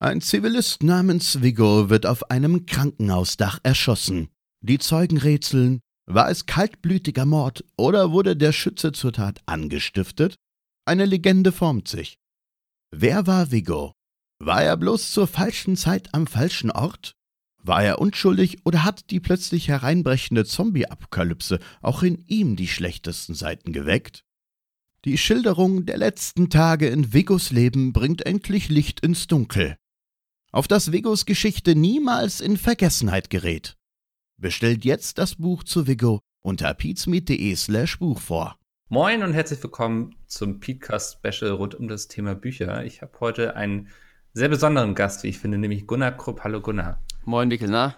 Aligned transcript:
Ein 0.00 0.20
Zivilist 0.20 0.84
namens 0.84 1.42
Vigo 1.42 1.90
wird 1.90 2.06
auf 2.06 2.30
einem 2.30 2.66
Krankenhausdach 2.66 3.58
erschossen. 3.64 4.28
Die 4.60 4.78
Zeugen 4.78 5.18
rätseln, 5.18 5.80
war 6.06 6.30
es 6.30 6.46
kaltblütiger 6.46 7.26
Mord 7.26 7.64
oder 7.76 8.12
wurde 8.12 8.36
der 8.36 8.52
Schütze 8.52 8.92
zur 8.92 9.12
Tat 9.12 9.40
angestiftet? 9.46 10.36
Eine 10.84 11.04
Legende 11.04 11.50
formt 11.50 11.88
sich. 11.88 12.16
Wer 12.92 13.26
war 13.26 13.50
Vigo? 13.50 13.92
War 14.38 14.62
er 14.62 14.76
bloß 14.76 15.10
zur 15.10 15.26
falschen 15.26 15.76
Zeit 15.76 16.14
am 16.14 16.28
falschen 16.28 16.70
Ort? 16.70 17.16
War 17.60 17.82
er 17.82 17.98
unschuldig 17.98 18.64
oder 18.64 18.84
hat 18.84 19.10
die 19.10 19.18
plötzlich 19.18 19.66
hereinbrechende 19.66 20.44
Zombie-Apokalypse 20.44 21.58
auch 21.82 22.04
in 22.04 22.24
ihm 22.28 22.54
die 22.54 22.68
schlechtesten 22.68 23.34
Seiten 23.34 23.72
geweckt? 23.72 24.22
Die 25.04 25.18
Schilderung 25.18 25.86
der 25.86 25.98
letzten 25.98 26.50
Tage 26.50 26.86
in 26.86 27.12
Vigos 27.12 27.50
Leben 27.50 27.92
bringt 27.92 28.24
endlich 28.26 28.68
Licht 28.68 29.00
ins 29.00 29.26
Dunkel 29.26 29.76
auf 30.50 30.66
das 30.66 30.92
Vigos 30.92 31.26
Geschichte 31.26 31.74
niemals 31.74 32.40
in 32.40 32.56
Vergessenheit 32.56 33.30
gerät. 33.30 33.76
Bestellt 34.40 34.84
jetzt 34.84 35.18
das 35.18 35.34
Buch 35.34 35.64
zu 35.64 35.86
Vigo 35.86 36.20
unter 36.42 36.72
peatsmeet.de 36.72 37.54
slash 37.56 37.98
Buch 37.98 38.20
vor. 38.20 38.56
Moin 38.88 39.22
und 39.22 39.34
herzlich 39.34 39.62
willkommen 39.62 40.16
zum 40.26 40.60
Peatcast 40.60 41.18
Special 41.18 41.50
rund 41.50 41.74
um 41.74 41.88
das 41.88 42.08
Thema 42.08 42.34
Bücher. 42.34 42.84
Ich 42.84 43.02
habe 43.02 43.12
heute 43.20 43.56
einen 43.56 43.88
sehr 44.32 44.48
besonderen 44.48 44.94
Gast, 44.94 45.22
wie 45.22 45.28
ich 45.28 45.38
finde, 45.38 45.58
nämlich 45.58 45.86
Gunnar 45.86 46.12
Krupp. 46.12 46.42
Hallo 46.44 46.60
Gunnar. 46.60 47.02
Moin 47.24 47.50
Wickel, 47.50 47.68
na? 47.68 47.96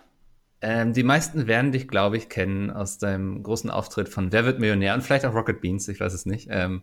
Ähm, 0.63 0.93
die 0.93 1.05
meisten 1.05 1.47
werden 1.47 1.71
dich, 1.73 1.87
glaube 1.87 2.17
ich, 2.17 2.29
kennen 2.29 2.71
aus 2.71 2.99
deinem 2.99 3.43
großen 3.43 3.71
Auftritt 3.71 4.09
von 4.09 4.33
Wer 4.33 4.45
wird 4.45 4.59
Millionär 4.59 4.95
und 4.95 5.03
vielleicht 5.03 5.25
auch 5.25 5.35
Rocket 5.35 5.61
Beans, 5.61 5.87
ich 5.89 6.01
weiß 6.01 6.13
es 6.13 6.27
nicht. 6.27 6.49
Ähm, 6.51 6.83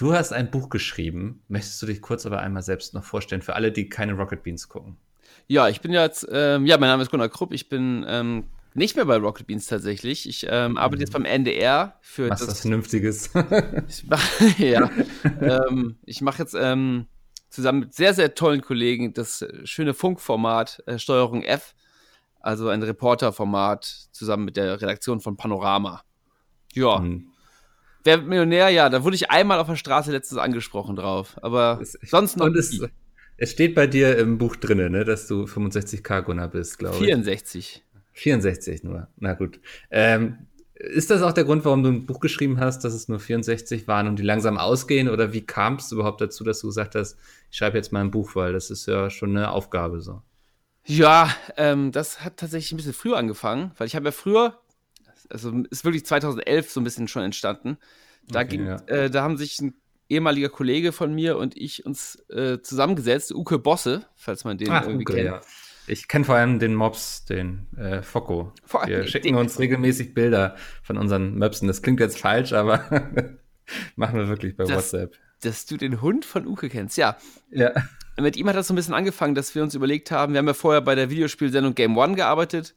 Du 0.00 0.14
hast 0.14 0.32
ein 0.32 0.50
Buch 0.50 0.70
geschrieben. 0.70 1.42
Möchtest 1.48 1.82
du 1.82 1.86
dich 1.86 2.00
kurz 2.00 2.24
aber 2.24 2.40
einmal 2.40 2.62
selbst 2.62 2.94
noch 2.94 3.04
vorstellen, 3.04 3.42
für 3.42 3.54
alle, 3.54 3.70
die 3.70 3.90
keine 3.90 4.14
Rocket 4.14 4.42
Beans 4.42 4.66
gucken? 4.70 4.96
Ja, 5.46 5.68
ich 5.68 5.82
bin 5.82 5.92
jetzt, 5.92 6.26
ähm, 6.32 6.64
ja, 6.64 6.78
mein 6.78 6.88
Name 6.88 7.02
ist 7.02 7.10
Gunnar 7.10 7.28
Krupp. 7.28 7.52
Ich 7.52 7.68
bin 7.68 8.06
ähm, 8.08 8.44
nicht 8.72 8.96
mehr 8.96 9.04
bei 9.04 9.18
Rocket 9.18 9.46
Beans 9.46 9.66
tatsächlich. 9.66 10.26
Ich 10.26 10.46
ähm, 10.48 10.78
arbeite 10.78 11.02
jetzt 11.02 11.12
beim 11.12 11.26
NDR 11.26 11.98
für 12.00 12.28
Machst 12.28 12.44
das, 12.44 12.48
was 12.48 12.60
Vernünftiges. 12.62 13.30
ich 13.88 14.06
mach, 14.08 14.40
ja, 14.58 14.90
ähm, 15.42 15.98
ich 16.06 16.22
mache 16.22 16.38
jetzt 16.38 16.56
ähm, 16.58 17.04
zusammen 17.50 17.80
mit 17.80 17.94
sehr, 17.94 18.14
sehr 18.14 18.34
tollen 18.34 18.62
Kollegen 18.62 19.12
das 19.12 19.46
schöne 19.64 19.92
Funkformat 19.92 20.82
äh, 20.86 20.98
Steuerung 20.98 21.42
F, 21.42 21.74
also 22.40 22.70
ein 22.70 22.82
Reporterformat 22.82 23.84
zusammen 24.12 24.46
mit 24.46 24.56
der 24.56 24.80
Redaktion 24.80 25.20
von 25.20 25.36
Panorama. 25.36 26.04
Ja. 26.72 27.00
Mhm. 27.00 27.29
Wer 28.04 28.18
Millionär, 28.18 28.68
ja, 28.70 28.88
da 28.88 29.04
wurde 29.04 29.16
ich 29.16 29.30
einmal 29.30 29.58
auf 29.58 29.66
der 29.66 29.76
Straße 29.76 30.10
letztens 30.12 30.40
angesprochen 30.40 30.96
drauf. 30.96 31.36
Aber 31.42 31.78
es, 31.82 31.98
sonst 32.02 32.36
noch. 32.36 32.46
Und 32.46 32.56
es, 32.56 32.80
es, 33.36 33.50
steht 33.50 33.74
bei 33.74 33.86
dir 33.86 34.16
im 34.18 34.38
Buch 34.38 34.56
drin, 34.56 34.90
ne, 34.90 35.04
dass 35.04 35.26
du 35.26 35.44
65k 35.44 36.22
Gunnar 36.22 36.48
bist, 36.48 36.78
glaube 36.78 36.96
ich. 36.96 37.04
64. 37.04 37.84
64 38.12 38.84
nur. 38.84 39.08
Na 39.18 39.34
gut. 39.34 39.60
Ähm, 39.90 40.46
ist 40.74 41.10
das 41.10 41.20
auch 41.20 41.32
der 41.32 41.44
Grund, 41.44 41.64
warum 41.66 41.82
du 41.82 41.90
ein 41.90 42.06
Buch 42.06 42.20
geschrieben 42.20 42.58
hast, 42.58 42.84
dass 42.84 42.94
es 42.94 43.06
nur 43.08 43.20
64 43.20 43.86
waren 43.86 44.08
und 44.08 44.18
die 44.18 44.22
langsam 44.22 44.56
ausgehen? 44.56 45.10
Oder 45.10 45.32
wie 45.34 45.42
kam 45.42 45.74
es 45.74 45.92
überhaupt 45.92 46.22
dazu, 46.22 46.42
dass 46.42 46.60
du 46.60 46.68
gesagt 46.68 46.94
hast, 46.94 47.18
ich 47.50 47.58
schreibe 47.58 47.76
jetzt 47.76 47.92
mal 47.92 48.00
ein 48.00 48.10
Buch, 48.10 48.34
weil 48.34 48.54
das 48.54 48.70
ist 48.70 48.86
ja 48.86 49.10
schon 49.10 49.36
eine 49.36 49.50
Aufgabe 49.50 50.00
so? 50.00 50.22
Ja, 50.86 51.34
ähm, 51.58 51.92
das 51.92 52.24
hat 52.24 52.38
tatsächlich 52.38 52.72
ein 52.72 52.76
bisschen 52.76 52.94
früher 52.94 53.18
angefangen, 53.18 53.72
weil 53.76 53.86
ich 53.86 53.94
habe 53.94 54.06
ja 54.06 54.12
früher 54.12 54.58
also 55.30 55.62
ist 55.70 55.84
wirklich 55.84 56.04
2011 56.06 56.70
so 56.70 56.80
ein 56.80 56.84
bisschen 56.84 57.08
schon 57.08 57.22
entstanden. 57.22 57.78
Da, 58.28 58.40
okay, 58.40 58.48
ging, 58.48 58.66
ja. 58.66 58.76
äh, 58.86 59.10
da 59.10 59.22
haben 59.22 59.36
sich 59.36 59.60
ein 59.60 59.74
ehemaliger 60.08 60.48
Kollege 60.48 60.92
von 60.92 61.14
mir 61.14 61.38
und 61.38 61.56
ich 61.56 61.86
uns 61.86 62.16
äh, 62.28 62.60
zusammengesetzt, 62.60 63.32
Uke 63.32 63.58
Bosse, 63.58 64.06
falls 64.16 64.44
man 64.44 64.58
den 64.58 64.70
Ach, 64.70 64.82
irgendwie 64.82 65.04
Uke, 65.04 65.14
kennt. 65.14 65.26
Ja. 65.26 65.40
Ich 65.86 66.08
kenne 66.08 66.24
vor 66.24 66.36
allem 66.36 66.58
den 66.58 66.74
Mobs, 66.74 67.24
den 67.24 67.66
äh, 67.76 68.02
Focko. 68.02 68.52
Vor 68.64 68.86
Wir 68.86 69.06
schicken 69.06 69.34
uns 69.34 69.58
regelmäßig 69.58 70.14
Bilder 70.14 70.56
von 70.82 70.98
unseren 70.98 71.36
Möpsen. 71.36 71.66
Das 71.66 71.82
klingt 71.82 72.00
jetzt 72.00 72.18
falsch, 72.18 72.52
aber 72.52 72.84
machen 73.96 74.18
wir 74.18 74.28
wirklich 74.28 74.56
bei 74.56 74.64
das, 74.64 74.76
WhatsApp. 74.92 75.16
Dass 75.40 75.66
du 75.66 75.76
den 75.76 76.00
Hund 76.00 76.24
von 76.24 76.46
Uke 76.46 76.68
kennst, 76.68 76.96
ja. 76.98 77.16
Ja. 77.50 77.72
Mit 78.20 78.36
ihm 78.36 78.48
hat 78.48 78.56
das 78.56 78.68
so 78.68 78.74
ein 78.74 78.76
bisschen 78.76 78.94
angefangen, 78.94 79.34
dass 79.34 79.54
wir 79.54 79.62
uns 79.62 79.74
überlegt 79.74 80.10
haben, 80.10 80.32
wir 80.34 80.38
haben 80.38 80.46
ja 80.46 80.54
vorher 80.54 80.80
bei 80.80 80.94
der 80.94 81.10
Videospielsendung 81.10 81.74
Game 81.74 81.96
One 81.96 82.14
gearbeitet 82.14 82.74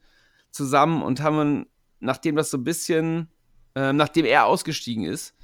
zusammen 0.52 1.02
und 1.02 1.22
haben 1.22 1.66
nachdem 2.03 2.36
das 2.36 2.52
so 2.52 2.58
ein 2.58 2.64
bisschen, 2.64 3.30
äh, 3.75 3.94
nachdem 3.94 4.25
er 4.25 4.46
ausgestiegen 4.46 5.06
ist, 5.06 5.36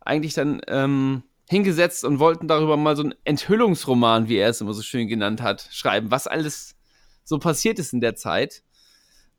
eigentlich 0.00 0.34
dann 0.34 0.60
ähm, 0.66 1.22
hingesetzt 1.48 2.04
und 2.04 2.18
wollten 2.18 2.48
darüber 2.48 2.76
mal 2.76 2.96
so 2.96 3.02
einen 3.02 3.14
Enthüllungsroman, 3.24 4.28
wie 4.28 4.36
er 4.36 4.50
es 4.50 4.60
immer 4.60 4.74
so 4.74 4.82
schön 4.82 5.08
genannt 5.08 5.42
hat, 5.42 5.68
schreiben, 5.70 6.10
was 6.10 6.26
alles 6.26 6.76
so 7.24 7.38
passiert 7.38 7.78
ist 7.78 7.92
in 7.92 8.00
der 8.00 8.16
Zeit. 8.16 8.62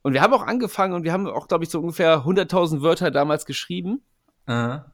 Und 0.01 0.13
wir 0.13 0.21
haben 0.21 0.33
auch 0.33 0.45
angefangen 0.45 0.93
und 0.93 1.03
wir 1.03 1.13
haben 1.13 1.27
auch, 1.27 1.47
glaube 1.47 1.63
ich, 1.63 1.69
so 1.69 1.79
ungefähr 1.79 2.25
100.000 2.25 2.81
Wörter 2.81 3.11
damals 3.11 3.45
geschrieben. 3.45 4.01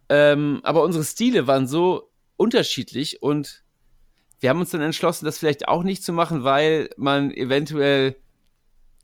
Ähm, 0.09 0.59
aber 0.63 0.83
unsere 0.83 1.03
Stile 1.03 1.47
waren 1.47 1.67
so 1.67 2.11
unterschiedlich 2.35 3.21
und 3.21 3.63
wir 4.39 4.49
haben 4.49 4.59
uns 4.59 4.69
dann 4.71 4.81
entschlossen, 4.81 5.25
das 5.25 5.37
vielleicht 5.39 5.67
auch 5.67 5.83
nicht 5.83 6.03
zu 6.03 6.13
machen, 6.13 6.43
weil 6.43 6.89
man 6.97 7.31
eventuell 7.31 8.17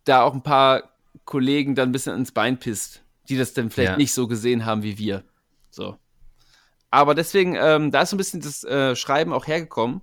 da 0.04 0.22
auch 0.24 0.34
ein 0.34 0.44
paar 0.44 0.93
Kollegen 1.26 1.76
dann 1.76 1.90
ein 1.90 1.92
bisschen 1.92 2.16
ins 2.16 2.32
Bein 2.32 2.60
pisst, 2.60 3.04
die 3.30 3.38
das 3.38 3.54
dann 3.54 3.70
vielleicht 3.70 3.92
ja. 3.92 3.98
nicht 3.98 4.14
so 4.14 4.28
gesehen 4.28 4.66
haben 4.66 4.84
wie 4.84 4.98
wir. 4.98 5.24
So. 5.70 5.98
Aber 6.92 7.16
deswegen, 7.16 7.56
ähm, 7.56 7.92
da 7.92 8.02
ist 8.02 8.12
so 8.12 8.16
ein 8.16 8.18
bisschen 8.18 8.42
das 8.42 8.64
äh, 8.64 8.96
Schreiben 8.96 9.34
auch 9.34 9.48
hergekommen, 9.48 10.02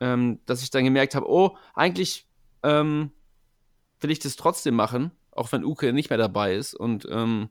ähm, 0.00 0.40
dass 0.44 0.62
ich 0.62 0.70
dann 0.70 0.84
gemerkt 0.84 1.14
habe, 1.14 1.28
oh, 1.28 1.56
eigentlich 1.74 2.26
ähm, 2.62 3.12
will 4.00 4.10
ich 4.10 4.18
das 4.18 4.36
trotzdem 4.36 4.74
machen, 4.74 5.12
auch 5.30 5.52
wenn 5.52 5.64
Uke 5.64 5.92
nicht 5.92 6.10
mehr 6.10 6.18
dabei 6.18 6.54
ist. 6.54 6.74
Und 6.74 7.06
ähm, 7.10 7.48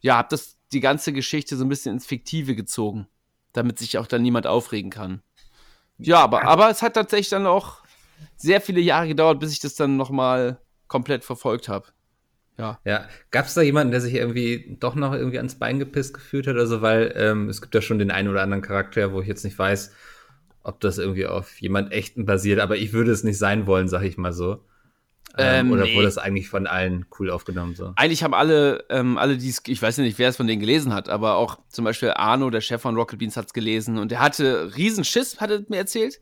ja, 0.00 0.16
habe 0.16 0.28
das 0.30 0.56
die 0.72 0.80
ganze 0.80 1.12
Geschichte 1.12 1.56
so 1.56 1.64
ein 1.64 1.68
bisschen 1.68 1.94
ins 1.94 2.06
Fiktive 2.06 2.54
gezogen, 2.54 3.06
damit 3.52 3.78
sich 3.78 3.98
auch 3.98 4.06
dann 4.06 4.22
niemand 4.22 4.46
aufregen 4.46 4.90
kann. 4.90 5.22
Ja, 5.98 6.20
aber, 6.20 6.44
aber 6.44 6.70
es 6.70 6.82
hat 6.82 6.94
tatsächlich 6.94 7.28
dann 7.28 7.46
auch 7.46 7.82
sehr 8.36 8.60
viele 8.60 8.80
Jahre 8.80 9.08
gedauert, 9.08 9.38
bis 9.38 9.52
ich 9.52 9.60
das 9.60 9.74
dann 9.74 9.96
nochmal 9.96 10.60
komplett 10.94 11.24
verfolgt 11.24 11.68
habe. 11.68 11.88
Ja. 12.56 12.78
Ja. 12.84 13.08
Gab 13.32 13.46
es 13.46 13.54
da 13.54 13.62
jemanden, 13.62 13.90
der 13.90 14.00
sich 14.00 14.14
irgendwie 14.14 14.76
doch 14.78 14.94
noch 14.94 15.12
irgendwie 15.12 15.38
ans 15.38 15.56
Bein 15.56 15.80
gepisst 15.80 16.14
gefühlt 16.14 16.46
hat? 16.46 16.56
Also, 16.56 16.82
weil 16.82 17.12
ähm, 17.16 17.48
es 17.48 17.60
gibt 17.60 17.74
ja 17.74 17.82
schon 17.82 17.98
den 17.98 18.12
einen 18.12 18.28
oder 18.28 18.42
anderen 18.42 18.62
Charakter, 18.62 19.12
wo 19.12 19.20
ich 19.20 19.26
jetzt 19.26 19.42
nicht 19.42 19.58
weiß, 19.58 19.92
ob 20.62 20.78
das 20.78 20.98
irgendwie 20.98 21.26
auf 21.26 21.60
jemand 21.60 21.90
echten 21.90 22.26
basiert, 22.26 22.60
aber 22.60 22.76
ich 22.76 22.92
würde 22.92 23.10
es 23.10 23.24
nicht 23.24 23.38
sein 23.38 23.66
wollen, 23.66 23.88
sag 23.88 24.04
ich 24.04 24.16
mal 24.18 24.32
so. 24.32 24.64
Ähm, 25.36 25.66
ähm, 25.66 25.72
oder 25.72 25.82
nee. 25.82 25.96
wurde 25.96 26.04
das 26.04 26.16
eigentlich 26.16 26.48
von 26.48 26.68
allen 26.68 27.06
cool 27.18 27.28
aufgenommen? 27.28 27.74
So? 27.74 27.92
Eigentlich 27.96 28.22
haben 28.22 28.34
alle, 28.34 28.84
ähm, 28.88 29.18
alle 29.18 29.36
die 29.36 29.52
ich 29.66 29.82
weiß 29.82 29.98
nicht, 29.98 30.20
wer 30.20 30.28
es 30.28 30.36
von 30.36 30.46
denen 30.46 30.60
gelesen 30.60 30.94
hat, 30.94 31.08
aber 31.08 31.34
auch 31.34 31.58
zum 31.70 31.84
Beispiel 31.84 32.12
Arno, 32.14 32.50
der 32.50 32.60
Chef 32.60 32.80
von 32.80 32.94
Rocket 32.94 33.18
Beans, 33.18 33.36
hat 33.36 33.46
es 33.46 33.52
gelesen 33.52 33.98
und 33.98 34.12
der 34.12 34.20
hatte 34.20 34.76
riesen 34.76 35.02
Schiss, 35.02 35.40
hat 35.40 35.50
er 35.50 35.64
mir 35.66 35.78
erzählt, 35.78 36.20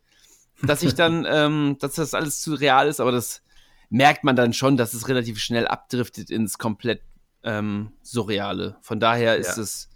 dass 0.63 0.83
ich 0.83 0.95
dann, 0.95 1.27
ähm, 1.31 1.77
dass 1.79 1.97
das 1.97 2.15
alles 2.15 2.41
zu 2.41 2.55
real 2.55 2.89
ist, 2.89 3.01
aber 3.01 3.13
das 3.13 3.43
merkt 3.93 4.25
man 4.25 4.35
dann 4.35 4.55
schon, 4.55 4.77
dass 4.77 4.95
es 4.95 5.09
relativ 5.09 5.39
schnell 5.39 5.67
abdriftet 5.67 6.31
ins 6.31 6.57
komplett 6.57 7.03
ähm, 7.45 7.93
Surreale. 8.03 8.77
Von 8.81 9.01
daher 9.01 9.37
ist 9.37 9.59
ja. 9.59 9.63
es, 9.63 9.91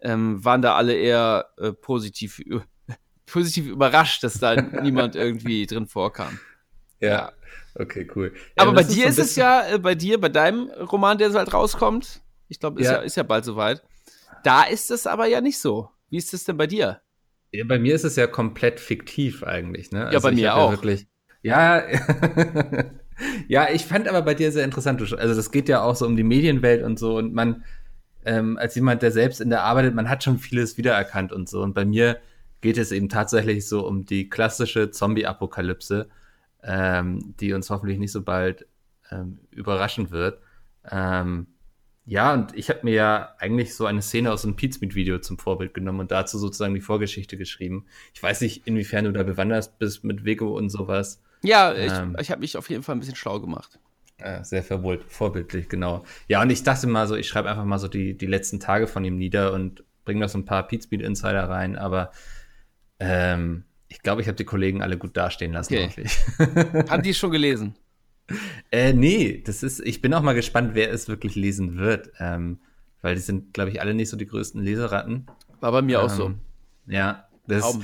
ähm, 0.00 0.44
waren 0.44 0.60
da 0.60 0.74
alle 0.74 0.94
eher 0.94 1.46
äh, 1.56 1.72
positiv, 1.72 2.42
positiv 3.26 3.68
überrascht, 3.68 4.24
dass 4.24 4.40
da 4.40 4.60
niemand 4.82 5.14
irgendwie 5.14 5.66
drin 5.66 5.86
vorkam. 5.86 6.38
Ja. 7.00 7.08
ja. 7.08 7.32
Okay, 7.76 8.10
cool. 8.16 8.34
Ja, 8.56 8.64
Aber 8.64 8.72
bei 8.72 8.82
dir 8.82 9.06
ist, 9.06 9.16
so 9.16 9.22
ist 9.22 9.30
es 9.30 9.36
ja, 9.36 9.68
äh, 9.68 9.78
bei 9.78 9.94
dir, 9.94 10.20
bei 10.20 10.28
deinem 10.28 10.68
Roman, 10.70 11.16
der 11.16 11.30
so 11.30 11.38
halt 11.38 11.54
rauskommt, 11.54 12.20
ich 12.48 12.58
glaube, 12.58 12.80
ist 12.80 12.86
ja. 12.86 12.94
ja, 12.94 12.98
ist 12.98 13.16
ja 13.16 13.22
bald 13.22 13.44
soweit. 13.44 13.84
Da 14.42 14.64
ist 14.64 14.90
es 14.90 15.06
aber 15.06 15.26
ja 15.26 15.40
nicht 15.40 15.60
so. 15.60 15.90
Wie 16.10 16.16
ist 16.16 16.34
es 16.34 16.42
denn 16.42 16.56
bei 16.56 16.66
dir? 16.66 17.02
Ja, 17.52 17.64
bei 17.64 17.78
mir 17.78 17.94
ist 17.94 18.04
es 18.04 18.16
ja 18.16 18.26
komplett 18.26 18.80
fiktiv 18.80 19.44
eigentlich, 19.44 19.92
ne? 19.92 20.06
Also 20.06 20.14
ja, 20.14 20.20
bei 20.20 20.32
mir 20.32 20.56
auch. 20.56 20.70
Ja, 20.70 20.76
wirklich, 20.76 21.06
ja, 21.42 21.82
ja, 23.48 23.68
ich 23.70 23.84
fand 23.84 24.08
aber 24.08 24.22
bei 24.22 24.34
dir 24.34 24.52
sehr 24.52 24.64
interessant. 24.64 25.00
Also 25.00 25.34
das 25.34 25.50
geht 25.50 25.68
ja 25.68 25.82
auch 25.82 25.96
so 25.96 26.06
um 26.06 26.16
die 26.16 26.24
Medienwelt 26.24 26.82
und 26.82 26.98
so 26.98 27.16
und 27.16 27.34
man 27.34 27.64
ähm, 28.24 28.58
als 28.58 28.74
jemand, 28.74 29.02
der 29.02 29.10
selbst 29.10 29.40
in 29.40 29.50
der 29.50 29.62
arbeitet, 29.62 29.94
man 29.94 30.08
hat 30.08 30.22
schon 30.22 30.38
vieles 30.38 30.76
wiedererkannt 30.76 31.32
und 31.32 31.48
so. 31.48 31.62
Und 31.62 31.74
bei 31.74 31.84
mir 31.84 32.18
geht 32.60 32.76
es 32.76 32.92
eben 32.92 33.08
tatsächlich 33.08 33.66
so 33.66 33.86
um 33.86 34.04
die 34.04 34.28
klassische 34.28 34.90
Zombie-Apokalypse, 34.90 36.08
ähm, 36.62 37.34
die 37.40 37.52
uns 37.52 37.70
hoffentlich 37.70 37.98
nicht 37.98 38.12
so 38.12 38.22
bald 38.22 38.66
ähm, 39.10 39.38
überraschen 39.50 40.10
wird. 40.10 40.40
Ähm, 40.90 41.46
ja, 42.04 42.32
und 42.34 42.56
ich 42.56 42.70
habe 42.70 42.80
mir 42.82 42.94
ja 42.94 43.34
eigentlich 43.38 43.74
so 43.74 43.86
eine 43.86 44.02
Szene 44.02 44.32
aus 44.32 44.44
einem 44.44 44.56
Pizmeet-Video 44.56 45.18
zum 45.18 45.38
Vorbild 45.38 45.74
genommen 45.74 46.00
und 46.00 46.10
dazu 46.10 46.38
sozusagen 46.38 46.74
die 46.74 46.80
Vorgeschichte 46.80 47.36
geschrieben. 47.36 47.86
Ich 48.14 48.22
weiß 48.22 48.40
nicht, 48.40 48.66
inwiefern 48.66 49.04
du 49.04 49.12
da 49.12 49.22
bewandert 49.22 49.78
bist 49.78 50.04
mit 50.04 50.24
Vego 50.24 50.56
und 50.56 50.70
sowas. 50.70 51.22
Ja, 51.42 51.74
ich, 51.74 51.92
ähm, 51.92 52.16
ich 52.20 52.30
habe 52.30 52.40
mich 52.40 52.56
auf 52.56 52.68
jeden 52.70 52.82
Fall 52.82 52.96
ein 52.96 53.00
bisschen 53.00 53.16
schlau 53.16 53.40
gemacht. 53.40 53.78
Äh, 54.18 54.42
sehr 54.44 54.64
vorbildlich, 54.64 55.68
genau. 55.68 56.04
Ja, 56.26 56.42
und 56.42 56.50
ich 56.50 56.64
dachte 56.64 56.86
mal 56.88 57.06
so, 57.06 57.14
ich 57.14 57.28
schreibe 57.28 57.48
einfach 57.48 57.64
mal 57.64 57.78
so 57.78 57.86
die, 57.88 58.16
die 58.18 58.26
letzten 58.26 58.58
Tage 58.58 58.88
von 58.88 59.04
ihm 59.04 59.16
nieder 59.16 59.52
und 59.52 59.84
bringe 60.04 60.20
noch 60.20 60.28
so 60.28 60.38
ein 60.38 60.44
paar 60.44 60.66
Pizmeet 60.66 61.02
Insider 61.02 61.48
rein, 61.48 61.76
aber 61.76 62.10
ähm, 62.98 63.64
Ich 63.88 64.02
glaube, 64.02 64.20
ich 64.22 64.28
habe 64.28 64.36
die 64.36 64.44
Kollegen 64.44 64.82
alle 64.82 64.98
gut 64.98 65.16
dastehen 65.16 65.52
lassen. 65.52 65.74
Okay. 65.74 66.06
Haben 66.88 67.02
die 67.02 67.10
es 67.10 67.18
schon 67.18 67.30
gelesen? 67.30 67.74
Äh, 68.70 68.92
nee, 68.92 69.42
das 69.46 69.62
ist, 69.62 69.80
ich 69.80 70.02
bin 70.02 70.12
auch 70.14 70.22
mal 70.22 70.34
gespannt, 70.34 70.72
wer 70.74 70.92
es 70.92 71.08
wirklich 71.08 71.34
lesen 71.34 71.78
wird. 71.78 72.10
Ähm, 72.18 72.58
weil 73.00 73.14
die 73.14 73.20
sind, 73.20 73.54
glaube 73.54 73.70
ich, 73.70 73.80
alle 73.80 73.94
nicht 73.94 74.10
so 74.10 74.16
die 74.16 74.26
größten 74.26 74.62
Leseratten. 74.62 75.26
War 75.60 75.72
bei 75.72 75.82
mir 75.82 75.98
ähm, 75.98 76.04
auch 76.04 76.10
so. 76.10 76.26
Ähm, 76.26 76.40
ja, 76.86 77.28
das 77.46 77.78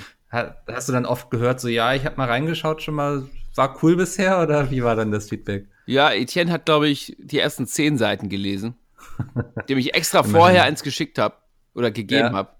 hast 0.66 0.88
du 0.88 0.92
dann 0.92 1.06
oft 1.06 1.30
gehört, 1.30 1.60
so 1.60 1.68
ja, 1.68 1.94
ich 1.94 2.04
habe 2.04 2.16
mal 2.16 2.28
reingeschaut, 2.28 2.82
schon 2.82 2.94
mal, 2.94 3.28
war 3.54 3.82
cool 3.82 3.96
bisher 3.96 4.42
oder 4.42 4.70
wie 4.70 4.82
war 4.82 4.96
dann 4.96 5.10
das 5.10 5.28
Feedback? 5.28 5.68
Ja, 5.86 6.12
Etienne 6.12 6.50
hat, 6.50 6.64
glaube 6.64 6.88
ich, 6.88 7.16
die 7.18 7.38
ersten 7.38 7.66
zehn 7.66 7.98
Seiten 7.98 8.28
gelesen, 8.28 8.74
dem 9.68 9.78
ich 9.78 9.94
extra 9.94 10.22
vorher 10.22 10.64
eins 10.64 10.82
geschickt 10.82 11.18
habe 11.18 11.36
oder 11.74 11.90
gegeben 11.90 12.28
ja. 12.28 12.32
habe. 12.32 12.50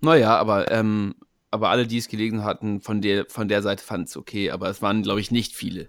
Naja, 0.00 0.36
aber, 0.36 0.70
ähm, 0.70 1.14
aber 1.50 1.70
alle, 1.70 1.86
die 1.86 1.98
es 1.98 2.08
gelesen 2.08 2.44
hatten, 2.44 2.80
von 2.80 3.00
der, 3.00 3.26
von 3.28 3.48
der 3.48 3.62
Seite 3.62 3.84
fanden 3.84 4.06
es 4.06 4.16
okay, 4.16 4.50
aber 4.50 4.68
es 4.68 4.82
waren, 4.82 5.02
glaube 5.02 5.20
ich, 5.20 5.30
nicht 5.30 5.54
viele. 5.54 5.88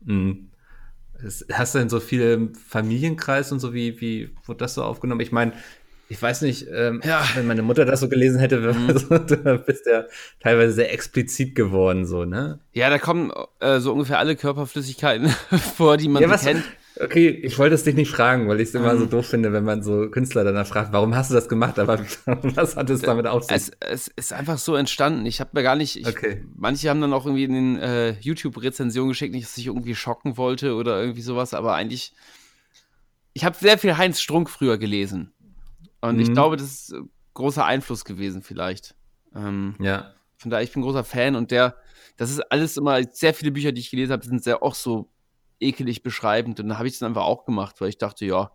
Mhm. 0.00 0.50
Hast 1.52 1.74
du 1.74 1.78
denn 1.78 1.88
so 1.88 1.98
viele 1.98 2.52
Familienkreis 2.54 3.50
und 3.50 3.58
so, 3.58 3.74
wie, 3.74 4.00
wie 4.00 4.36
wurde 4.44 4.58
das 4.58 4.74
so 4.74 4.84
aufgenommen? 4.84 5.20
Ich 5.20 5.32
meine, 5.32 5.52
ich 6.08 6.20
weiß 6.20 6.42
nicht, 6.42 6.66
ähm, 6.72 7.00
ja. 7.04 7.22
wenn 7.34 7.46
meine 7.46 7.62
Mutter 7.62 7.84
das 7.84 8.00
so 8.00 8.08
gelesen 8.08 8.40
hätte, 8.40 8.58
mhm. 8.60 8.98
so, 8.98 9.18
du 9.18 9.58
bist 9.58 9.86
ja 9.86 10.04
teilweise 10.40 10.72
sehr 10.72 10.92
explizit 10.92 11.54
geworden, 11.54 12.06
so, 12.06 12.24
ne? 12.24 12.60
Ja, 12.72 12.88
da 12.88 12.98
kommen 12.98 13.30
äh, 13.60 13.78
so 13.80 13.92
ungefähr 13.92 14.18
alle 14.18 14.34
Körperflüssigkeiten 14.34 15.28
vor, 15.76 15.96
die 15.96 16.08
man 16.08 16.22
ja, 16.22 16.30
was, 16.30 16.42
kennt. 16.42 16.64
Okay, 17.00 17.28
ich 17.28 17.58
wollte 17.58 17.74
es 17.74 17.84
dich 17.84 17.94
nicht 17.94 18.10
fragen, 18.10 18.48
weil 18.48 18.60
ich 18.60 18.70
es 18.70 18.74
immer 18.74 18.92
um, 18.92 18.98
so 18.98 19.04
mhm. 19.04 19.10
doof 19.10 19.26
finde, 19.26 19.52
wenn 19.52 19.64
man 19.64 19.82
so 19.82 20.08
Künstler 20.08 20.42
danach 20.42 20.66
fragt, 20.66 20.92
warum 20.92 21.14
hast 21.14 21.30
du 21.30 21.34
das 21.34 21.48
gemacht? 21.48 21.78
Aber 21.78 22.00
was 22.26 22.76
hat 22.76 22.90
es 22.90 23.02
damit 23.02 23.26
auf 23.26 23.44
sich? 23.44 23.56
Es, 23.56 23.70
es 23.80 24.08
ist 24.08 24.32
einfach 24.32 24.58
so 24.58 24.74
entstanden. 24.74 25.24
Ich 25.26 25.40
habe 25.40 25.50
mir 25.52 25.62
gar 25.62 25.76
nicht. 25.76 25.96
Ich, 25.96 26.08
okay. 26.08 26.42
Manche 26.56 26.88
haben 26.88 27.00
dann 27.00 27.12
auch 27.12 27.26
irgendwie 27.26 27.44
in 27.44 27.52
den 27.52 27.78
äh, 27.78 28.10
YouTube-Rezensionen 28.20 29.10
geschickt, 29.10 29.32
nicht, 29.32 29.46
dass 29.46 29.58
ich 29.58 29.66
irgendwie 29.66 29.94
schocken 29.94 30.36
wollte 30.36 30.74
oder 30.74 31.00
irgendwie 31.00 31.22
sowas, 31.22 31.54
aber 31.54 31.74
eigentlich. 31.74 32.12
Ich 33.34 33.44
habe 33.44 33.56
sehr 33.56 33.78
viel 33.78 33.96
Heinz 33.96 34.20
Strunk 34.20 34.50
früher 34.50 34.78
gelesen. 34.78 35.32
Und 36.00 36.16
mhm. 36.16 36.22
ich 36.22 36.32
glaube, 36.32 36.56
das 36.56 36.66
ist 36.66 36.92
äh, 36.92 37.00
großer 37.34 37.64
Einfluss 37.64 38.04
gewesen, 38.04 38.42
vielleicht. 38.42 38.94
Ähm, 39.34 39.76
ja. 39.80 40.12
Von 40.36 40.50
daher, 40.50 40.64
ich 40.64 40.72
bin 40.72 40.82
großer 40.82 41.04
Fan 41.04 41.34
und 41.34 41.50
der, 41.50 41.76
das 42.16 42.30
ist 42.30 42.40
alles 42.52 42.76
immer, 42.76 43.02
sehr 43.10 43.34
viele 43.34 43.50
Bücher, 43.50 43.72
die 43.72 43.80
ich 43.80 43.90
gelesen 43.90 44.12
habe, 44.12 44.24
sind 44.24 44.42
sehr 44.42 44.62
auch 44.62 44.74
so 44.74 45.10
ekelig 45.60 46.02
beschreibend. 46.02 46.60
Und 46.60 46.68
dann 46.68 46.78
habe 46.78 46.88
ich 46.88 46.94
es 46.94 47.02
einfach 47.02 47.24
auch 47.24 47.44
gemacht, 47.44 47.80
weil 47.80 47.88
ich 47.88 47.98
dachte, 47.98 48.24
ja, 48.24 48.52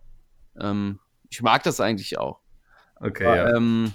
ähm, 0.58 1.00
ich 1.28 1.42
mag 1.42 1.62
das 1.62 1.80
eigentlich 1.80 2.18
auch. 2.18 2.40
Okay, 2.96 3.26
aber, 3.26 3.36
ja. 3.36 3.56
Ähm, 3.56 3.92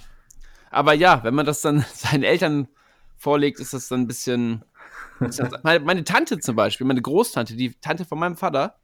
aber 0.70 0.94
ja, 0.94 1.24
wenn 1.24 1.34
man 1.34 1.46
das 1.46 1.60
dann 1.62 1.84
seinen 1.94 2.22
Eltern 2.22 2.68
vorlegt, 3.16 3.60
ist 3.60 3.74
das 3.74 3.88
dann 3.88 4.02
ein 4.02 4.06
bisschen. 4.06 4.64
meine, 5.62 5.84
meine 5.84 6.04
Tante 6.04 6.38
zum 6.38 6.56
Beispiel, 6.56 6.86
meine 6.86 7.02
Großtante, 7.02 7.54
die 7.56 7.74
Tante 7.74 8.04
von 8.04 8.18
meinem 8.18 8.36
Vater, 8.36 8.76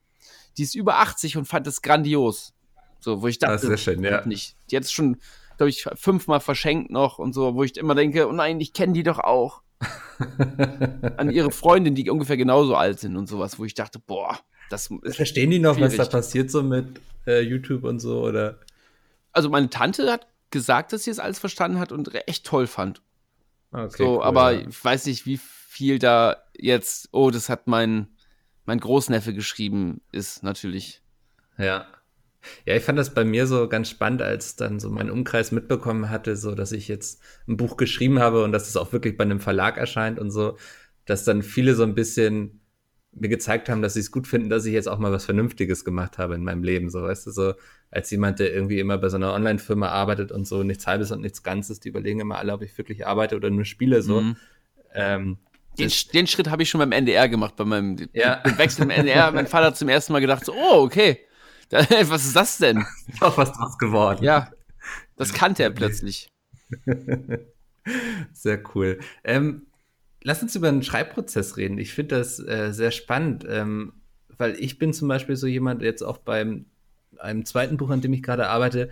die 0.56 0.62
ist 0.62 0.74
über 0.74 0.98
80 0.98 1.36
und 1.36 1.46
fand 1.46 1.66
das 1.66 1.82
grandios. 1.82 2.55
So, 3.00 3.22
wo 3.22 3.28
ich 3.28 3.38
dachte, 3.38 3.54
das 3.54 3.64
ist 3.64 3.82
schön, 3.82 4.02
ja. 4.02 4.26
nicht. 4.26 4.56
Die 4.70 4.76
hat 4.76 4.84
es 4.84 4.92
schon, 4.92 5.18
glaube 5.56 5.70
ich, 5.70 5.84
fünfmal 5.94 6.40
verschenkt 6.40 6.90
noch 6.90 7.18
und 7.18 7.32
so, 7.32 7.54
wo 7.54 7.62
ich 7.62 7.76
immer 7.76 7.94
denke, 7.94 8.28
oh 8.28 8.32
nein, 8.32 8.60
ich 8.60 8.72
kenne 8.72 8.92
die 8.92 9.02
doch 9.02 9.18
auch. 9.18 9.62
An 11.16 11.30
ihre 11.30 11.50
Freundin, 11.50 11.94
die 11.94 12.08
ungefähr 12.08 12.36
genauso 12.36 12.74
alt 12.74 13.00
sind 13.00 13.16
und 13.16 13.28
sowas, 13.28 13.58
wo 13.58 13.64
ich 13.64 13.74
dachte, 13.74 13.98
boah, 13.98 14.38
das 14.70 14.90
ist 15.02 15.16
Verstehen 15.16 15.50
die 15.50 15.58
noch, 15.58 15.76
schwierig. 15.76 15.98
was 15.98 16.08
da 16.08 16.16
passiert 16.16 16.50
so 16.50 16.62
mit 16.62 17.00
äh, 17.26 17.40
YouTube 17.40 17.84
und 17.84 18.00
so, 18.00 18.22
oder? 18.22 18.58
Also 19.32 19.50
meine 19.50 19.68
Tante 19.70 20.10
hat 20.10 20.26
gesagt, 20.50 20.92
dass 20.92 21.04
sie 21.04 21.10
es 21.10 21.18
alles 21.18 21.38
verstanden 21.38 21.78
hat 21.78 21.92
und 21.92 22.12
echt 22.26 22.46
toll 22.46 22.66
fand. 22.66 23.02
Okay, 23.72 23.94
so, 23.98 24.16
cool, 24.16 24.22
aber 24.22 24.52
ja. 24.52 24.66
ich 24.66 24.84
weiß 24.84 25.06
nicht, 25.06 25.26
wie 25.26 25.38
viel 25.38 25.98
da 25.98 26.36
jetzt, 26.56 27.08
oh, 27.12 27.30
das 27.30 27.48
hat 27.48 27.66
mein, 27.66 28.08
mein 28.64 28.80
Großneffe 28.80 29.34
geschrieben, 29.34 30.00
ist 30.12 30.42
natürlich. 30.42 31.02
Ja. 31.58 31.86
Ja, 32.64 32.74
ich 32.74 32.82
fand 32.82 32.98
das 32.98 33.14
bei 33.14 33.24
mir 33.24 33.46
so 33.46 33.68
ganz 33.68 33.90
spannend, 33.90 34.22
als 34.22 34.56
dann 34.56 34.80
so 34.80 34.90
mein 34.90 35.10
Umkreis 35.10 35.52
mitbekommen 35.52 36.10
hatte, 36.10 36.36
so 36.36 36.54
dass 36.54 36.72
ich 36.72 36.88
jetzt 36.88 37.20
ein 37.48 37.56
Buch 37.56 37.76
geschrieben 37.76 38.18
habe 38.18 38.42
und 38.42 38.52
dass 38.52 38.68
es 38.68 38.76
auch 38.76 38.92
wirklich 38.92 39.16
bei 39.16 39.24
einem 39.24 39.40
Verlag 39.40 39.76
erscheint 39.76 40.18
und 40.18 40.30
so, 40.30 40.56
dass 41.04 41.24
dann 41.24 41.42
viele 41.42 41.74
so 41.74 41.82
ein 41.82 41.94
bisschen 41.94 42.60
mir 43.18 43.28
gezeigt 43.28 43.68
haben, 43.68 43.82
dass 43.82 43.94
sie 43.94 44.00
es 44.00 44.10
gut 44.10 44.26
finden, 44.26 44.50
dass 44.50 44.66
ich 44.66 44.74
jetzt 44.74 44.88
auch 44.88 44.98
mal 44.98 45.12
was 45.12 45.24
Vernünftiges 45.24 45.84
gemacht 45.84 46.18
habe 46.18 46.34
in 46.34 46.44
meinem 46.44 46.62
Leben, 46.62 46.90
so 46.90 47.02
weißt 47.02 47.26
du, 47.26 47.30
so 47.30 47.54
als 47.90 48.10
jemand, 48.10 48.38
der 48.40 48.52
irgendwie 48.52 48.78
immer 48.78 48.98
bei 48.98 49.08
so 49.08 49.16
einer 49.16 49.32
Online-Firma 49.32 49.88
arbeitet 49.88 50.32
und 50.32 50.46
so 50.46 50.62
nichts 50.62 50.86
Halbes 50.86 51.10
und 51.12 51.22
nichts 51.22 51.42
Ganzes, 51.42 51.80
die 51.80 51.88
überlegen 51.88 52.20
immer 52.20 52.38
alle, 52.38 52.52
ob 52.52 52.62
ich 52.62 52.76
wirklich 52.76 53.06
arbeite 53.06 53.36
oder 53.36 53.50
nur 53.50 53.64
spiele, 53.64 54.02
so. 54.02 54.20
Mhm. 54.20 54.36
Ähm, 54.94 55.38
den, 55.78 55.90
den, 56.14 56.26
Schritt 56.26 56.50
habe 56.50 56.62
ich 56.62 56.70
schon 56.70 56.78
beim 56.78 56.92
NDR 56.92 57.28
gemacht, 57.28 57.56
bei 57.56 57.64
meinem 57.64 58.08
ja. 58.12 58.42
Wechsel 58.56 58.84
im 58.84 58.90
NDR. 58.90 59.30
mein 59.32 59.46
Vater 59.46 59.66
hat 59.66 59.76
zum 59.76 59.88
ersten 59.88 60.12
Mal 60.12 60.20
gedacht, 60.20 60.44
so, 60.44 60.54
oh, 60.54 60.82
okay, 60.82 61.20
was 61.70 62.24
ist 62.24 62.36
das 62.36 62.58
denn? 62.58 62.84
Ist 63.08 63.22
auch 63.22 63.36
was 63.36 63.52
draus 63.52 63.78
geworden. 63.78 64.24
Ja, 64.24 64.50
das 65.16 65.32
kannte 65.32 65.62
er 65.62 65.70
plötzlich. 65.74 66.28
Sehr 68.32 68.62
cool. 68.74 69.00
Ähm, 69.24 69.66
lass 70.22 70.42
uns 70.42 70.54
über 70.54 70.70
den 70.70 70.82
Schreibprozess 70.82 71.56
reden. 71.56 71.78
Ich 71.78 71.92
finde 71.92 72.16
das 72.18 72.38
äh, 72.38 72.72
sehr 72.72 72.90
spannend, 72.90 73.44
ähm, 73.48 73.94
weil 74.38 74.54
ich 74.60 74.78
bin 74.78 74.92
zum 74.92 75.08
Beispiel 75.08 75.36
so 75.36 75.46
jemand, 75.46 75.82
jetzt 75.82 76.02
auch 76.02 76.18
beim 76.18 76.66
einem 77.18 77.44
zweiten 77.44 77.76
Buch, 77.76 77.90
an 77.90 78.00
dem 78.00 78.12
ich 78.12 78.22
gerade 78.22 78.48
arbeite, 78.48 78.90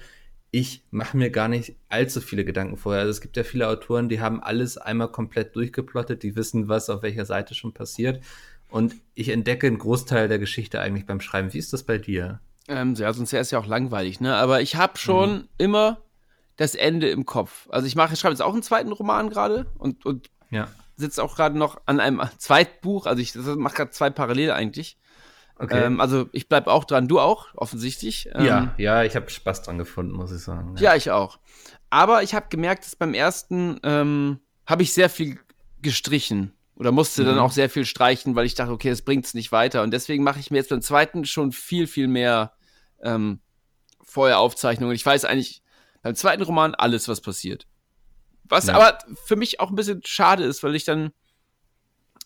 ich 0.50 0.84
mache 0.92 1.16
mir 1.16 1.30
gar 1.30 1.48
nicht 1.48 1.74
allzu 1.88 2.20
viele 2.20 2.44
Gedanken 2.44 2.76
vorher. 2.76 3.00
Also 3.00 3.10
es 3.10 3.20
gibt 3.20 3.36
ja 3.36 3.42
viele 3.42 3.68
Autoren, 3.68 4.08
die 4.08 4.20
haben 4.20 4.40
alles 4.40 4.78
einmal 4.78 5.10
komplett 5.10 5.56
durchgeplottet, 5.56 6.22
die 6.22 6.36
wissen, 6.36 6.68
was 6.68 6.88
auf 6.90 7.02
welcher 7.02 7.24
Seite 7.24 7.54
schon 7.54 7.74
passiert. 7.74 8.22
Und 8.68 8.94
ich 9.14 9.30
entdecke 9.30 9.66
einen 9.66 9.78
Großteil 9.78 10.28
der 10.28 10.38
Geschichte 10.38 10.80
eigentlich 10.80 11.06
beim 11.06 11.20
Schreiben. 11.20 11.52
Wie 11.52 11.58
ist 11.58 11.72
das 11.72 11.82
bei 11.82 11.98
dir? 11.98 12.40
Ähm, 12.68 12.94
ja, 12.94 13.12
sonst 13.12 13.32
wäre 13.32 13.42
es 13.42 13.50
ja 13.50 13.58
auch 13.58 13.66
langweilig, 13.66 14.20
ne? 14.20 14.34
Aber 14.36 14.60
ich 14.60 14.76
habe 14.76 14.98
schon 14.98 15.32
mhm. 15.32 15.48
immer 15.58 15.98
das 16.56 16.74
Ende 16.74 17.10
im 17.10 17.26
Kopf. 17.26 17.68
Also 17.70 17.86
ich 17.86 17.96
mache, 17.96 18.14
ich 18.14 18.20
schreibe 18.20 18.32
jetzt 18.32 18.42
auch 18.42 18.52
einen 18.52 18.62
zweiten 18.62 18.92
Roman 18.92 19.28
gerade 19.28 19.66
und, 19.78 20.06
und 20.06 20.30
ja. 20.50 20.68
sitze 20.96 21.22
auch 21.22 21.36
gerade 21.36 21.58
noch 21.58 21.80
an 21.86 22.00
einem 22.00 22.22
Zweitbuch. 22.38 23.06
Also 23.06 23.20
ich 23.20 23.34
mache 23.34 23.74
gerade 23.74 23.90
zwei 23.90 24.10
parallel 24.10 24.52
eigentlich. 24.52 24.96
Okay. 25.56 25.84
Ähm, 25.84 26.00
also 26.00 26.28
ich 26.32 26.48
bleibe 26.48 26.70
auch 26.70 26.84
dran, 26.84 27.06
du 27.06 27.20
auch, 27.20 27.54
offensichtlich. 27.54 28.28
Ähm, 28.34 28.44
ja, 28.44 28.74
ja, 28.76 29.04
ich 29.04 29.14
habe 29.14 29.30
Spaß 29.30 29.62
dran 29.62 29.78
gefunden, 29.78 30.12
muss 30.12 30.32
ich 30.32 30.42
sagen. 30.42 30.74
Ja, 30.76 30.90
ja 30.90 30.96
ich 30.96 31.10
auch. 31.10 31.38
Aber 31.90 32.22
ich 32.22 32.34
habe 32.34 32.46
gemerkt, 32.48 32.84
dass 32.84 32.96
beim 32.96 33.14
ersten 33.14 33.78
ähm, 33.84 34.40
habe 34.66 34.82
ich 34.82 34.92
sehr 34.92 35.08
viel 35.08 35.38
gestrichen 35.80 36.52
oder 36.76 36.90
musste 36.90 37.22
mhm. 37.22 37.26
dann 37.26 37.38
auch 37.38 37.52
sehr 37.52 37.70
viel 37.70 37.84
streichen, 37.84 38.34
weil 38.34 38.46
ich 38.46 38.54
dachte, 38.54 38.72
okay, 38.72 38.90
das 38.90 39.02
bringt 39.02 39.26
es 39.26 39.34
nicht 39.34 39.52
weiter. 39.52 39.82
Und 39.82 39.92
deswegen 39.92 40.24
mache 40.24 40.40
ich 40.40 40.50
mir 40.50 40.56
jetzt 40.56 40.70
beim 40.70 40.82
zweiten 40.82 41.24
schon 41.24 41.52
viel, 41.52 41.86
viel 41.86 42.08
mehr 42.08 42.52
ähm, 43.02 43.40
vorher 44.02 44.38
Aufzeichnungen. 44.38 44.94
Ich 44.94 45.04
weiß 45.04 45.24
eigentlich 45.24 45.62
beim 46.02 46.14
zweiten 46.14 46.42
Roman 46.42 46.74
alles, 46.74 47.08
was 47.08 47.20
passiert. 47.20 47.66
Was 48.44 48.66
ja. 48.66 48.74
aber 48.74 48.98
für 49.24 49.36
mich 49.36 49.60
auch 49.60 49.70
ein 49.70 49.76
bisschen 49.76 50.02
schade 50.04 50.44
ist, 50.44 50.62
weil 50.62 50.74
ich 50.74 50.84
dann 50.84 51.12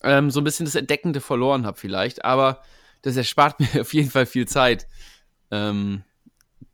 ähm, 0.03 0.31
so 0.31 0.41
ein 0.41 0.45
bisschen 0.45 0.67
das 0.67 0.75
Entdeckende 0.75 1.21
verloren 1.21 1.65
habe, 1.65 1.79
vielleicht. 1.79 2.25
Aber 2.25 2.63
das 3.03 3.17
erspart 3.17 3.61
mir 3.75 3.83
auf 3.83 3.95
jeden 3.95 4.11
Fall 4.11 4.27
viel 4.27 4.47
Zeit. 4.47 4.87
Ähm, 5.51 6.03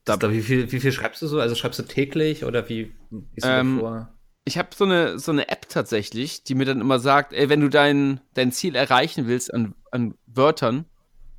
da, 0.04 0.20
wie, 0.30 0.42
viel, 0.42 0.70
wie 0.72 0.80
viel 0.80 0.92
schreibst 0.92 1.22
du 1.22 1.26
so? 1.26 1.40
Also 1.40 1.54
schreibst 1.54 1.78
du 1.78 1.84
täglich 1.84 2.44
oder 2.44 2.68
wie 2.68 2.94
du 3.10 3.26
ähm, 3.42 3.78
vor? 3.78 4.14
ich 4.44 4.58
habe 4.58 4.68
so 4.74 4.84
eine, 4.84 5.18
so 5.18 5.32
eine 5.32 5.48
App 5.48 5.68
tatsächlich, 5.68 6.44
die 6.44 6.54
mir 6.54 6.66
dann 6.66 6.80
immer 6.80 6.98
sagt, 6.98 7.32
ey, 7.32 7.48
wenn 7.48 7.60
du 7.60 7.68
dein, 7.68 8.20
dein 8.34 8.52
Ziel 8.52 8.74
erreichen 8.74 9.26
willst 9.26 9.52
an, 9.52 9.74
an 9.90 10.14
Wörtern 10.26 10.84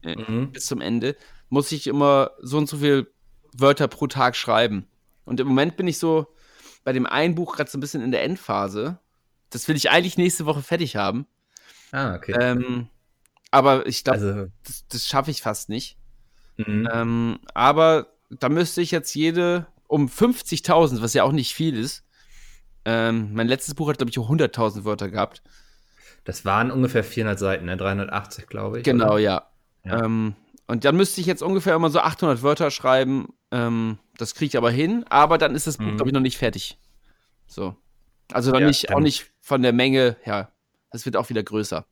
äh, 0.01 0.15
mhm. 0.15 0.51
bis 0.51 0.65
zum 0.65 0.81
Ende, 0.81 1.15
muss 1.49 1.71
ich 1.71 1.87
immer 1.87 2.31
so 2.41 2.57
und 2.57 2.67
so 2.67 2.77
viel 2.77 3.07
Wörter 3.53 3.87
pro 3.87 4.07
Tag 4.07 4.35
schreiben. 4.35 4.87
Und 5.25 5.39
im 5.39 5.47
Moment 5.47 5.77
bin 5.77 5.87
ich 5.87 5.97
so 5.97 6.27
bei 6.83 6.93
dem 6.93 7.05
einen 7.05 7.35
Buch 7.35 7.55
gerade 7.55 7.69
so 7.69 7.77
ein 7.77 7.81
bisschen 7.81 8.01
in 8.01 8.11
der 8.11 8.23
Endphase. 8.23 8.99
Das 9.49 9.67
will 9.67 9.75
ich 9.75 9.89
eigentlich 9.89 10.17
nächste 10.17 10.45
Woche 10.45 10.61
fertig 10.61 10.95
haben. 10.95 11.25
Ah, 11.91 12.15
okay. 12.15 12.35
Ähm, 12.39 12.87
aber 13.51 13.85
ich 13.85 14.03
glaube, 14.03 14.19
also, 14.19 14.47
das, 14.63 14.87
das 14.87 15.07
schaffe 15.07 15.31
ich 15.31 15.41
fast 15.41 15.69
nicht. 15.69 15.97
Mhm. 16.57 16.87
Ähm, 16.91 17.39
aber 17.53 18.07
da 18.29 18.49
müsste 18.49 18.81
ich 18.81 18.91
jetzt 18.91 19.13
jede 19.15 19.67
um 19.87 20.07
50.000, 20.07 21.01
was 21.01 21.13
ja 21.13 21.23
auch 21.23 21.31
nicht 21.31 21.53
viel 21.53 21.77
ist, 21.77 22.03
ähm, 22.85 23.33
mein 23.33 23.47
letztes 23.47 23.73
Buch 23.73 23.89
hat, 23.89 23.97
glaube 23.97 24.11
ich, 24.11 24.17
100.000 24.17 24.83
Wörter 24.83 25.09
gehabt. 25.09 25.41
Das 26.23 26.45
waren 26.45 26.71
ungefähr 26.71 27.03
400 27.03 27.37
Seiten, 27.37 27.65
ne? 27.65 27.77
380, 27.77 28.47
glaube 28.47 28.79
ich. 28.79 28.83
Genau, 28.83 29.13
oder? 29.13 29.19
ja. 29.19 29.49
ja. 29.83 30.03
Ähm, 30.03 30.35
und 30.67 30.85
dann 30.85 30.95
müsste 30.95 31.21
ich 31.21 31.27
jetzt 31.27 31.43
ungefähr 31.43 31.75
immer 31.75 31.89
so 31.89 31.99
800 31.99 32.41
Wörter 32.41 32.71
schreiben. 32.71 33.33
Ähm, 33.51 33.99
das 34.17 34.33
kriege 34.33 34.47
ich 34.47 34.57
aber 34.57 34.71
hin, 34.71 35.05
aber 35.09 35.37
dann 35.37 35.55
ist 35.55 35.67
das 35.67 35.77
Buch, 35.77 35.85
mhm. 35.85 35.97
glaube 35.97 36.09
ich, 36.09 36.13
noch 36.13 36.21
nicht 36.21 36.37
fertig. 36.37 36.77
So. 37.47 37.75
Also 38.31 38.53
ja, 38.53 38.65
nicht, 38.65 38.91
auch 38.91 38.99
nicht 38.99 39.31
von 39.41 39.61
der 39.61 39.73
Menge 39.73 40.17
her. 40.21 40.51
Das 40.91 41.05
wird 41.05 41.17
auch 41.17 41.29
wieder 41.29 41.43
größer. 41.43 41.85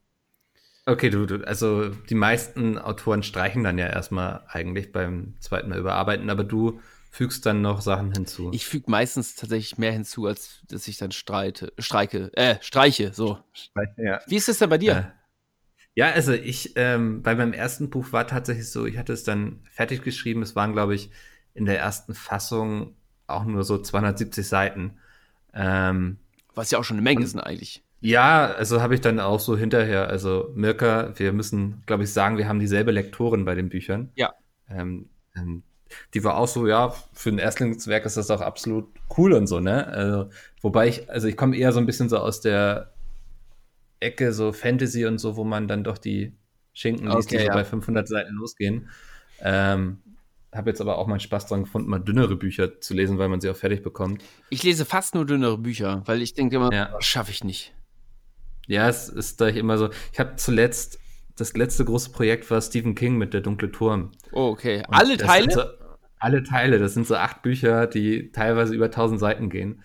Okay, 0.86 1.10
du, 1.10 1.26
du, 1.26 1.46
also 1.48 1.90
die 1.90 2.16
meisten 2.16 2.78
Autoren 2.78 3.24
streichen 3.24 3.64
dann 3.64 3.78
ja 3.78 3.88
erstmal 3.88 4.44
eigentlich 4.48 4.92
beim 4.92 5.36
zweiten 5.40 5.70
Mal 5.70 5.80
überarbeiten, 5.80 6.30
aber 6.30 6.44
du 6.44 6.82
fügst 7.10 7.46
dann 7.46 7.62
noch 7.62 7.82
Sachen 7.82 8.12
hinzu? 8.12 8.50
Ich 8.54 8.66
füge 8.66 8.90
meistens 8.90 9.36
tatsächlich 9.36 9.78
mehr 9.78 9.92
hinzu, 9.92 10.26
als 10.26 10.62
dass 10.68 10.88
ich 10.88 10.98
dann 10.98 11.12
streite, 11.12 11.72
streike, 11.78 12.32
äh, 12.34 12.56
streiche, 12.62 13.14
so. 13.14 13.38
Ja. 13.98 14.20
Wie 14.28 14.36
ist 14.36 14.48
das 14.48 14.58
denn 14.58 14.70
bei 14.70 14.80
dir? 14.80 15.14
Ja, 15.96 16.12
also 16.12 16.34
ich, 16.34 16.74
ähm, 16.76 17.22
bei 17.22 17.36
meinem 17.36 17.54
ersten 17.54 17.90
Buch 17.90 18.12
war 18.12 18.26
tatsächlich 18.26 18.70
so, 18.72 18.86
ich 18.86 18.98
hatte 18.98 19.14
es 19.14 19.24
dann 19.24 19.60
fertig 19.72 20.04
geschrieben. 20.04 20.42
Es 20.42 20.56
waren, 20.56 20.74
glaube 20.74 20.96
ich, 20.96 21.12
in 21.54 21.66
der 21.66 21.80
ersten 21.80 22.16
Fassung 22.16 22.96
auch 23.28 23.46
nur 23.46 23.64
so 23.64 23.78
270 23.78 24.48
Seiten. 24.48 24.98
Ähm, 25.54 26.18
Was 26.56 26.72
ja 26.72 26.80
auch 26.80 26.84
schon 26.84 26.98
eine 26.98 27.04
Menge 27.04 27.24
ist 27.24 27.38
eigentlich. 27.38 27.84
Ja, 28.02 28.48
also 28.48 28.82
habe 28.82 28.96
ich 28.96 29.02
dann 29.02 29.20
auch 29.20 29.40
so 29.40 29.56
hinterher, 29.56 30.10
also 30.10 30.52
Mirka, 30.56 31.14
wir 31.18 31.32
müssen, 31.32 31.84
glaube 31.86 32.04
ich, 32.04 32.12
sagen, 32.12 32.38
wir 32.38 32.50
haben 32.50 32.60
dieselbe 32.60 32.92
Lektorin 32.92 33.46
bei 33.46 33.56
den 33.56 33.70
Büchern. 33.70 34.12
Ja. 34.16 34.34
Ähm, 34.70 35.10
ähm, 35.38 35.64
die 36.14 36.24
war 36.24 36.38
auch 36.38 36.48
so, 36.48 36.68
ja, 36.68 36.94
für 37.14 37.30
ein 37.30 37.38
Erstlingswerk 37.38 38.06
ist 38.06 38.18
das 38.18 38.32
auch 38.32 38.42
absolut 38.42 38.88
cool 39.18 39.34
und 39.34 39.48
so, 39.48 39.60
ne? 39.60 39.88
Also, 39.88 40.30
wobei 40.62 40.88
ich, 40.88 41.10
also 41.10 41.28
ich 41.28 41.38
komme 41.38 41.56
eher 41.56 41.72
so 41.72 41.80
ein 41.80 41.86
bisschen 41.86 42.10
so 42.10 42.18
aus 42.18 42.42
der 42.42 42.93
Ecke, 44.04 44.34
so 44.34 44.52
Fantasy 44.52 45.06
und 45.06 45.18
so, 45.18 45.36
wo 45.36 45.44
man 45.44 45.68
dann 45.68 45.84
doch 45.84 45.98
die 45.98 46.34
Schinken 46.74 47.08
liest, 47.08 47.30
okay, 47.30 47.38
die 47.38 47.44
so 47.44 47.48
ja. 47.48 47.54
bei 47.54 47.64
500 47.64 48.08
Seiten 48.08 48.34
losgehen. 48.34 48.90
Ähm, 49.42 50.00
habe 50.54 50.70
jetzt 50.70 50.82
aber 50.82 50.98
auch 50.98 51.08
mal 51.08 51.20
Spaß 51.20 51.48
dran 51.48 51.64
gefunden, 51.64 51.90
mal 51.90 52.00
dünnere 52.00 52.36
Bücher 52.36 52.80
zu 52.80 52.94
lesen, 52.94 53.18
weil 53.18 53.30
man 53.30 53.42
sie 53.42 53.50
auch 53.50 53.56
fertig 53.56 53.82
bekommt. 53.82 54.24
Ich 54.50 54.64
lese 54.64 54.86
fast 54.86 55.16
nur 55.16 55.26
dünnere 55.26 55.58
Bücher, 55.58 56.04
weil 56.06 56.22
ich 56.22 56.34
denke 56.36 56.58
immer, 56.58 56.72
ja. 56.72 56.96
schaffe 57.00 57.32
ich 57.32 57.44
nicht. 57.44 57.74
Ja, 58.68 58.88
es 58.88 59.10
ist 59.10 59.42
da 59.42 59.48
immer 59.48 59.78
so. 59.78 59.90
Ich 60.12 60.20
habe 60.20 60.36
zuletzt 60.36 61.00
das 61.36 61.56
letzte 61.56 61.84
große 61.86 62.12
Projekt 62.12 62.50
war 62.52 62.62
Stephen 62.62 62.96
King 62.96 63.18
mit 63.18 63.34
der 63.34 63.42
dunkle 63.42 63.72
Turm. 63.72 64.12
Oh, 64.32 64.50
okay. 64.50 64.84
Und 64.88 64.94
alle 64.94 65.18
Teile? 65.18 65.52
So, 65.52 65.64
alle 66.20 66.44
Teile. 66.44 66.80
Das 66.80 66.94
sind 66.94 67.08
so 67.08 67.16
acht 67.16 67.42
Bücher, 67.42 67.88
die 67.88 68.32
teilweise 68.32 68.76
über 68.76 68.92
tausend 68.92 69.20
Seiten 69.20 69.50
gehen. 69.50 69.82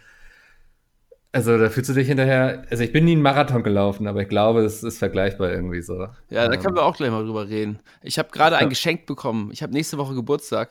Also 1.30 1.58
da 1.58 1.68
fühlst 1.68 1.90
du 1.90 1.94
dich 1.94 2.08
hinterher, 2.08 2.64
also 2.70 2.82
ich 2.82 2.92
bin 2.92 3.04
nie 3.04 3.12
einen 3.12 3.22
Marathon 3.22 3.62
gelaufen, 3.62 4.06
aber 4.06 4.22
ich 4.22 4.28
glaube, 4.28 4.62
es 4.62 4.82
ist 4.82 4.98
vergleichbar 4.98 5.50
irgendwie 5.50 5.82
so. 5.82 6.08
Ja, 6.30 6.48
da 6.48 6.56
können 6.56 6.74
wir 6.74 6.84
auch 6.84 6.96
gleich 6.96 7.10
mal 7.10 7.24
drüber 7.24 7.48
reden. 7.48 7.80
Ich 8.02 8.18
habe 8.18 8.30
gerade 8.30 8.56
ein 8.56 8.70
Geschenk 8.70 9.04
bekommen. 9.04 9.50
Ich 9.52 9.62
habe 9.62 9.72
nächste 9.72 9.98
Woche 9.98 10.14
Geburtstag. 10.14 10.70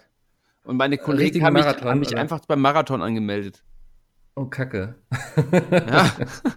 Und 0.63 0.77
meine 0.77 0.97
Kollegen 0.97 1.43
haben 1.43 1.53
mich, 1.53 1.65
haben 1.65 1.99
mich 1.99 2.17
einfach 2.17 2.41
beim 2.47 2.59
Marathon 2.59 3.01
angemeldet. 3.01 3.63
Oh, 4.35 4.45
Kacke. 4.45 4.95
Ja. 5.71 6.11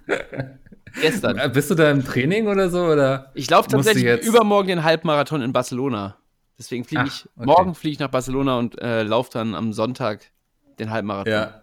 Gestern. 1.01 1.39
Äh, 1.39 1.49
bist 1.49 1.71
du 1.71 1.75
da 1.75 1.91
im 1.91 2.05
Training 2.05 2.49
oder 2.49 2.69
so? 2.69 2.87
Oder 2.87 3.31
ich 3.35 3.49
laufe 3.49 3.69
tatsächlich 3.69 4.27
übermorgen 4.27 4.69
den 4.69 4.83
Halbmarathon 4.83 5.43
in 5.43 5.53
Barcelona. 5.53 6.17
Deswegen 6.59 6.85
fliege 6.85 7.05
ich, 7.07 7.29
okay. 7.37 7.47
morgen 7.47 7.75
fliege 7.75 7.93
ich 7.93 7.99
nach 8.01 8.11
Barcelona 8.11 8.59
und 8.59 8.81
äh, 8.81 9.03
laufe 9.03 9.31
dann 9.33 9.55
am 9.55 9.73
Sonntag 9.73 10.31
den 10.79 10.91
Halbmarathon. 10.91 11.33
Ja. 11.33 11.63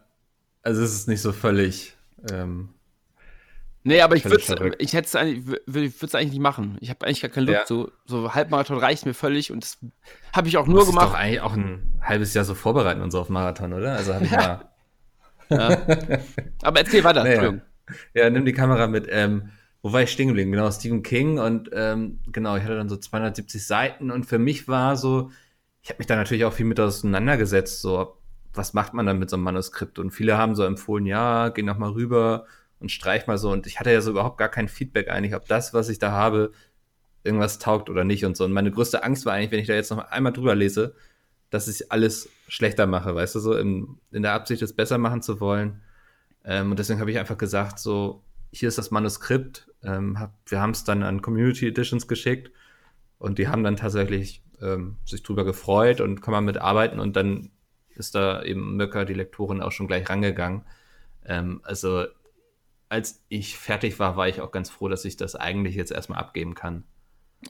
Also 0.64 0.82
es 0.82 0.94
ist 0.94 1.08
nicht 1.08 1.22
so 1.22 1.34
völlig 1.34 1.97
ähm, 2.32 2.70
nee, 3.84 4.02
aber 4.02 4.16
ich 4.16 4.26
würde 4.26 4.76
ich 4.80 4.94
hätte 4.94 5.08
es 5.08 5.16
eigentlich, 5.16 5.48
würde 5.66 5.94
es 6.02 6.16
eigentlich 6.16 6.32
nicht 6.32 6.42
machen. 6.42 6.78
Ich 6.82 6.90
habe 6.90 7.06
eigentlich 7.06 7.22
gar 7.22 7.30
keine 7.30 7.48
Lust. 7.48 7.58
Ja. 7.58 7.66
So, 7.66 7.92
so 8.06 8.34
Halbmarathon 8.34 8.78
reicht 8.78 9.06
mir 9.06 9.14
völlig 9.14 9.52
und 9.52 9.64
das 9.64 9.78
habe 10.34 10.48
ich 10.48 10.58
auch 10.58 10.68
nur 10.68 10.86
gemacht. 10.86 10.98
Das 10.98 11.10
ist 11.10 11.14
doch 11.14 11.20
eigentlich 11.20 11.42
auch 11.42 11.54
ein 11.54 12.00
halbes 12.02 12.34
Jahr 12.34 12.46
so 12.46 12.56
vorbereiten 12.56 13.02
und 13.02 13.12
so 13.12 13.20
auf 13.20 13.30
Marathon, 13.30 13.74
oder? 13.74 13.94
Also 13.94 14.14
habe 14.14 14.26
ich 14.26 14.32
mal. 14.32 14.70
ja. 15.50 16.20
Aber 16.62 16.80
erzähl 16.80 17.04
weiter, 17.04 17.24
naja. 17.24 17.54
Ja, 18.14 18.30
nimm 18.30 18.46
die 18.46 18.54
Kamera 18.54 18.88
mit. 18.88 19.08
Ähm, 19.10 19.50
wo 19.82 19.94
war 19.94 20.02
ich 20.02 20.12
stehen 20.12 20.28
geblieben? 20.28 20.52
Genau, 20.52 20.70
Stephen 20.72 21.04
King 21.04 21.40
und 21.40 21.70
ähm, 21.72 22.20
genau, 22.28 22.58
ich 22.58 22.64
hatte 22.64 22.76
dann 22.76 22.90
so 22.90 22.98
270 22.98 23.66
Seiten 23.66 24.12
und 24.12 24.26
für 24.26 24.40
mich 24.40 24.68
war 24.68 24.98
so, 24.98 25.32
ich 25.82 25.90
habe 25.90 26.00
mich 26.00 26.08
da 26.08 26.16
natürlich 26.16 26.46
auch 26.46 26.54
viel 26.54 26.66
mit 26.66 26.80
auseinandergesetzt, 26.80 27.82
so 27.82 28.17
was 28.58 28.74
macht 28.74 28.94
man 28.94 29.06
dann 29.06 29.20
mit 29.20 29.30
so 29.30 29.36
einem 29.36 29.44
Manuskript? 29.44 30.00
Und 30.00 30.12
viele 30.12 30.38
haben 30.38 30.56
so 30.56 30.64
empfohlen, 30.64 31.06
ja, 31.06 31.50
geh 31.50 31.64
noch 31.64 31.78
mal 31.78 31.92
rüber 31.92 32.46
und 32.80 32.92
streich 32.92 33.28
mal 33.28 33.38
so. 33.38 33.52
Und 33.52 33.68
ich 33.68 33.80
hatte 33.80 33.92
ja 33.92 34.02
so 34.02 34.12
überhaupt 34.12 34.38
gar 34.38 34.50
kein 34.50 34.68
Feedback 34.68 35.10
eigentlich, 35.10 35.36
ob 35.36 35.48
das, 35.48 35.74
was 35.74 35.90
ich 35.90 36.00
da 36.00 36.12
habe, 36.12 36.52
irgendwas 37.24 37.60
taugt 37.60 37.90
oder 37.90 38.04
nicht 38.04 38.26
und 38.26 38.38
so. 38.38 38.46
Und 38.46 38.54
meine 38.54 38.72
größte 38.72 39.04
Angst 39.04 39.26
war 39.26 39.34
eigentlich, 39.34 39.52
wenn 39.52 39.60
ich 39.60 39.68
da 39.68 39.74
jetzt 39.74 39.92
noch 39.92 40.00
einmal 40.00 40.34
drüber 40.34 40.56
lese, 40.56 40.96
dass 41.50 41.68
ich 41.68 41.92
alles 41.92 42.30
schlechter 42.48 42.88
mache, 42.88 43.16
weißt 43.16 43.36
du, 43.36 43.40
so 43.40 43.56
in, 43.56 44.00
in 44.12 44.24
der 44.24 44.34
Absicht, 44.34 44.62
es 44.62 44.74
besser 44.74 44.98
machen 44.98 45.22
zu 45.22 45.40
wollen. 45.40 45.82
Ähm, 46.44 46.72
und 46.72 46.80
deswegen 46.80 47.00
habe 47.00 47.12
ich 47.12 47.20
einfach 47.20 47.38
gesagt, 47.38 47.80
so, 47.80 48.24
hier 48.52 48.70
ist 48.70 48.78
das 48.78 48.92
Manuskript. 48.92 49.68
Ähm, 49.84 50.20
hab, 50.20 50.34
wir 50.46 50.62
haben 50.62 50.72
es 50.72 50.84
dann 50.84 51.04
an 51.04 51.22
Community 51.22 51.68
Editions 51.68 52.08
geschickt 52.08 52.52
und 53.20 53.38
die 53.38 53.48
haben 53.48 53.64
dann 53.64 53.76
tatsächlich 53.76 54.42
ähm, 54.62 54.98
sich 55.06 55.24
drüber 55.24 55.46
gefreut 55.46 56.02
und 56.02 56.22
kann 56.22 56.32
man 56.32 56.46
mitarbeiten 56.46 57.00
und 57.00 57.16
dann 57.16 57.52
ist 57.98 58.16
da 58.16 58.44
eben 58.44 58.76
Möcker, 58.76 59.06
die 59.06 59.14
Lektorin, 59.14 59.62
auch 59.62 59.72
schon 59.72 59.88
gleich 59.88 60.10
rangegangen. 60.10 60.64
Ähm, 61.26 61.62
also 61.64 62.06
als 62.90 63.24
ich 63.28 63.58
fertig 63.58 64.00
war, 64.00 64.16
war 64.16 64.28
ich 64.28 64.42
auch 64.42 64.52
ganz 64.52 64.70
froh, 64.70 64.88
dass 64.88 65.06
ich 65.06 65.18
das 65.18 65.36
eigentlich 65.36 65.76
jetzt 65.76 65.92
erstmal 65.92 66.20
abgeben 66.20 66.56
kann. 66.56 66.84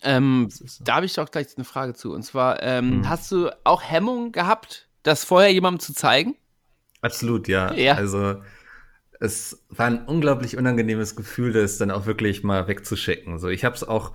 Ähm, 0.02 0.50
so. 0.50 0.84
Da 0.84 0.96
habe 0.96 1.06
ich 1.06 1.14
doch 1.14 1.30
gleich 1.30 1.48
eine 1.56 1.64
Frage 1.64 1.94
zu. 1.94 2.14
Und 2.14 2.24
zwar, 2.24 2.62
ähm, 2.62 2.92
hm. 2.92 3.10
hast 3.10 3.32
du 3.32 3.50
auch 3.64 3.84
Hemmung 3.84 4.32
gehabt, 4.32 4.90
das 5.04 5.24
vorher 5.24 5.52
jemandem 5.52 5.80
zu 5.80 5.94
zeigen? 5.94 6.36
Absolut, 7.02 7.48
ja. 7.48 7.74
ja. 7.74 7.94
Also 7.94 8.42
es 9.20 9.64
war 9.70 9.88
ein 9.88 10.06
unglaublich 10.06 10.58
unangenehmes 10.58 11.16
Gefühl, 11.16 11.54
das 11.54 11.78
dann 11.78 11.92
auch 11.92 12.06
wirklich 12.06 12.44
mal 12.44 12.68
wegzuschicken. 12.68 13.40
So, 13.40 13.48
ich 13.48 13.64
habe 13.64 13.76
es 13.76 13.84
auch 13.84 14.14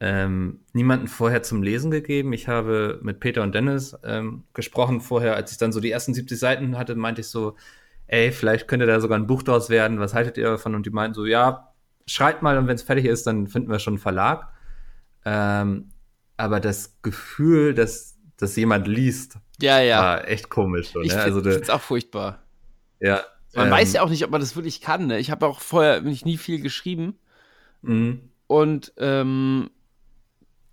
ähm, 0.00 0.60
niemanden 0.72 1.08
vorher 1.08 1.42
zum 1.42 1.62
Lesen 1.62 1.90
gegeben. 1.90 2.32
Ich 2.32 2.48
habe 2.48 2.98
mit 3.02 3.20
Peter 3.20 3.42
und 3.42 3.54
Dennis 3.54 3.96
ähm, 4.04 4.44
gesprochen 4.52 5.00
vorher, 5.00 5.36
als 5.36 5.52
ich 5.52 5.58
dann 5.58 5.72
so 5.72 5.80
die 5.80 5.90
ersten 5.90 6.14
70 6.14 6.38
Seiten 6.38 6.78
hatte, 6.78 6.94
meinte 6.94 7.20
ich 7.20 7.28
so, 7.28 7.56
ey, 8.06 8.32
vielleicht 8.32 8.68
könnte 8.68 8.86
da 8.86 9.00
sogar 9.00 9.18
ein 9.18 9.26
Buch 9.26 9.42
draus 9.42 9.70
werden, 9.70 10.00
was 10.00 10.14
haltet 10.14 10.36
ihr 10.36 10.44
davon? 10.44 10.74
Und 10.74 10.86
die 10.86 10.90
meinten 10.90 11.14
so, 11.14 11.24
ja, 11.24 11.72
schreibt 12.06 12.42
mal 12.42 12.58
und 12.58 12.66
wenn 12.66 12.74
es 12.74 12.82
fertig 12.82 13.06
ist, 13.06 13.26
dann 13.26 13.46
finden 13.46 13.70
wir 13.70 13.78
schon 13.78 13.94
einen 13.94 13.98
Verlag. 13.98 14.48
Ähm, 15.24 15.90
aber 16.36 16.60
das 16.60 16.98
Gefühl, 17.02 17.74
dass, 17.74 18.18
dass 18.36 18.56
jemand 18.56 18.88
liest, 18.88 19.38
ja, 19.60 19.80
ja. 19.80 19.98
war 20.00 20.28
echt 20.28 20.50
komisch. 20.50 20.88
So, 20.88 20.98
ne? 20.98 21.06
Ich 21.06 21.12
finde 21.12 21.24
also, 21.24 21.48
es 21.48 21.70
auch 21.70 21.80
furchtbar. 21.80 22.42
Ja. 23.00 23.22
Man 23.54 23.66
ähm, 23.66 23.72
weiß 23.72 23.92
ja 23.92 24.02
auch 24.02 24.10
nicht, 24.10 24.24
ob 24.24 24.30
man 24.30 24.40
das 24.40 24.56
wirklich 24.56 24.80
kann. 24.80 25.06
Ne? 25.06 25.18
Ich 25.18 25.30
habe 25.30 25.46
auch 25.46 25.60
vorher 25.60 26.00
nicht 26.00 26.26
nie 26.26 26.36
viel 26.36 26.60
geschrieben. 26.60 27.18
Mhm. 27.82 28.30
Und 28.46 28.92
ähm, 28.98 29.70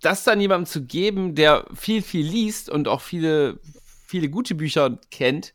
das 0.02 0.24
dann 0.24 0.40
jemandem 0.40 0.66
zu 0.66 0.84
geben, 0.84 1.34
der 1.34 1.66
viel, 1.74 2.02
viel 2.02 2.26
liest 2.26 2.68
und 2.68 2.88
auch 2.88 3.00
viele, 3.00 3.60
viele 4.06 4.28
gute 4.28 4.54
Bücher 4.54 4.98
kennt, 5.10 5.54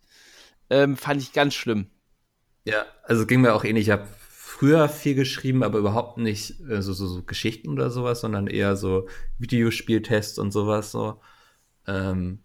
ähm, 0.70 0.98
fand 0.98 1.22
ich 1.22 1.34
ganz 1.34 1.54
schlimm. 1.54 1.88
Ja, 2.66 2.86
also 3.04 3.26
ging 3.26 3.42
mir 3.42 3.54
auch 3.54 3.64
ähnlich. 3.64 3.88
Ich 3.88 3.92
habe 3.92 4.08
früher 4.30 4.90
viel 4.90 5.16
geschrieben, 5.16 5.64
aber 5.64 5.78
überhaupt 5.80 6.18
nicht 6.18 6.60
äh, 6.70 6.82
so, 6.82 6.94
so, 6.94 7.08
so, 7.08 7.24
Geschichten 7.24 7.70
oder 7.70 7.92
sowas, 7.92 8.22
sondern 8.22 8.48
eher 8.48 8.76
so 8.76 9.08
Videospieltests 9.38 10.40
und 10.40 10.52
sowas 10.52 10.92
so. 10.92 11.22
Ähm, 11.86 12.40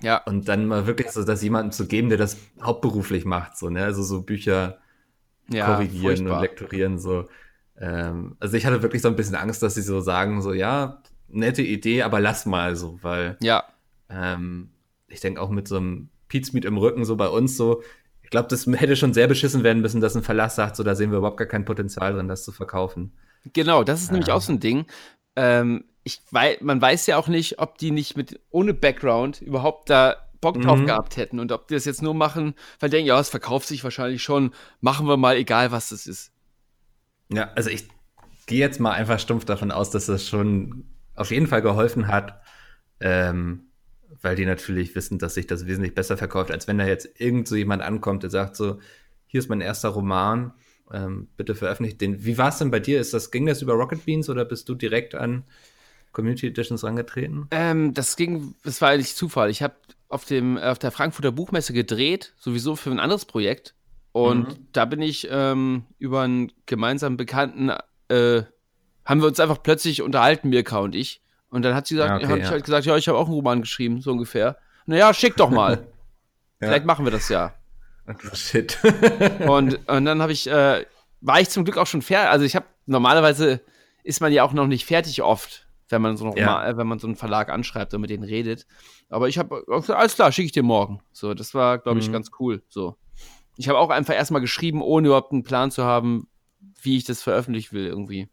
ja. 0.00 0.22
Und 0.24 0.48
dann 0.48 0.66
mal 0.66 0.86
wirklich 0.86 1.10
so, 1.10 1.22
das 1.22 1.42
jemanden 1.42 1.72
zu 1.72 1.86
geben, 1.86 2.08
der 2.08 2.18
das 2.18 2.36
hauptberuflich 2.62 3.24
macht, 3.24 3.56
so, 3.56 3.70
ne? 3.70 3.84
Also 3.84 4.02
so 4.02 4.22
Bücher 4.22 4.78
ja, 5.48 5.66
korrigieren 5.66 6.16
furchtbar. 6.16 6.36
und 6.36 6.42
lektorieren, 6.42 6.98
so. 6.98 7.28
Ähm, 7.78 8.36
also 8.40 8.56
ich 8.56 8.66
hatte 8.66 8.82
wirklich 8.82 9.02
so 9.02 9.08
ein 9.08 9.16
bisschen 9.16 9.36
Angst, 9.36 9.62
dass 9.62 9.74
sie 9.74 9.82
so 9.82 10.00
sagen, 10.00 10.42
so, 10.42 10.52
ja, 10.52 11.02
nette 11.34 11.62
Idee, 11.62 12.02
aber 12.02 12.20
lass 12.20 12.46
mal 12.46 12.76
so, 12.76 12.98
weil 13.02 13.36
ja. 13.40 13.64
Ähm, 14.08 14.70
ich 15.08 15.20
denke 15.20 15.40
auch 15.40 15.50
mit 15.50 15.68
so 15.68 15.76
einem 15.76 16.08
Pizmeet 16.28 16.64
im 16.64 16.76
Rücken, 16.76 17.04
so 17.04 17.16
bei 17.16 17.28
uns 17.28 17.56
so, 17.56 17.82
ich 18.22 18.30
glaube, 18.30 18.48
das 18.48 18.66
hätte 18.66 18.96
schon 18.96 19.14
sehr 19.14 19.28
beschissen 19.28 19.62
werden 19.62 19.82
müssen, 19.82 20.00
dass 20.00 20.16
ein 20.16 20.22
Verlass 20.22 20.56
sagt, 20.56 20.76
so 20.76 20.82
da 20.82 20.94
sehen 20.94 21.10
wir 21.10 21.18
überhaupt 21.18 21.36
gar 21.36 21.46
kein 21.46 21.64
Potenzial 21.64 22.14
drin, 22.14 22.28
das 22.28 22.44
zu 22.44 22.52
verkaufen. 22.52 23.12
Genau, 23.52 23.84
das 23.84 24.02
ist 24.02 24.12
nämlich 24.12 24.32
auch 24.32 24.40
so 24.40 24.52
ein 24.52 24.60
Ding. 24.60 24.86
Ähm, 25.36 25.84
ich 26.02 26.20
weiß, 26.30 26.60
man 26.60 26.80
weiß 26.80 27.06
ja 27.06 27.18
auch 27.18 27.28
nicht, 27.28 27.58
ob 27.58 27.78
die 27.78 27.90
nicht 27.90 28.16
mit 28.16 28.40
ohne 28.50 28.74
Background 28.74 29.40
überhaupt 29.40 29.90
da 29.90 30.16
Bock 30.40 30.60
drauf 30.60 30.78
mhm. 30.78 30.86
gehabt 30.86 31.16
hätten 31.16 31.38
und 31.40 31.52
ob 31.52 31.68
die 31.68 31.74
das 31.74 31.86
jetzt 31.86 32.02
nur 32.02 32.14
machen, 32.14 32.54
weil 32.78 32.90
die 32.90 32.96
denken, 32.96 33.08
ja, 33.08 33.18
es 33.18 33.30
verkauft 33.30 33.66
sich 33.66 33.82
wahrscheinlich 33.82 34.22
schon, 34.22 34.52
machen 34.80 35.06
wir 35.06 35.16
mal, 35.16 35.36
egal 35.36 35.72
was 35.72 35.88
das 35.88 36.06
ist. 36.06 36.32
Ja, 37.32 37.50
also 37.54 37.70
ich 37.70 37.88
gehe 38.46 38.58
jetzt 38.58 38.78
mal 38.78 38.92
einfach 38.92 39.18
stumpf 39.18 39.46
davon 39.46 39.70
aus, 39.70 39.90
dass 39.90 40.06
das 40.06 40.28
schon 40.28 40.84
auf 41.14 41.30
jeden 41.30 41.46
Fall 41.46 41.62
geholfen 41.62 42.08
hat, 42.08 42.40
ähm, 43.00 43.66
weil 44.22 44.36
die 44.36 44.46
natürlich 44.46 44.94
wissen, 44.94 45.18
dass 45.18 45.34
sich 45.34 45.46
das 45.46 45.66
wesentlich 45.66 45.94
besser 45.94 46.16
verkauft, 46.16 46.50
als 46.50 46.66
wenn 46.68 46.78
da 46.78 46.86
jetzt 46.86 47.20
irgend 47.20 47.48
so 47.48 47.56
jemand 47.56 47.82
ankommt, 47.82 48.22
der 48.22 48.30
sagt 48.30 48.56
so, 48.56 48.80
hier 49.26 49.40
ist 49.40 49.48
mein 49.48 49.60
erster 49.60 49.90
Roman, 49.90 50.52
ähm, 50.92 51.28
bitte 51.36 51.54
veröffentlicht 51.54 52.00
den. 52.00 52.24
Wie 52.24 52.38
war 52.38 52.48
es 52.48 52.58
denn 52.58 52.70
bei 52.70 52.80
dir? 52.80 53.00
Ist 53.00 53.14
das, 53.14 53.30
ging 53.30 53.46
das 53.46 53.62
über 53.62 53.74
Rocket 53.74 54.04
Beans 54.04 54.28
oder 54.28 54.44
bist 54.44 54.68
du 54.68 54.74
direkt 54.74 55.14
an 55.14 55.44
Community 56.12 56.46
Editions 56.46 56.84
rangetreten? 56.84 57.48
Ähm, 57.50 57.94
das 57.94 58.16
ging, 58.16 58.54
das 58.64 58.80
war 58.80 58.90
eigentlich 58.90 59.14
Zufall. 59.14 59.50
Ich 59.50 59.62
habe 59.62 59.74
auf 60.08 60.30
auf 60.30 60.78
der 60.78 60.90
Frankfurter 60.92 61.32
Buchmesse 61.32 61.72
gedreht, 61.72 62.34
sowieso 62.38 62.76
für 62.76 62.90
ein 62.90 63.00
anderes 63.00 63.24
Projekt. 63.24 63.74
Und 64.12 64.48
mhm. 64.48 64.66
da 64.72 64.84
bin 64.84 65.02
ich 65.02 65.26
ähm, 65.30 65.84
über 65.98 66.22
einen 66.22 66.52
gemeinsamen 66.66 67.16
Bekannten 67.16 67.72
äh, 68.08 68.42
haben 69.04 69.20
wir 69.20 69.28
uns 69.28 69.40
einfach 69.40 69.62
plötzlich 69.62 70.02
unterhalten, 70.02 70.48
Mirka 70.48 70.78
und 70.78 70.94
ich. 70.94 71.22
Und 71.50 71.62
dann 71.62 71.74
hat 71.74 71.86
sie 71.86 71.94
gesagt, 71.94 72.10
ja, 72.10 72.16
okay, 72.16 72.26
hat 72.26 72.38
ja. 72.40 72.50
halt 72.50 72.64
gesagt, 72.64 72.86
ja, 72.86 72.96
ich 72.96 73.06
habe 73.08 73.18
auch 73.18 73.26
einen 73.26 73.34
Roman 73.34 73.60
geschrieben, 73.60 74.00
so 74.00 74.10
ungefähr. 74.12 74.56
Naja, 74.86 75.14
schick 75.14 75.36
doch 75.36 75.50
mal. 75.50 75.86
Vielleicht 76.58 76.84
machen 76.84 77.04
wir 77.04 77.12
das 77.12 77.28
ja. 77.28 77.54
Oh, 78.08 78.34
shit. 78.34 78.78
und, 79.46 79.88
und 79.88 80.04
dann 80.04 80.20
habe 80.20 80.32
ich, 80.32 80.46
äh, 80.46 80.84
war 81.20 81.40
ich 81.40 81.50
zum 81.50 81.64
Glück 81.64 81.76
auch 81.76 81.86
schon 81.86 82.02
fertig. 82.02 82.30
Also 82.30 82.44
ich 82.44 82.56
habe 82.56 82.66
normalerweise 82.86 83.60
ist 84.02 84.20
man 84.20 84.32
ja 84.32 84.42
auch 84.42 84.52
noch 84.52 84.66
nicht 84.66 84.84
fertig 84.84 85.22
oft, 85.22 85.66
wenn 85.88 86.02
man 86.02 86.16
so 86.16 86.26
noch 86.26 86.36
ja. 86.36 86.46
mal, 86.46 86.76
wenn 86.76 86.86
man 86.86 86.98
so 86.98 87.06
einen 87.06 87.16
Verlag 87.16 87.48
anschreibt 87.50 87.94
und 87.94 88.00
mit 88.00 88.10
denen 88.10 88.24
redet. 88.24 88.66
Aber 89.08 89.28
ich 89.28 89.38
habe 89.38 89.64
alles 89.68 90.14
klar, 90.14 90.32
schicke 90.32 90.46
ich 90.46 90.52
dir 90.52 90.62
morgen. 90.62 91.00
So, 91.12 91.34
das 91.34 91.54
war, 91.54 91.78
glaube 91.78 92.00
ich, 92.00 92.08
mhm. 92.08 92.12
ganz 92.12 92.30
cool. 92.38 92.62
So, 92.68 92.96
ich 93.56 93.68
habe 93.68 93.78
auch 93.78 93.90
einfach 93.90 94.14
erstmal 94.14 94.40
geschrieben, 94.40 94.82
ohne 94.82 95.08
überhaupt 95.08 95.32
einen 95.32 95.44
Plan 95.44 95.70
zu 95.70 95.84
haben, 95.84 96.28
wie 96.82 96.96
ich 96.96 97.04
das 97.04 97.22
veröffentlichen 97.22 97.74
will 97.74 97.86
irgendwie. 97.86 98.28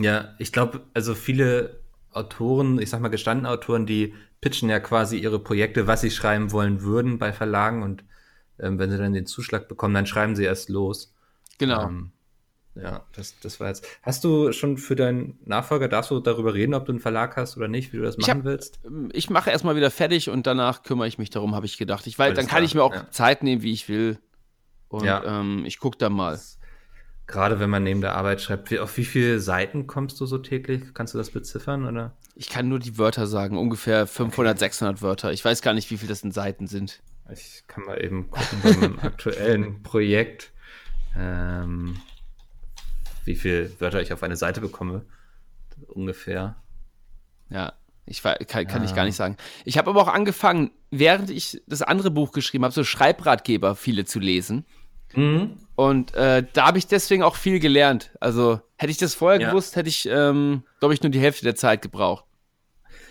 Ja, 0.00 0.34
ich 0.38 0.52
glaube, 0.52 0.82
also 0.92 1.14
viele 1.14 1.80
Autoren, 2.12 2.80
ich 2.80 2.90
sag 2.90 3.00
mal 3.00 3.08
gestandene 3.08 3.50
Autoren, 3.50 3.86
die 3.86 4.14
pitchen 4.40 4.68
ja 4.68 4.80
quasi 4.80 5.18
ihre 5.18 5.38
Projekte, 5.38 5.86
was 5.86 6.00
sie 6.00 6.10
schreiben 6.10 6.52
wollen 6.52 6.82
würden 6.82 7.18
bei 7.18 7.32
Verlagen 7.32 7.82
und 7.82 8.04
ähm, 8.58 8.78
wenn 8.78 8.90
sie 8.90 8.98
dann 8.98 9.12
den 9.12 9.26
Zuschlag 9.26 9.68
bekommen, 9.68 9.94
dann 9.94 10.06
schreiben 10.06 10.36
sie 10.36 10.44
erst 10.44 10.68
los. 10.68 11.14
Genau. 11.58 11.86
Ähm, 11.86 12.12
ja, 12.76 13.04
das, 13.12 13.38
das 13.40 13.60
war 13.60 13.68
jetzt. 13.68 13.86
Hast 14.02 14.24
du 14.24 14.52
schon 14.52 14.78
für 14.78 14.96
deinen 14.96 15.38
Nachfolger, 15.44 15.88
darfst 15.88 16.10
du 16.10 16.18
darüber 16.18 16.54
reden, 16.54 16.74
ob 16.74 16.86
du 16.86 16.92
einen 16.92 17.00
Verlag 17.00 17.36
hast 17.36 17.56
oder 17.56 17.68
nicht, 17.68 17.92
wie 17.92 17.98
du 17.98 18.02
das 18.02 18.18
machen 18.18 18.38
hab, 18.38 18.44
willst? 18.44 18.80
Ähm, 18.84 19.10
ich 19.12 19.30
mache 19.30 19.50
erstmal 19.50 19.76
wieder 19.76 19.90
fertig 19.90 20.28
und 20.28 20.46
danach 20.46 20.82
kümmere 20.82 21.06
ich 21.06 21.18
mich 21.18 21.30
darum, 21.30 21.54
habe 21.54 21.66
ich 21.66 21.78
gedacht. 21.78 22.06
Ich, 22.06 22.18
weil 22.18 22.34
dann 22.34 22.46
kann 22.46 22.64
ich 22.64 22.74
mir 22.74 22.82
auch 22.82 22.94
ja. 22.94 23.10
Zeit 23.10 23.44
nehmen, 23.44 23.62
wie 23.62 23.72
ich 23.72 23.88
will. 23.88 24.18
Und 24.88 25.04
ja. 25.04 25.40
ähm, 25.40 25.64
ich 25.66 25.78
gucke 25.78 25.98
dann 25.98 26.12
mal. 26.12 26.32
Das, 26.32 26.58
gerade 27.26 27.60
wenn 27.60 27.70
man 27.70 27.82
neben 27.82 28.00
der 28.00 28.14
Arbeit 28.14 28.40
schreibt, 28.40 28.70
wie, 28.70 28.78
auf 28.78 28.96
wie 28.96 29.04
viele 29.04 29.40
Seiten 29.40 29.86
kommst 29.86 30.20
du 30.20 30.26
so 30.26 30.38
täglich? 30.38 30.94
Kannst 30.94 31.14
du 31.14 31.18
das 31.18 31.30
beziffern 31.30 31.86
oder? 31.86 32.16
Ich 32.34 32.48
kann 32.48 32.68
nur 32.68 32.78
die 32.78 32.98
Wörter 32.98 33.26
sagen, 33.26 33.56
ungefähr 33.56 34.06
500, 34.06 34.52
okay. 34.52 34.58
600 34.60 35.02
Wörter. 35.02 35.32
Ich 35.32 35.44
weiß 35.44 35.62
gar 35.62 35.72
nicht, 35.72 35.90
wie 35.90 35.96
viel 35.96 36.08
das 36.08 36.22
in 36.22 36.32
Seiten 36.32 36.66
sind. 36.66 37.00
Ich 37.32 37.64
kann 37.66 37.84
mal 37.84 38.02
eben 38.02 38.30
gucken 38.30 38.58
bei 38.62 38.72
meinem 38.76 38.98
aktuellen 39.02 39.82
Projekt. 39.82 40.52
Ähm, 41.16 41.96
wie 43.24 43.36
viele 43.36 43.80
Wörter 43.80 44.02
ich 44.02 44.12
auf 44.12 44.22
eine 44.22 44.36
Seite 44.36 44.60
bekomme. 44.60 45.06
Ungefähr. 45.88 46.56
Ja, 47.48 47.72
ich 48.06 48.22
kann, 48.22 48.46
kann 48.46 48.82
ja. 48.82 48.84
ich 48.84 48.94
gar 48.94 49.04
nicht 49.04 49.16
sagen. 49.16 49.36
Ich 49.64 49.78
habe 49.78 49.90
aber 49.90 50.02
auch 50.02 50.08
angefangen, 50.08 50.72
während 50.90 51.30
ich 51.30 51.62
das 51.66 51.82
andere 51.82 52.10
Buch 52.10 52.32
geschrieben 52.32 52.64
habe, 52.64 52.74
so 52.74 52.84
Schreibratgeber 52.84 53.76
viele 53.76 54.04
zu 54.04 54.20
lesen. 54.20 54.66
Mhm. 55.14 55.56
Und 55.76 56.14
äh, 56.14 56.44
da 56.52 56.66
habe 56.66 56.78
ich 56.78 56.86
deswegen 56.86 57.22
auch 57.22 57.36
viel 57.36 57.58
gelernt. 57.58 58.12
Also 58.20 58.60
hätte 58.76 58.90
ich 58.90 58.98
das 58.98 59.14
vorher 59.14 59.40
ja. 59.40 59.50
gewusst, 59.50 59.76
hätte 59.76 59.88
ich, 59.88 60.08
ähm, 60.10 60.62
glaube 60.78 60.94
ich, 60.94 61.02
nur 61.02 61.10
die 61.10 61.20
Hälfte 61.20 61.44
der 61.44 61.56
Zeit 61.56 61.82
gebraucht. 61.82 62.24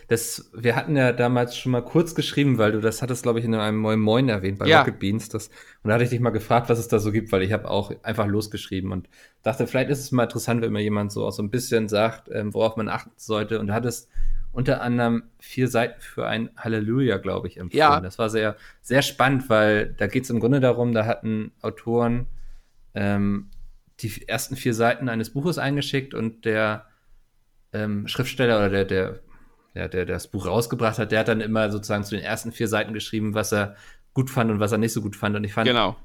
Das, 0.08 0.50
wir 0.54 0.76
hatten 0.76 0.96
ja 0.96 1.12
damals 1.12 1.58
schon 1.58 1.72
mal 1.72 1.82
kurz 1.82 2.14
geschrieben, 2.14 2.58
weil 2.58 2.72
du 2.74 2.82
das 2.82 3.02
hattest, 3.02 3.24
glaube 3.24 3.40
ich, 3.40 3.46
in 3.46 3.56
einem 3.56 3.78
Moin 3.78 4.00
Moin 4.00 4.30
erwähnt 4.30 4.60
bei 4.60 4.68
ja. 4.68 4.80
Rocket 4.80 5.00
Beans. 5.00 5.30
Das, 5.30 5.48
und 5.48 5.90
da 5.90 5.94
hatte 5.94 6.04
ich 6.04 6.10
dich 6.10 6.20
mal 6.20 6.30
gefragt, 6.30 6.70
was 6.70 6.80
es 6.80 6.88
da 6.88 7.00
so 7.00 7.12
gibt, 7.12 7.32
weil 7.32 7.42
ich 7.42 7.54
habe 7.54 7.70
auch 7.70 7.92
einfach 8.04 8.28
losgeschrieben 8.28 8.92
und 8.92 9.10
dachte, 9.44 9.66
vielleicht 9.66 9.90
ist 9.90 10.00
es 10.00 10.12
mal 10.12 10.24
interessant, 10.24 10.62
wenn 10.62 10.74
mir 10.74 10.82
jemand 10.82 11.12
so 11.12 11.26
auch 11.26 11.32
so 11.32 11.42
ein 11.42 11.50
bisschen 11.50 11.88
sagt, 11.88 12.30
ähm, 12.32 12.54
worauf 12.54 12.76
man 12.76 12.90
achten 12.90 13.12
sollte. 13.16 13.60
Und 13.60 13.68
du 13.68 13.74
hattest 13.74 14.10
unter 14.52 14.82
anderem 14.82 15.24
vier 15.40 15.68
Seiten 15.68 16.00
für 16.00 16.28
ein 16.28 16.50
Halleluja, 16.58 17.18
glaube 17.18 17.48
ich, 17.48 17.58
empfohlen. 17.58 17.80
Ja. 17.80 18.00
Das 18.00 18.20
war 18.20 18.30
sehr, 18.30 18.56
sehr 18.82 19.02
spannend, 19.02 19.50
weil 19.50 19.94
da 19.98 20.08
geht 20.08 20.26
es 20.26 20.30
im 20.30 20.40
Grunde 20.40 20.60
darum, 20.60 20.94
da 20.94 21.06
hatten 21.06 21.52
Autoren 21.62 22.28
ähm, 22.94 23.52
die 24.00 24.28
ersten 24.28 24.56
vier 24.56 24.74
Seiten 24.74 25.10
eines 25.10 25.32
Buches 25.32 25.58
eingeschickt 25.58 26.14
und 26.14 26.46
der 26.46 26.88
ähm, 27.72 28.08
Schriftsteller 28.08 28.58
oder 28.58 28.70
der, 28.70 28.86
der 28.86 29.20
der, 29.76 29.90
der 29.90 30.06
das 30.06 30.28
Buch 30.28 30.46
rausgebracht 30.46 31.00
hat, 31.00 31.12
der 31.12 31.20
hat 31.20 31.28
dann 31.28 31.42
immer 31.42 31.72
sozusagen 31.72 32.04
zu 32.04 32.16
den 32.16 32.24
ersten 32.24 32.52
vier 32.52 32.68
Seiten 32.68 32.94
geschrieben, 32.94 33.34
was 33.34 33.52
er 33.52 33.76
gut 34.14 34.30
fand 34.30 34.52
und 34.52 34.60
was 34.60 34.72
er 34.72 34.78
nicht 34.78 34.94
so 34.94 35.02
gut 35.02 35.16
fand. 35.16 35.36
Und 35.36 35.44
ich 35.44 35.54
fand 35.54 35.68
genau. 35.68 35.96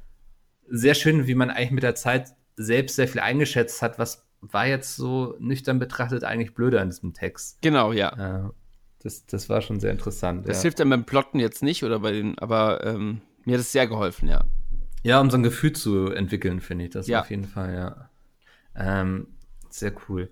sehr 0.68 0.94
schön, 0.94 1.26
wie 1.26 1.34
man 1.34 1.50
eigentlich 1.50 1.72
mit 1.72 1.82
der 1.82 1.94
Zeit 1.94 2.34
selbst 2.56 2.96
sehr 2.96 3.08
viel 3.08 3.20
eingeschätzt 3.20 3.82
hat, 3.82 3.98
was 3.98 4.26
war 4.40 4.66
jetzt 4.66 4.96
so 4.96 5.36
nüchtern 5.38 5.78
betrachtet 5.78 6.24
eigentlich 6.24 6.54
blöder 6.54 6.80
in 6.80 6.90
diesem 6.90 7.12
Text. 7.12 7.58
Genau, 7.60 7.92
ja. 7.92 8.46
Äh, 8.46 8.50
das, 9.02 9.26
das 9.26 9.48
war 9.48 9.60
schon 9.60 9.80
sehr 9.80 9.90
interessant. 9.90 10.48
Das 10.48 10.58
ja. 10.58 10.62
hilft 10.62 10.80
einem 10.80 10.90
beim 10.90 11.04
Plotten 11.04 11.38
jetzt 11.38 11.62
nicht 11.62 11.84
oder 11.84 12.00
bei 12.00 12.12
den, 12.12 12.38
aber 12.38 12.84
ähm, 12.84 13.20
mir 13.44 13.54
hat 13.54 13.60
es 13.60 13.72
sehr 13.72 13.86
geholfen, 13.86 14.28
ja. 14.28 14.44
Ja, 15.02 15.20
um 15.20 15.30
so 15.30 15.36
ein 15.36 15.42
Gefühl 15.42 15.72
zu 15.72 16.10
entwickeln, 16.10 16.60
finde 16.60 16.84
ich 16.84 16.90
das 16.90 17.06
ja. 17.06 17.20
auf 17.20 17.30
jeden 17.30 17.46
Fall, 17.46 17.74
ja. 17.74 18.10
Ähm, 18.74 19.28
sehr 19.68 19.92
cool. 20.08 20.30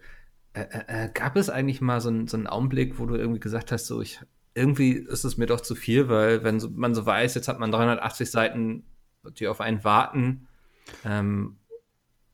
Äh, 0.52 0.64
äh, 0.86 1.10
gab 1.12 1.36
es 1.36 1.50
eigentlich 1.50 1.80
mal 1.80 2.00
so, 2.00 2.08
ein, 2.08 2.26
so 2.26 2.36
einen 2.36 2.46
Augenblick, 2.46 2.98
wo 2.98 3.06
du 3.06 3.16
irgendwie 3.16 3.40
gesagt 3.40 3.72
hast, 3.72 3.86
so 3.86 4.00
ich 4.00 4.20
irgendwie 4.54 4.92
ist 4.92 5.24
es 5.24 5.36
mir 5.36 5.46
doch 5.46 5.60
zu 5.60 5.74
viel, 5.74 6.08
weil 6.08 6.42
wenn 6.42 6.58
so, 6.58 6.70
man 6.70 6.94
so 6.94 7.04
weiß, 7.04 7.34
jetzt 7.34 7.46
hat 7.46 7.58
man 7.58 7.70
380 7.70 8.30
Seiten, 8.30 8.84
die 9.38 9.48
auf 9.48 9.60
einen 9.60 9.84
warten. 9.84 10.48
Ähm, 11.04 11.58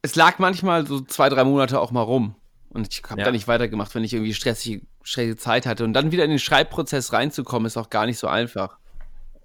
es 0.02 0.14
lag 0.14 0.38
manchmal 0.38 0.86
so 0.86 1.00
zwei, 1.00 1.28
drei 1.28 1.44
Monate 1.44 1.80
auch 1.80 1.90
mal 1.90 2.02
rum. 2.02 2.36
Und 2.68 2.88
ich 2.90 3.02
habe 3.10 3.20
ja. 3.20 3.26
da 3.26 3.32
nicht 3.32 3.48
weitergemacht, 3.48 3.94
wenn 3.94 4.04
ich 4.04 4.14
irgendwie 4.14 4.34
stressige, 4.34 4.86
stressige 5.02 5.36
Zeit 5.36 5.66
hatte. 5.66 5.84
Und 5.84 5.92
dann 5.92 6.12
wieder 6.12 6.24
in 6.24 6.30
den 6.30 6.38
Schreibprozess 6.38 7.12
reinzukommen, 7.12 7.66
ist 7.66 7.76
auch 7.76 7.90
gar 7.90 8.06
nicht 8.06 8.18
so 8.18 8.28
einfach. 8.28 8.78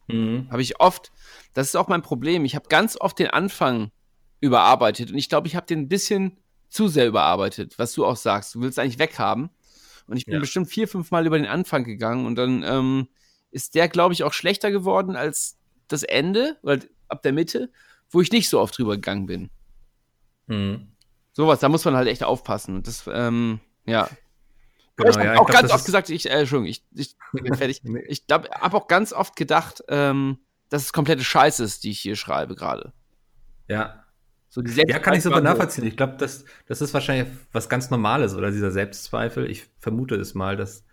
Mhm. 0.08 0.48
Habe 0.50 0.62
ich 0.62 0.80
oft, 0.80 1.12
das 1.54 1.68
ist 1.68 1.76
auch 1.76 1.88
mein 1.88 2.02
Problem, 2.02 2.46
ich 2.46 2.56
habe 2.56 2.70
ganz 2.70 2.98
oft 3.00 3.20
den 3.20 3.30
Anfang 3.30 3.92
überarbeitet. 4.40 5.12
Und 5.12 5.18
ich 5.18 5.30
glaube, 5.30 5.48
ich 5.48 5.56
habe 5.56 5.66
den 5.66 5.82
ein 5.82 5.90
bisschen 5.90 6.38
zu 6.70 6.88
sehr 6.88 7.08
überarbeitet, 7.08 7.80
was 7.80 7.94
du 7.94 8.06
auch 8.06 8.18
sagst. 8.18 8.56
Du 8.56 8.62
willst 8.62 8.80
eigentlich 8.80 9.00
weghaben. 9.00 9.50
Und 10.08 10.18
ich 10.18 10.26
bin 10.26 10.36
ja. 10.36 10.40
bestimmt 10.40 10.70
vier, 10.70 10.88
fünf 10.88 11.12
Mal 11.12 11.26
über 11.26 11.38
den 11.38 11.48
Anfang 11.48 11.84
gegangen 11.84 12.26
und 12.26 12.36
dann 12.36 12.64
ähm, 12.64 13.08
ist 13.52 13.76
der, 13.76 13.90
glaube 13.90 14.14
ich, 14.14 14.24
auch 14.24 14.34
schlechter 14.34 14.72
geworden 14.72 15.16
als 15.16 15.58
das 15.88 16.04
Ende 16.04 16.58
oder 16.64 16.80
ab 17.10 17.24
der 17.24 17.34
Mitte, 17.34 17.72
wo 18.10 18.22
ich 18.22 18.32
nicht 18.32 18.50
so 18.50 18.60
oft 18.60 18.78
drüber 18.78 18.96
gegangen 18.96 19.26
bin. 19.26 19.50
Mhm. 20.48 20.88
Sowas, 21.34 21.60
da 21.60 21.70
muss 21.70 21.86
man 21.86 21.96
halt 21.96 22.08
echt 22.08 22.24
aufpassen. 22.24 22.84
Das, 22.84 23.04
ähm, 23.12 23.60
ja. 23.86 24.10
Genau, 24.98 25.10
ich 25.12 25.16
habe 25.18 25.26
ja, 25.26 25.38
auch 25.38 25.46
glaub, 25.46 25.62
ganz 25.62 25.72
oft 25.72 25.86
gesagt, 25.86 26.10
ich, 26.10 26.26
äh, 26.26 26.40
Entschuldigung, 26.40 26.70
ich, 26.70 26.84
ich 26.94 27.16
bin 27.32 27.54
fertig. 27.54 27.82
ich 28.08 28.24
habe 28.32 28.50
auch 28.74 28.88
ganz 28.88 29.14
oft 29.14 29.36
gedacht, 29.36 29.84
ähm, 29.88 30.40
dass 30.70 30.84
es 30.84 30.94
komplette 30.94 31.24
Scheiße 31.24 31.64
ist, 31.64 31.84
die 31.84 31.92
ich 31.92 32.00
hier 32.00 32.16
schreibe 32.16 32.56
gerade. 32.56 32.94
Ja. 33.68 34.04
So 34.50 34.62
die 34.62 34.72
ja, 34.72 35.00
kann 35.00 35.14
ich 35.14 35.24
sogar 35.24 35.42
nachvollziehen. 35.42 35.86
Ich 35.86 35.98
glaube, 35.98 36.16
das, 36.18 36.46
das 36.68 36.82
ist 36.82 36.94
wahrscheinlich 36.94 37.28
was 37.52 37.70
ganz 37.70 37.92
Normales 37.92 38.34
oder 38.34 38.50
dieser 38.50 38.72
Selbstzweifel. 38.72 39.50
Ich 39.52 39.68
vermute 39.78 40.16
es 40.16 40.34
mal, 40.34 40.56
dass 40.56 40.84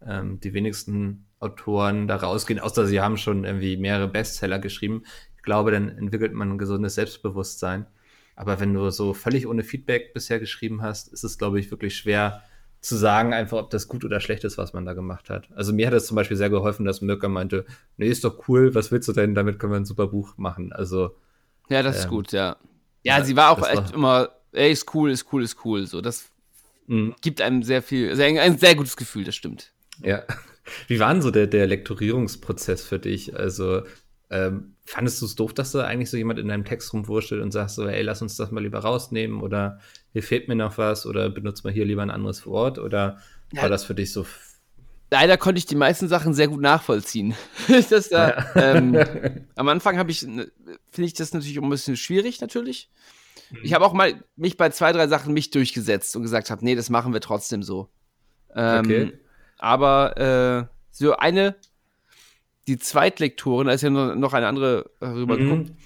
ähm, 0.00 0.40
die 0.40 0.54
wenigsten 0.54 1.26
Autoren 1.38 2.08
da 2.08 2.16
rausgehen, 2.16 2.60
außer 2.60 2.86
sie 2.86 3.00
haben 3.00 3.16
schon 3.16 3.44
irgendwie 3.44 3.76
mehrere 3.76 4.08
Bestseller 4.08 4.58
geschrieben. 4.58 5.02
Ich 5.36 5.42
glaube, 5.42 5.70
dann 5.70 5.88
entwickelt 5.88 6.32
man 6.32 6.52
ein 6.52 6.58
gesundes 6.58 6.94
Selbstbewusstsein. 6.94 7.86
Aber 8.36 8.58
wenn 8.60 8.72
du 8.72 8.88
so 8.90 9.12
völlig 9.12 9.46
ohne 9.46 9.64
Feedback 9.64 10.14
bisher 10.14 10.38
geschrieben 10.38 10.80
hast, 10.80 11.12
ist 11.12 11.24
es, 11.24 11.36
glaube 11.36 11.60
ich, 11.60 11.70
wirklich 11.70 11.96
schwer 11.96 12.42
zu 12.80 12.96
sagen, 12.96 13.34
einfach, 13.34 13.58
ob 13.58 13.70
das 13.70 13.88
gut 13.88 14.04
oder 14.04 14.20
schlecht 14.20 14.44
ist, 14.44 14.56
was 14.56 14.72
man 14.72 14.86
da 14.86 14.94
gemacht 14.94 15.28
hat. 15.28 15.48
Also 15.54 15.72
mir 15.72 15.86
hat 15.86 15.94
es 15.94 16.06
zum 16.06 16.14
Beispiel 16.14 16.36
sehr 16.36 16.48
geholfen, 16.48 16.86
dass 16.86 17.02
Mirka 17.02 17.28
meinte, 17.28 17.66
nee, 17.96 18.08
ist 18.08 18.24
doch 18.24 18.48
cool, 18.48 18.74
was 18.74 18.90
willst 18.90 19.08
du 19.08 19.12
denn, 19.12 19.34
damit 19.34 19.58
können 19.58 19.72
wir 19.72 19.78
ein 19.78 19.84
super 19.84 20.06
Buch 20.06 20.38
machen. 20.38 20.72
Also 20.72 21.14
ja, 21.70 21.82
das 21.82 21.96
ähm, 21.96 22.00
ist 22.02 22.08
gut, 22.08 22.32
ja. 22.32 22.56
Ja, 23.02 23.18
ja 23.18 23.24
sie 23.24 23.36
war 23.36 23.50
auch 23.50 23.66
echt 23.66 23.90
war... 23.90 23.94
immer, 23.94 24.28
ey, 24.52 24.72
ist 24.72 24.94
cool, 24.94 25.10
ist 25.10 25.26
cool, 25.32 25.42
ist 25.42 25.64
cool. 25.64 25.86
So, 25.86 26.00
das 26.00 26.30
mhm. 26.86 27.14
gibt 27.22 27.40
einem 27.40 27.62
sehr 27.62 27.82
viel, 27.82 28.14
sehr, 28.16 28.42
ein 28.42 28.58
sehr 28.58 28.74
gutes 28.74 28.96
Gefühl, 28.96 29.24
das 29.24 29.36
stimmt. 29.36 29.72
Ja. 30.02 30.22
Wie 30.88 31.00
war 31.00 31.12
denn 31.12 31.22
so 31.22 31.30
der, 31.30 31.46
der 31.46 31.66
Lektorierungsprozess 31.66 32.84
für 32.84 32.98
dich? 32.98 33.36
Also, 33.36 33.82
ähm, 34.30 34.74
fandest 34.84 35.20
du 35.20 35.26
es 35.26 35.34
doof, 35.34 35.52
dass 35.52 35.72
da 35.72 35.84
eigentlich 35.84 36.10
so 36.10 36.16
jemand 36.16 36.38
in 36.38 36.48
deinem 36.48 36.64
Text 36.64 36.92
rumwurschtelt 36.92 37.42
und 37.42 37.52
sagst 37.52 37.76
so, 37.76 37.86
ey, 37.86 38.02
lass 38.02 38.22
uns 38.22 38.36
das 38.36 38.50
mal 38.50 38.62
lieber 38.62 38.78
rausnehmen 38.78 39.40
oder 39.40 39.80
hier 40.12 40.22
fehlt 40.22 40.48
mir 40.48 40.54
noch 40.54 40.78
was 40.78 41.06
oder 41.06 41.30
benutzt 41.30 41.64
mal 41.64 41.72
hier 41.72 41.84
lieber 41.84 42.02
ein 42.02 42.10
anderes 42.10 42.46
Wort 42.46 42.78
oder 42.78 43.18
ja. 43.52 43.62
war 43.62 43.68
das 43.68 43.84
für 43.84 43.94
dich 43.94 44.12
so 44.12 44.24
leider 45.10 45.36
konnte 45.36 45.58
ich 45.58 45.66
die 45.66 45.76
meisten 45.76 46.08
Sachen 46.08 46.34
sehr 46.34 46.48
gut 46.48 46.60
nachvollziehen. 46.60 47.34
das 47.90 48.08
da, 48.08 48.46
ähm, 48.54 48.96
am 49.56 49.68
Anfang 49.68 49.98
habe 49.98 50.10
ich, 50.10 50.20
finde 50.20 50.50
ich 50.96 51.14
das 51.14 51.34
natürlich 51.34 51.58
ein 51.58 51.68
bisschen 51.68 51.96
schwierig, 51.96 52.40
natürlich. 52.40 52.90
Mhm. 53.50 53.58
Ich 53.62 53.74
habe 53.74 53.84
auch 53.84 53.92
mal 53.92 54.22
mich 54.36 54.56
bei 54.56 54.70
zwei, 54.70 54.92
drei 54.92 55.08
Sachen 55.08 55.34
mich 55.34 55.50
durchgesetzt 55.50 56.14
und 56.16 56.22
gesagt 56.22 56.50
habe, 56.50 56.64
nee, 56.64 56.74
das 56.74 56.90
machen 56.90 57.12
wir 57.12 57.20
trotzdem 57.20 57.62
so. 57.62 57.88
Ähm, 58.54 58.84
okay. 58.84 59.12
Aber 59.58 60.68
äh, 60.68 60.74
so 60.90 61.16
eine, 61.16 61.56
die 62.70 62.78
Zweitlektorin, 62.78 63.66
da 63.66 63.72
ist 63.72 63.82
ja 63.82 63.90
noch 63.90 64.32
eine 64.32 64.46
andere 64.46 64.90
rübergeguckt, 65.02 65.70
mhm. 65.70 65.76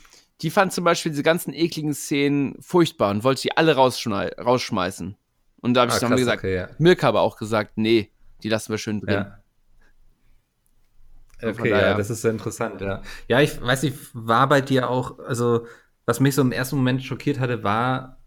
die 0.43 0.51
fand 0.51 0.73
zum 0.73 0.85
Beispiel 0.85 1.11
diese 1.13 1.23
ganzen 1.23 1.55
ekligen 1.55 1.95
Szenen 1.95 2.57
furchtbar 2.61 3.11
und 3.11 3.25
wollte 3.25 3.41
die 3.43 3.57
alle 3.57 3.75
rausschmeißen. 3.75 5.17
Und 5.63 5.75
da 5.75 5.81
habe 5.81 5.91
ich 5.91 5.97
ah, 5.97 6.01
dann 6.01 6.17
gesagt, 6.17 6.41
okay, 6.41 6.57
ja. 6.57 6.69
Mirka 6.77 7.09
aber 7.09 7.23
auch 7.23 7.39
gesagt, 7.39 7.79
nee, 7.79 8.11
die 8.43 8.51
lassen 8.51 8.71
wir 8.71 8.77
schön 8.77 9.01
drin. 9.01 9.15
Ja. 9.15 9.39
Okay, 11.43 11.71
ja, 11.71 11.95
das 11.95 12.11
ist 12.11 12.21
sehr 12.21 12.33
interessant, 12.33 12.83
ja. 12.83 13.03
Ja, 13.29 13.41
ich 13.41 13.61
weiß 13.61 13.83
nicht, 13.83 13.97
war 14.13 14.47
bei 14.47 14.61
dir 14.61 14.91
auch, 14.91 15.19
also 15.21 15.67
was 16.05 16.21
mich 16.21 16.35
so 16.35 16.43
im 16.43 16.53
ersten 16.53 16.77
Moment 16.77 17.03
schockiert 17.03 17.41
hatte, 17.41 17.65
war 17.65 18.19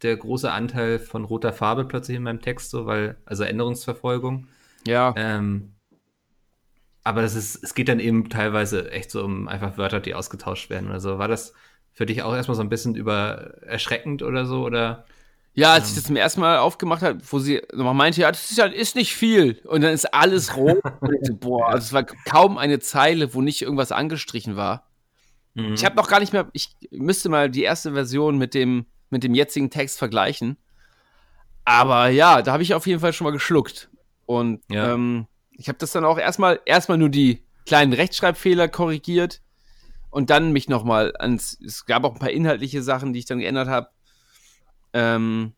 der 0.00 0.16
große 0.16 0.50
Anteil 0.50 0.98
von 0.98 1.24
roter 1.24 1.52
Farbe 1.52 1.84
plötzlich 1.84 2.16
in 2.16 2.22
meinem 2.22 2.40
Text, 2.40 2.70
so, 2.70 2.86
weil, 2.86 3.16
also 3.26 3.44
Änderungsverfolgung. 3.44 4.46
Ja. 4.86 5.12
Ähm, 5.16 5.74
aber 7.08 7.22
das 7.22 7.34
ist, 7.34 7.64
es 7.64 7.72
geht 7.72 7.88
dann 7.88 8.00
eben 8.00 8.28
teilweise 8.28 8.92
echt 8.92 9.10
so 9.10 9.24
um 9.24 9.48
einfach 9.48 9.78
Wörter, 9.78 9.98
die 9.98 10.14
ausgetauscht 10.14 10.68
werden 10.68 10.90
oder 10.90 11.00
so. 11.00 11.18
War 11.18 11.26
das 11.26 11.54
für 11.94 12.04
dich 12.04 12.22
auch 12.22 12.34
erstmal 12.34 12.54
so 12.54 12.60
ein 12.60 12.68
bisschen 12.68 12.94
über 12.94 13.54
erschreckend 13.62 14.22
oder 14.22 14.44
so? 14.44 14.62
Oder? 14.62 15.06
Ja, 15.54 15.72
als 15.72 15.88
ich 15.88 15.94
das 15.94 16.04
zum 16.04 16.16
ersten 16.16 16.42
Mal 16.42 16.58
aufgemacht 16.58 17.00
habe, 17.00 17.18
wo 17.30 17.38
sie 17.38 17.62
nochmal 17.72 17.94
meinte, 17.94 18.20
ja, 18.20 18.30
das 18.30 18.50
ist, 18.50 18.58
ja, 18.58 18.66
ist 18.66 18.94
nicht 18.94 19.14
viel. 19.14 19.58
Und 19.64 19.80
dann 19.80 19.94
ist 19.94 20.12
alles 20.12 20.54
rot. 20.54 20.82
boah, 21.40 21.68
also 21.68 21.78
es 21.78 21.92
war 21.94 22.04
kaum 22.04 22.58
eine 22.58 22.78
Zeile, 22.78 23.32
wo 23.32 23.40
nicht 23.40 23.62
irgendwas 23.62 23.90
angestrichen 23.90 24.56
war. 24.56 24.86
Mhm. 25.54 25.72
Ich 25.72 25.86
habe 25.86 25.96
noch 25.96 26.08
gar 26.08 26.20
nicht 26.20 26.34
mehr, 26.34 26.50
ich 26.52 26.76
müsste 26.90 27.30
mal 27.30 27.48
die 27.48 27.62
erste 27.62 27.94
Version 27.94 28.36
mit 28.36 28.52
dem, 28.52 28.84
mit 29.08 29.24
dem 29.24 29.34
jetzigen 29.34 29.70
Text 29.70 29.96
vergleichen. 29.96 30.58
Aber 31.64 32.08
ja, 32.08 32.42
da 32.42 32.52
habe 32.52 32.62
ich 32.62 32.74
auf 32.74 32.86
jeden 32.86 33.00
Fall 33.00 33.14
schon 33.14 33.24
mal 33.24 33.30
geschluckt. 33.30 33.88
Und 34.26 34.60
ja. 34.68 34.92
ähm, 34.92 35.26
ich 35.58 35.68
habe 35.68 35.78
das 35.78 35.92
dann 35.92 36.04
auch 36.04 36.18
erstmal 36.18 36.60
erstmal 36.64 36.96
nur 36.96 37.10
die 37.10 37.44
kleinen 37.66 37.92
Rechtschreibfehler 37.92 38.68
korrigiert 38.68 39.42
und 40.08 40.30
dann 40.30 40.52
mich 40.52 40.68
nochmal 40.68 41.12
ans. 41.18 41.58
Es 41.64 41.84
gab 41.84 42.04
auch 42.04 42.14
ein 42.14 42.20
paar 42.20 42.30
inhaltliche 42.30 42.82
Sachen, 42.82 43.12
die 43.12 43.18
ich 43.18 43.26
dann 43.26 43.40
geändert 43.40 43.68
habe. 43.68 43.88
Ähm, 44.94 45.52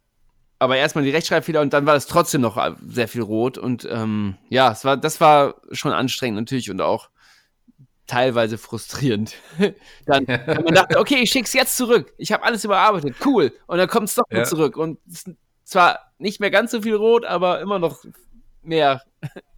aber 0.59 0.77
erstmal 0.77 1.05
die 1.05 1.11
Rechtschreibfehler 1.11 1.61
und 1.61 1.73
dann 1.73 1.87
war 1.87 1.95
es 1.95 2.07
trotzdem 2.07 2.41
noch 2.41 2.59
sehr 2.87 3.09
viel 3.09 3.23
rot. 3.23 3.59
Und 3.59 3.87
ähm, 3.91 4.37
ja, 4.49 4.73
es 4.73 4.85
war, 4.85 4.97
das 4.97 5.21
war 5.21 5.55
schon 5.71 5.93
anstrengend 5.93 6.39
natürlich 6.39 6.71
und 6.71 6.81
auch 6.81 7.11
teilweise 8.07 8.59
frustrierend. 8.59 9.35
dann, 10.07 10.27
wenn 10.27 10.65
man 10.65 10.75
dachte, 10.75 10.99
okay, 10.99 11.21
ich 11.23 11.31
schick's 11.31 11.53
jetzt 11.53 11.77
zurück. 11.77 12.13
Ich 12.19 12.33
habe 12.33 12.43
alles 12.43 12.65
überarbeitet, 12.65 13.15
cool. 13.25 13.53
Und 13.67 13.79
dann 13.79 13.89
kommt 13.89 14.09
es 14.09 14.17
doch 14.17 14.25
ja. 14.31 14.45
zurück. 14.45 14.77
Und 14.77 14.99
zwar 15.65 16.01
nicht 16.19 16.41
mehr 16.41 16.51
ganz 16.51 16.73
so 16.73 16.83
viel 16.83 16.97
rot, 16.97 17.25
aber 17.25 17.61
immer 17.61 17.79
noch 17.79 18.05
mehr. 18.63 19.03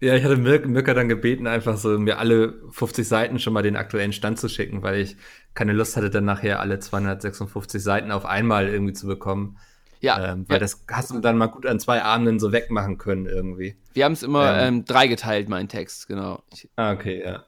Ja, 0.00 0.14
ich 0.14 0.24
hatte 0.24 0.36
Mirka 0.36 0.94
dann 0.94 1.08
gebeten, 1.08 1.46
einfach 1.46 1.76
so 1.76 1.98
mir 1.98 2.18
alle 2.18 2.54
50 2.70 3.06
Seiten 3.06 3.38
schon 3.38 3.52
mal 3.52 3.62
den 3.62 3.76
aktuellen 3.76 4.12
Stand 4.12 4.38
zu 4.38 4.48
schicken, 4.48 4.82
weil 4.82 5.00
ich 5.00 5.16
keine 5.54 5.72
Lust 5.72 5.96
hatte, 5.96 6.10
dann 6.10 6.24
nachher 6.24 6.60
alle 6.60 6.78
256 6.78 7.82
Seiten 7.82 8.10
auf 8.10 8.24
einmal 8.24 8.68
irgendwie 8.68 8.94
zu 8.94 9.06
bekommen. 9.06 9.58
Ja. 10.00 10.32
Ähm, 10.32 10.44
weil 10.48 10.56
ja. 10.56 10.60
das 10.60 10.84
hast 10.90 11.12
du 11.12 11.20
dann 11.20 11.38
mal 11.38 11.46
gut 11.46 11.64
an 11.64 11.78
zwei 11.78 12.02
Abenden 12.02 12.40
so 12.40 12.50
wegmachen 12.50 12.98
können 12.98 13.26
irgendwie. 13.26 13.76
Wir 13.94 14.04
haben 14.04 14.12
es 14.12 14.24
immer 14.24 14.58
ähm, 14.58 14.74
ähm, 14.74 14.84
drei 14.84 15.06
geteilt, 15.06 15.48
mein 15.48 15.68
Text, 15.68 16.08
genau. 16.08 16.42
ah, 16.74 16.92
okay, 16.92 17.22
ja. 17.24 17.44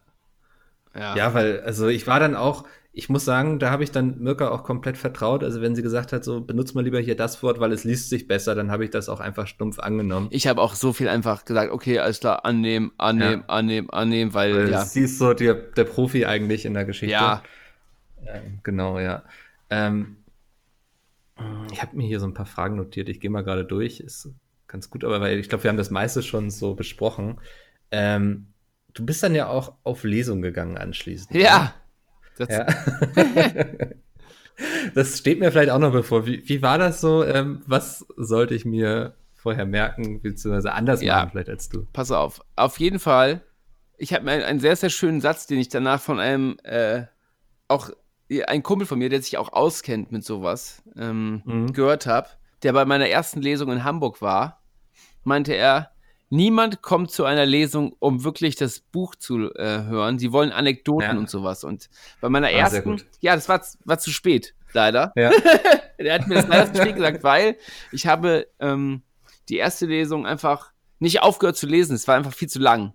ja. 0.94 1.16
Ja, 1.16 1.35
weil, 1.35 1.61
also 1.62 1.88
ich 1.88 2.07
war 2.07 2.20
dann 2.20 2.37
auch, 2.37 2.64
ich 2.96 3.09
muss 3.09 3.24
sagen, 3.24 3.59
da 3.59 3.70
habe 3.70 3.83
ich 3.83 3.90
dann 3.90 4.20
Mirka 4.20 4.50
auch 4.50 4.62
komplett 4.62 4.96
vertraut. 4.96 5.42
Also 5.42 5.61
wenn 5.61 5.74
sie 5.74 5.83
gesagt 5.83 6.12
hat, 6.12 6.22
so 6.22 6.40
benutzt 6.40 6.76
mal 6.76 6.85
lieber 6.85 7.00
hier 7.00 7.16
das 7.16 7.42
Wort, 7.42 7.59
weil 7.59 7.72
es 7.72 7.83
liest 7.83 8.09
sich 8.09 8.28
besser, 8.28 8.54
dann 8.54 8.70
habe 8.70 8.85
ich 8.85 8.90
das 8.90 9.09
auch 9.09 9.18
einfach 9.18 9.48
stumpf 9.48 9.80
angenommen. 9.80 10.28
Ich 10.30 10.46
habe 10.46 10.62
auch 10.62 10.76
so 10.76 10.92
viel 10.92 11.09
einfach 11.09 11.44
gesagt, 11.44 11.72
okay, 11.72 11.98
alles 11.98 12.20
klar, 12.20 12.44
annehmen, 12.44 12.92
annehmen, 12.96 13.42
ja. 13.42 13.54
annehmen, 13.54 13.90
annehmen, 13.90 14.33
weil, 14.33 14.54
weil 14.54 14.70
ja. 14.70 14.85
Sie 14.85 15.02
ist 15.02 15.18
so 15.18 15.35
die, 15.35 15.52
der 15.76 15.85
Profi 15.85 16.24
eigentlich 16.24 16.64
in 16.64 16.74
der 16.74 16.85
Geschichte. 16.85 17.12
Ja. 17.12 17.42
ja 18.24 18.33
genau, 18.62 19.00
ja. 19.00 19.24
Ähm, 19.70 20.18
ich 21.72 21.83
habe 21.83 21.96
mir 21.96 22.07
hier 22.07 22.20
so 22.20 22.26
ein 22.26 22.35
paar 22.35 22.46
Fragen 22.46 22.76
notiert. 22.76 23.09
Ich 23.09 23.18
gehe 23.18 23.30
mal 23.30 23.42
gerade 23.42 23.64
durch. 23.64 23.98
Ist 23.98 24.28
ganz 24.68 24.88
gut, 24.88 25.02
aber 25.02 25.20
weil 25.20 25.40
ich 25.40 25.48
glaube, 25.48 25.64
wir 25.64 25.68
haben 25.68 25.76
das 25.76 25.90
meiste 25.90 26.22
schon 26.22 26.48
so 26.48 26.74
besprochen. 26.74 27.40
Ähm, 27.90 28.46
du 28.92 29.04
bist 29.04 29.20
dann 29.24 29.35
ja 29.35 29.48
auch 29.48 29.74
auf 29.83 30.04
Lesung 30.04 30.42
gegangen 30.42 30.78
anschließend. 30.78 31.35
Ja. 31.35 31.59
Ne? 31.59 31.70
Das, 32.38 32.49
ja. 32.49 32.66
das 34.94 35.18
steht 35.18 35.40
mir 35.40 35.53
vielleicht 35.53 35.70
auch 35.70 35.79
noch 35.79 35.92
bevor. 35.92 36.27
Wie, 36.27 36.49
wie 36.49 36.62
war 36.62 36.79
das 36.79 37.01
so? 37.01 37.25
Ähm, 37.25 37.62
was 37.66 38.07
sollte 38.16 38.55
ich 38.55 38.64
mir 38.64 39.14
vorher 39.35 39.66
merken, 39.66 40.23
beziehungsweise 40.23 40.73
anders 40.73 41.03
ja. 41.03 41.16
machen 41.16 41.31
vielleicht 41.33 41.51
als 41.51 41.68
du? 41.68 41.87
Pass 41.92 42.11
auf. 42.11 42.40
Auf 42.57 42.79
jeden 42.79 42.99
Fall. 42.99 43.42
Ich 43.97 44.12
habe 44.12 44.29
einen, 44.31 44.42
einen 44.42 44.61
sehr, 44.61 44.77
sehr 44.77 44.90
schönen 44.90 45.20
Satz, 45.20 45.47
den 45.47 45.59
ich 45.59 45.68
danach 45.68 46.01
von 46.01 46.18
einem 46.18 46.57
äh, 46.64 47.05
auch 47.68 47.90
ein 48.47 48.62
Kumpel 48.62 48.87
von 48.87 48.99
mir, 48.99 49.09
der 49.09 49.23
sich 49.23 49.38
auch 49.38 49.53
auskennt 49.53 50.12
mit 50.12 50.25
sowas, 50.25 50.83
ähm, 50.97 51.42
mhm. 51.44 51.73
gehört 51.73 52.07
habe, 52.07 52.29
der 52.62 52.73
bei 52.73 52.85
meiner 52.85 53.09
ersten 53.09 53.42
Lesung 53.42 53.70
in 53.70 53.85
Hamburg 53.85 54.23
war, 54.23 54.62
meinte 55.23 55.55
er, 55.55 55.90
niemand 56.31 56.83
kommt 56.83 57.11
zu 57.11 57.25
einer 57.25 57.47
Lesung, 57.47 57.95
um 57.99 58.25
wirklich 58.25 58.57
das 58.57 58.81
Buch 58.81 59.15
zu 59.15 59.53
äh, 59.55 59.85
hören. 59.85 60.19
Sie 60.19 60.33
wollen 60.33 60.53
Anekdoten 60.53 61.03
ja. 61.03 61.17
und 61.17 61.31
sowas. 61.31 61.65
Und 61.65 61.89
bei 62.21 62.29
meiner 62.29 62.49
ah, 62.49 62.51
ersten, 62.51 63.03
ja, 63.21 63.35
das 63.35 63.49
war, 63.49 63.63
war 63.85 63.99
zu 63.99 64.11
spät, 64.11 64.55
leider. 64.73 65.13
Ja. 65.17 65.31
Der 65.99 66.15
hat 66.15 66.27
mir 66.27 66.35
das 66.35 66.49
leider 66.49 66.73
zu 66.73 66.83
spät 66.83 66.97
gesagt, 66.97 67.23
weil 67.23 67.57
ich 67.93 68.07
habe 68.07 68.49
ähm, 68.59 69.03
die 69.49 69.57
erste 69.57 69.87
Lesung 69.87 70.27
einfach 70.27 70.73
nicht 70.99 71.23
aufgehört 71.23 71.57
zu 71.57 71.67
lesen. 71.67 71.95
Es 71.95 72.09
war 72.09 72.17
einfach 72.17 72.33
viel 72.33 72.49
zu 72.49 72.59
lang. 72.59 72.95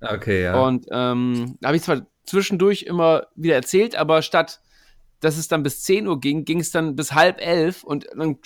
Okay, 0.00 0.42
ja. 0.42 0.60
Und 0.60 0.86
ähm, 0.90 1.56
da 1.60 1.68
habe 1.68 1.76
ich 1.76 1.82
zwar 1.82 2.06
zwischendurch 2.26 2.82
immer 2.82 3.26
wieder 3.34 3.54
erzählt, 3.54 3.96
aber 3.96 4.22
statt 4.22 4.60
dass 5.20 5.36
es 5.36 5.48
dann 5.48 5.62
bis 5.62 5.82
10 5.82 6.06
Uhr 6.06 6.20
ging, 6.20 6.44
ging 6.44 6.60
es 6.60 6.70
dann 6.70 6.96
bis 6.96 7.12
halb 7.12 7.40
elf 7.40 7.82
und 7.84 8.06
dann 8.14 8.38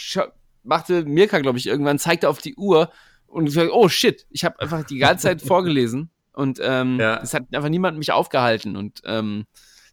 machte 0.62 1.04
Mirka, 1.04 1.40
glaube 1.40 1.58
ich, 1.58 1.66
irgendwann, 1.66 1.98
zeigte 1.98 2.28
auf 2.28 2.38
die 2.38 2.54
Uhr 2.56 2.90
und 3.32 3.46
ich 3.46 3.54
sage, 3.54 3.74
oh 3.74 3.88
shit, 3.88 4.26
ich 4.30 4.44
habe 4.44 4.60
einfach 4.60 4.84
die 4.84 4.98
ganze 4.98 5.24
Zeit 5.24 5.42
vorgelesen 5.42 6.10
und 6.32 6.60
ähm, 6.62 7.00
ja. 7.00 7.18
es 7.22 7.34
hat 7.34 7.44
einfach 7.52 7.68
niemand 7.68 7.98
mich 7.98 8.12
aufgehalten. 8.12 8.76
Und 8.76 9.02
ähm, 9.04 9.46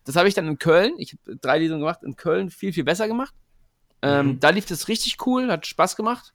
das 0.04 0.16
habe 0.16 0.28
ich 0.28 0.34
dann 0.34 0.48
in 0.48 0.60
Köln, 0.60 0.94
ich 0.98 1.14
habe 1.14 1.38
drei 1.38 1.60
Lesungen 1.60 1.82
gemacht, 1.82 2.00
in 2.04 2.16
Köln 2.16 2.50
viel, 2.50 2.74
viel 2.74 2.84
besser 2.84 3.08
gemacht. 3.08 3.34
Ähm, 4.02 4.28
mhm. 4.28 4.40
Da 4.40 4.50
lief 4.50 4.66
das 4.66 4.88
richtig 4.88 5.26
cool, 5.26 5.50
hat 5.52 5.66
Spaß 5.66 5.96
gemacht. 5.96 6.34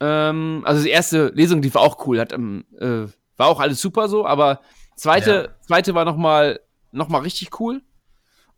Ähm, 0.00 0.62
also 0.64 0.82
die 0.82 0.90
erste 0.90 1.28
Lesung, 1.28 1.62
die 1.62 1.72
war 1.74 1.82
auch 1.82 2.06
cool, 2.06 2.20
hat, 2.20 2.32
ähm, 2.32 2.64
äh, 2.78 3.06
war 3.36 3.48
auch 3.48 3.60
alles 3.60 3.80
super 3.80 4.08
so, 4.08 4.26
aber 4.26 4.60
zweite, 4.96 5.30
ja. 5.30 5.66
zweite 5.66 5.94
war 5.94 6.04
nochmal 6.04 6.60
noch 6.90 7.08
mal 7.08 7.18
richtig 7.18 7.60
cool. 7.60 7.82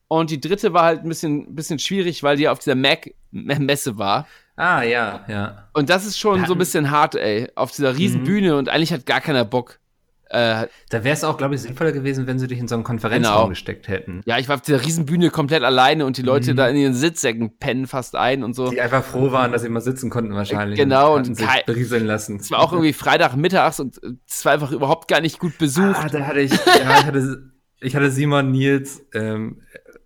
Und 0.09 0.31
die 0.31 0.41
dritte 0.41 0.73
war 0.73 0.85
halt 0.85 1.03
ein 1.03 1.09
bisschen, 1.09 1.55
bisschen 1.55 1.79
schwierig, 1.79 2.23
weil 2.23 2.37
die 2.37 2.49
auf 2.49 2.61
dieser 2.61 2.77
Mac-Messe 2.77 3.99
war. 3.99 4.27
Ah, 4.57 4.83
ja, 4.83 5.25
ja. 5.29 5.69
Und 5.75 5.91
das 5.91 6.07
ist 6.07 6.19
schon 6.19 6.45
so 6.47 6.55
ein 6.55 6.59
bisschen 6.59 6.91
hart, 6.91 7.15
ey. 7.15 7.51
Auf 7.55 7.73
dieser 7.73 7.97
riesen 7.97 8.23
mhm. 8.23 8.25
Bühne 8.25 8.57
und 8.57 8.69
eigentlich 8.69 8.93
hat 8.93 9.05
gar 9.07 9.21
keiner 9.21 9.45
Bock. 9.45 9.79
Äh, 10.29 10.67
da 10.91 11.05
wäre 11.05 11.15
es 11.15 11.23
auch, 11.23 11.37
glaube 11.37 11.55
ich, 11.55 11.63
sinnvoller 11.63 11.93
gewesen, 11.93 12.27
wenn 12.27 12.39
sie 12.41 12.49
dich 12.49 12.59
in 12.59 12.67
so 12.67 12.75
einen 12.75 12.83
Konferenzraum 12.83 13.35
genau. 13.35 13.49
gesteckt 13.49 13.87
hätten. 13.87 14.23
Ja, 14.25 14.39
ich 14.39 14.49
war 14.49 14.57
auf 14.57 14.61
dieser 14.63 14.85
Riesenbühne 14.85 15.31
komplett 15.31 15.63
alleine 15.63 16.05
und 16.05 16.17
die 16.17 16.23
Leute 16.23 16.53
mhm. 16.53 16.57
da 16.57 16.69
in 16.69 16.77
ihren 16.77 16.95
Sitzsäcken 16.95 17.59
pennen 17.59 17.87
fast 17.87 18.17
ein 18.17 18.43
und 18.43 18.55
so. 18.55 18.71
Die 18.71 18.81
einfach 18.81 19.05
froh 19.05 19.31
waren, 19.31 19.53
dass 19.53 19.63
sie 19.63 19.69
mal 19.69 19.81
sitzen 19.81 20.11
konnten 20.11 20.35
wahrscheinlich. 20.35 20.79
Genau. 20.79 21.15
Und, 21.15 21.29
und 21.29 21.35
sich 21.37 21.49
berieseln 21.67 22.07
lassen. 22.07 22.39
Es 22.41 22.51
war 22.51 22.59
auch 22.59 22.73
irgendwie 22.73 22.93
Freitagmittags 22.93 23.79
und 23.79 24.01
es 24.29 24.45
war 24.45 24.53
einfach 24.53 24.73
überhaupt 24.73 25.07
gar 25.07 25.21
nicht 25.21 25.39
gut 25.39 25.59
besucht. 25.59 25.97
Ah, 25.97 26.09
da 26.09 26.27
hatte 26.27 26.41
ich, 26.41 26.51
ja, 26.51 26.99
ich 26.99 27.07
hatte, 27.07 27.53
ich 27.81 27.95
hatte 27.95 28.11
Simon, 28.11 28.51
Nils, 28.51 29.07
ähm, 29.15 29.63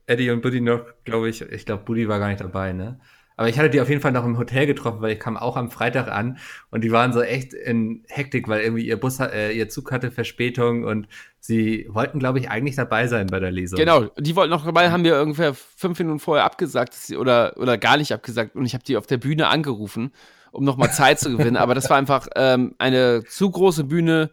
Eddie 0.06 0.30
und 0.30 0.42
Buddy 0.42 0.60
noch, 0.60 0.82
glaube 1.04 1.30
ich. 1.30 1.40
Ich 1.40 1.64
glaube, 1.64 1.84
Buddy 1.84 2.08
war 2.08 2.18
gar 2.18 2.28
nicht 2.28 2.40
dabei, 2.40 2.74
ne? 2.74 3.00
Aber 3.40 3.48
ich 3.48 3.59
hatte 3.59 3.70
die 3.70 3.81
auf 3.81 3.88
jeden 3.88 4.03
Fall 4.03 4.12
noch 4.12 4.26
im 4.26 4.37
Hotel 4.37 4.66
getroffen, 4.66 5.00
weil 5.00 5.12
ich 5.12 5.18
kam 5.18 5.38
auch 5.38 5.57
am 5.57 5.70
Freitag 5.70 6.09
an 6.09 6.37
und 6.70 6.85
die 6.85 6.92
waren 6.92 7.14
so 7.14 7.22
echt 7.22 7.55
in 7.55 8.05
Hektik, 8.07 8.48
weil 8.48 8.61
irgendwie 8.61 8.87
ihr 8.87 9.00
Bus, 9.00 9.18
äh, 9.18 9.53
ihr 9.53 9.70
Zug 9.70 9.92
hatte 9.92 10.11
Verspätung 10.11 10.85
und 10.85 11.09
sie 11.38 11.87
wollten, 11.88 12.18
glaube 12.18 12.38
ich, 12.38 12.50
eigentlich 12.50 12.76
dabei 12.76 13.07
sein 13.07 13.29
bei 13.29 13.40
der 13.40 13.50
Lesung. 13.50 13.79
Genau, 13.79 14.09
die 14.18 14.37
wollten 14.37 14.50
noch 14.50 14.66
dabei, 14.66 14.90
haben 14.90 15.05
wir 15.05 15.22
ungefähr 15.22 15.55
fünf 15.55 15.98
Minuten 15.98 16.18
vorher 16.18 16.44
abgesagt 16.44 16.92
sie, 16.92 17.16
oder, 17.16 17.57
oder 17.57 17.79
gar 17.79 17.96
nicht 17.96 18.12
abgesagt 18.12 18.57
und 18.57 18.66
ich 18.66 18.74
habe 18.74 18.85
die 18.85 18.98
auf 18.98 19.07
der 19.07 19.16
Bühne 19.16 19.48
angerufen, 19.48 20.12
um 20.53 20.62
nochmal 20.62 20.92
Zeit 20.92 21.18
zu 21.18 21.31
gewinnen. 21.35 21.57
Aber 21.57 21.74
das 21.74 21.88
war 21.88 21.96
einfach 21.96 22.29
ähm, 22.37 22.74
eine 22.76 23.24
zu 23.24 23.50
große 23.50 23.85
Bühne 23.85 24.33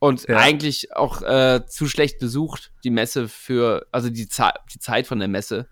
und 0.00 0.28
ja. 0.28 0.36
eigentlich 0.36 0.94
auch 0.94 1.22
äh, 1.22 1.64
zu 1.66 1.88
schlecht 1.88 2.18
besucht, 2.18 2.72
die 2.84 2.90
Messe 2.90 3.26
für, 3.26 3.86
also 3.90 4.10
die, 4.10 4.28
die 4.28 4.78
Zeit 4.80 5.06
von 5.06 5.18
der 5.18 5.28
Messe 5.28 5.66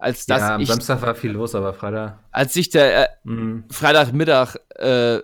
als 0.00 0.26
dass 0.26 0.40
ja, 0.40 0.54
am 0.54 0.60
ich, 0.60 0.68
Samstag 0.68 1.02
war 1.02 1.14
viel 1.14 1.32
los, 1.32 1.54
aber 1.54 1.74
Freitag. 1.74 2.18
Als 2.30 2.56
ich 2.56 2.70
der 2.70 3.04
äh, 3.04 3.08
mhm. 3.24 3.64
Freitagmittag 3.70 4.56
äh, 4.76 5.20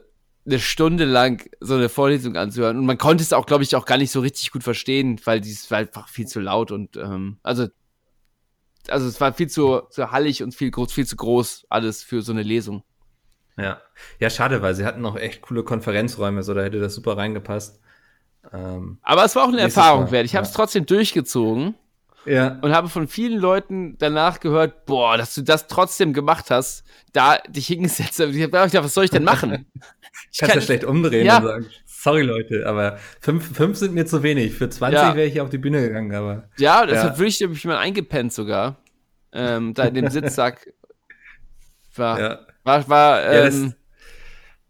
eine 0.47 0.59
Stunde 0.61 1.05
lang 1.05 1.49
so 1.61 1.75
eine 1.75 1.89
Vorlesung 1.89 2.37
anzuhören 2.37 2.79
und 2.79 2.87
man 2.87 2.99
konnte 2.99 3.23
es 3.23 3.33
auch, 3.33 3.47
glaube 3.47 3.65
ich, 3.65 3.75
auch 3.75 3.87
gar 3.87 3.99
nicht 3.99 4.12
so 4.12 4.21
richtig 4.21 4.53
gut 4.53 4.62
verstehen, 4.62 5.21
weil 5.25 5.41
dies 5.41 5.71
war 5.71 5.79
einfach 5.79 6.09
viel 6.09 6.27
zu 6.27 6.41
laut 6.41 6.71
und 6.71 6.97
ähm, 6.97 7.39
also 7.43 7.67
also 8.89 9.09
es 9.09 9.21
war 9.21 9.33
viel 9.33 9.49
zu, 9.49 9.81
zu 9.91 10.12
hallig 10.12 10.43
und 10.45 10.55
viel 10.55 10.71
groß, 10.71 10.93
viel 10.93 11.07
zu 11.07 11.17
groß 11.17 11.67
alles 11.69 12.05
für 12.05 12.23
so 12.23 12.31
eine 12.31 12.43
Lesung. 12.43 12.85
Ja, 13.59 13.81
ja, 14.21 14.31
schade, 14.31 14.62
weil 14.62 14.75
sie 14.75 14.85
hatten 14.85 15.01
noch 15.01 15.17
echt 15.17 15.41
coole 15.41 15.65
Konferenzräume, 15.65 16.43
so 16.43 16.55
da 16.55 16.62
hätte 16.62 16.79
das 16.79 16.95
super 16.95 17.17
reingepasst. 17.17 17.81
Ähm, 18.53 18.99
Aber 19.03 19.25
es 19.25 19.35
war 19.35 19.45
auch 19.45 19.49
eine 19.49 19.61
Erfahrung 19.61 20.11
wert. 20.11 20.27
Ich 20.27 20.37
habe 20.37 20.47
es 20.47 20.53
trotzdem 20.53 20.87
durchgezogen. 20.87 21.75
Ja. 22.27 22.59
Und 22.61 22.73
habe 22.73 22.89
von 22.89 23.09
vielen 23.09 23.39
Leuten 23.39 23.97
danach 23.99 24.41
gehört, 24.41 24.87
boah, 24.87 25.17
dass 25.17 25.35
du 25.35 25.43
das 25.43 25.67
trotzdem 25.67 26.12
gemacht 26.12 26.51
hast, 26.51 26.85
da 27.12 27.39
dich 27.49 27.69
hingesetzt 27.69 28.19
hast. 28.19 28.35
Ich 28.35 28.43
habe 28.43 28.69
gedacht, 28.69 28.75
was 28.75 28.95
soll 28.95 29.05
ich 29.05 29.11
denn 29.11 29.25
machen? 29.25 29.67
Ich 30.33 30.41
kann 30.41 30.51
ja 30.51 30.61
schlecht 30.61 30.85
umdrehen 30.85 31.27
ja. 31.27 31.39
und 31.39 31.45
sagen, 31.45 31.67
sorry 31.85 32.23
Leute, 32.23 32.67
aber 32.67 32.99
fünf, 33.21 33.57
fünf 33.57 33.77
sind 33.77 33.95
mir 33.95 34.07
zu 34.07 34.23
wenig. 34.23 34.55
Für 34.55 34.69
20 34.69 34.99
ja. 34.99 35.15
wäre 35.15 35.27
ich 35.27 35.41
auf 35.41 35.51
die 35.51 35.59
Bühne 35.59 35.81
gegangen, 35.81 36.15
aber. 36.15 36.49
Ja, 36.59 36.85
deshalb 36.85 37.12
ja. 37.12 37.19
würde 37.19 37.29
ich 37.29 37.49
mich 37.49 37.65
mal 37.65 37.79
eingepennt 37.79 38.33
sogar. 38.33 38.79
Ähm, 39.33 39.75
da 39.75 39.85
in 39.85 39.95
dem 39.95 40.09
Sitzsack. 40.11 40.73
War, 41.95 42.21
ja. 42.21 42.39
war, 42.65 42.89
war 42.89 43.25
ähm, 43.25 43.75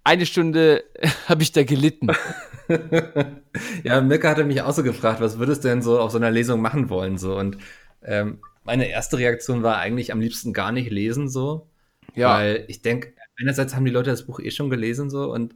eine 0.07 0.25
Stunde 0.25 0.85
habe 1.29 1.43
ich 1.43 1.53
da 1.53 1.65
gelitten. 1.65 2.09
ja, 3.85 4.01
Mirka 4.01 4.31
hatte 4.31 4.45
mich 4.45 4.63
auch 4.63 4.73
so 4.73 4.83
gefragt, 4.83 5.21
was 5.21 5.39
würdest 5.39 5.65
du 5.65 5.69
denn 5.69 5.83
so 5.83 6.01
auf 6.01 6.13
so 6.13 6.19
einer 6.19 6.31
Lesung 6.31 6.61
machen 6.61 6.89
wollen? 6.89 7.19
So 7.19 7.37
und 7.37 7.59
ähm, 8.03 8.39
meine 8.65 8.89
erste 8.89 9.19
Reaktion 9.19 9.63
war 9.63 9.79
eigentlich 9.79 10.13
am 10.13 10.21
liebsten 10.21 10.53
gar 10.53 10.73
nicht 10.73 10.91
lesen 10.91 11.29
so, 11.29 11.69
ja. 12.15 12.35
weil 12.35 12.65
ich 12.69 12.83
denke, 12.83 13.15
einerseits 13.39 13.75
haben 13.75 13.85
die 13.85 13.91
Leute 13.91 14.11
das 14.11 14.27
Buch 14.27 14.41
eh 14.41 14.51
schon 14.51 14.71
gelesen 14.71 15.11
so 15.11 15.33
und 15.33 15.55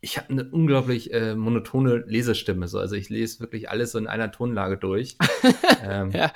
ich 0.00 0.18
habe 0.18 0.30
eine 0.30 0.44
unglaublich 0.44 1.12
äh, 1.12 1.34
monotone 1.34 2.04
Lesestimme 2.06 2.68
so, 2.68 2.78
also 2.78 2.96
ich 2.96 3.08
lese 3.08 3.40
wirklich 3.40 3.70
alles 3.70 3.92
so 3.92 3.98
in 3.98 4.06
einer 4.06 4.30
Tonlage 4.30 4.76
durch. 4.76 5.16
ähm, 5.84 6.10
ja. 6.10 6.32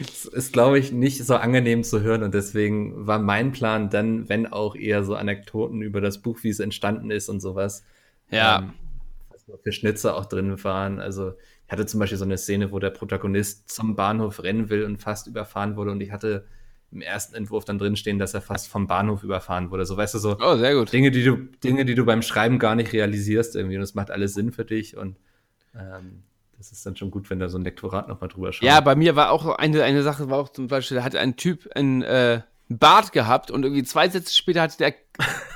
Es 0.00 0.24
ist, 0.26 0.52
glaube 0.52 0.78
ich, 0.78 0.92
nicht 0.92 1.24
so 1.24 1.36
angenehm 1.36 1.82
zu 1.82 2.00
hören 2.02 2.22
und 2.22 2.34
deswegen 2.34 3.06
war 3.06 3.18
mein 3.18 3.52
Plan 3.52 3.90
dann, 3.90 4.28
wenn 4.28 4.46
auch 4.46 4.76
eher 4.76 5.04
so 5.04 5.14
Anekdoten 5.14 5.82
über 5.82 6.00
das 6.00 6.18
Buch, 6.18 6.38
wie 6.42 6.50
es 6.50 6.60
entstanden 6.60 7.10
ist 7.10 7.28
und 7.28 7.40
sowas. 7.40 7.84
Ja. 8.30 8.60
Ähm, 8.60 8.72
für 9.62 9.72
Schnitzer 9.72 10.14
auch 10.14 10.26
drin 10.26 10.62
waren. 10.62 11.00
Also 11.00 11.32
ich 11.66 11.72
hatte 11.72 11.86
zum 11.86 12.00
Beispiel 12.00 12.18
so 12.18 12.24
eine 12.24 12.38
Szene, 12.38 12.70
wo 12.70 12.78
der 12.78 12.90
Protagonist 12.90 13.70
zum 13.70 13.96
Bahnhof 13.96 14.42
rennen 14.42 14.68
will 14.68 14.84
und 14.84 14.98
fast 14.98 15.26
überfahren 15.26 15.76
wurde 15.76 15.90
und 15.90 16.00
ich 16.00 16.12
hatte 16.12 16.46
im 16.90 17.02
ersten 17.02 17.34
Entwurf 17.34 17.64
dann 17.64 17.78
drinstehen, 17.78 18.18
dass 18.18 18.34
er 18.34 18.40
fast 18.40 18.68
vom 18.68 18.86
Bahnhof 18.86 19.22
überfahren 19.22 19.70
wurde. 19.70 19.84
So 19.84 19.96
weißt 19.96 20.14
du 20.14 20.18
so 20.18 20.36
oh, 20.40 20.56
sehr 20.56 20.74
gut. 20.74 20.92
Dinge, 20.92 21.10
die 21.10 21.24
du 21.24 21.36
Dinge, 21.62 21.84
die 21.84 21.94
du 21.94 22.04
beim 22.04 22.22
Schreiben 22.22 22.58
gar 22.58 22.74
nicht 22.74 22.92
realisierst 22.92 23.56
irgendwie 23.56 23.76
und 23.76 23.82
es 23.82 23.94
macht 23.94 24.10
alles 24.10 24.34
Sinn 24.34 24.52
für 24.52 24.64
dich 24.64 24.96
und 24.96 25.16
ähm, 25.74 26.22
das 26.58 26.72
ist 26.72 26.84
dann 26.84 26.96
schon 26.96 27.10
gut, 27.10 27.30
wenn 27.30 27.38
da 27.38 27.48
so 27.48 27.56
ein 27.56 27.62
Lektorat 27.62 28.08
nochmal 28.08 28.28
drüber 28.28 28.52
schaut. 28.52 28.64
Ja, 28.64 28.80
bei 28.80 28.96
mir 28.96 29.16
war 29.16 29.30
auch 29.30 29.46
eine, 29.46 29.82
eine 29.84 30.02
Sache, 30.02 30.28
war 30.28 30.38
auch 30.38 30.48
zum 30.48 30.66
Beispiel, 30.66 30.96
da 30.96 31.04
hatte 31.04 31.20
ein 31.20 31.36
Typ 31.36 31.68
ein 31.74 32.02
äh, 32.02 32.42
Bart 32.68 33.12
gehabt 33.12 33.50
und 33.50 33.62
irgendwie 33.62 33.84
zwei 33.84 34.08
Sätze 34.08 34.34
später 34.34 34.62
hatte 34.62 34.76
der 34.76 34.94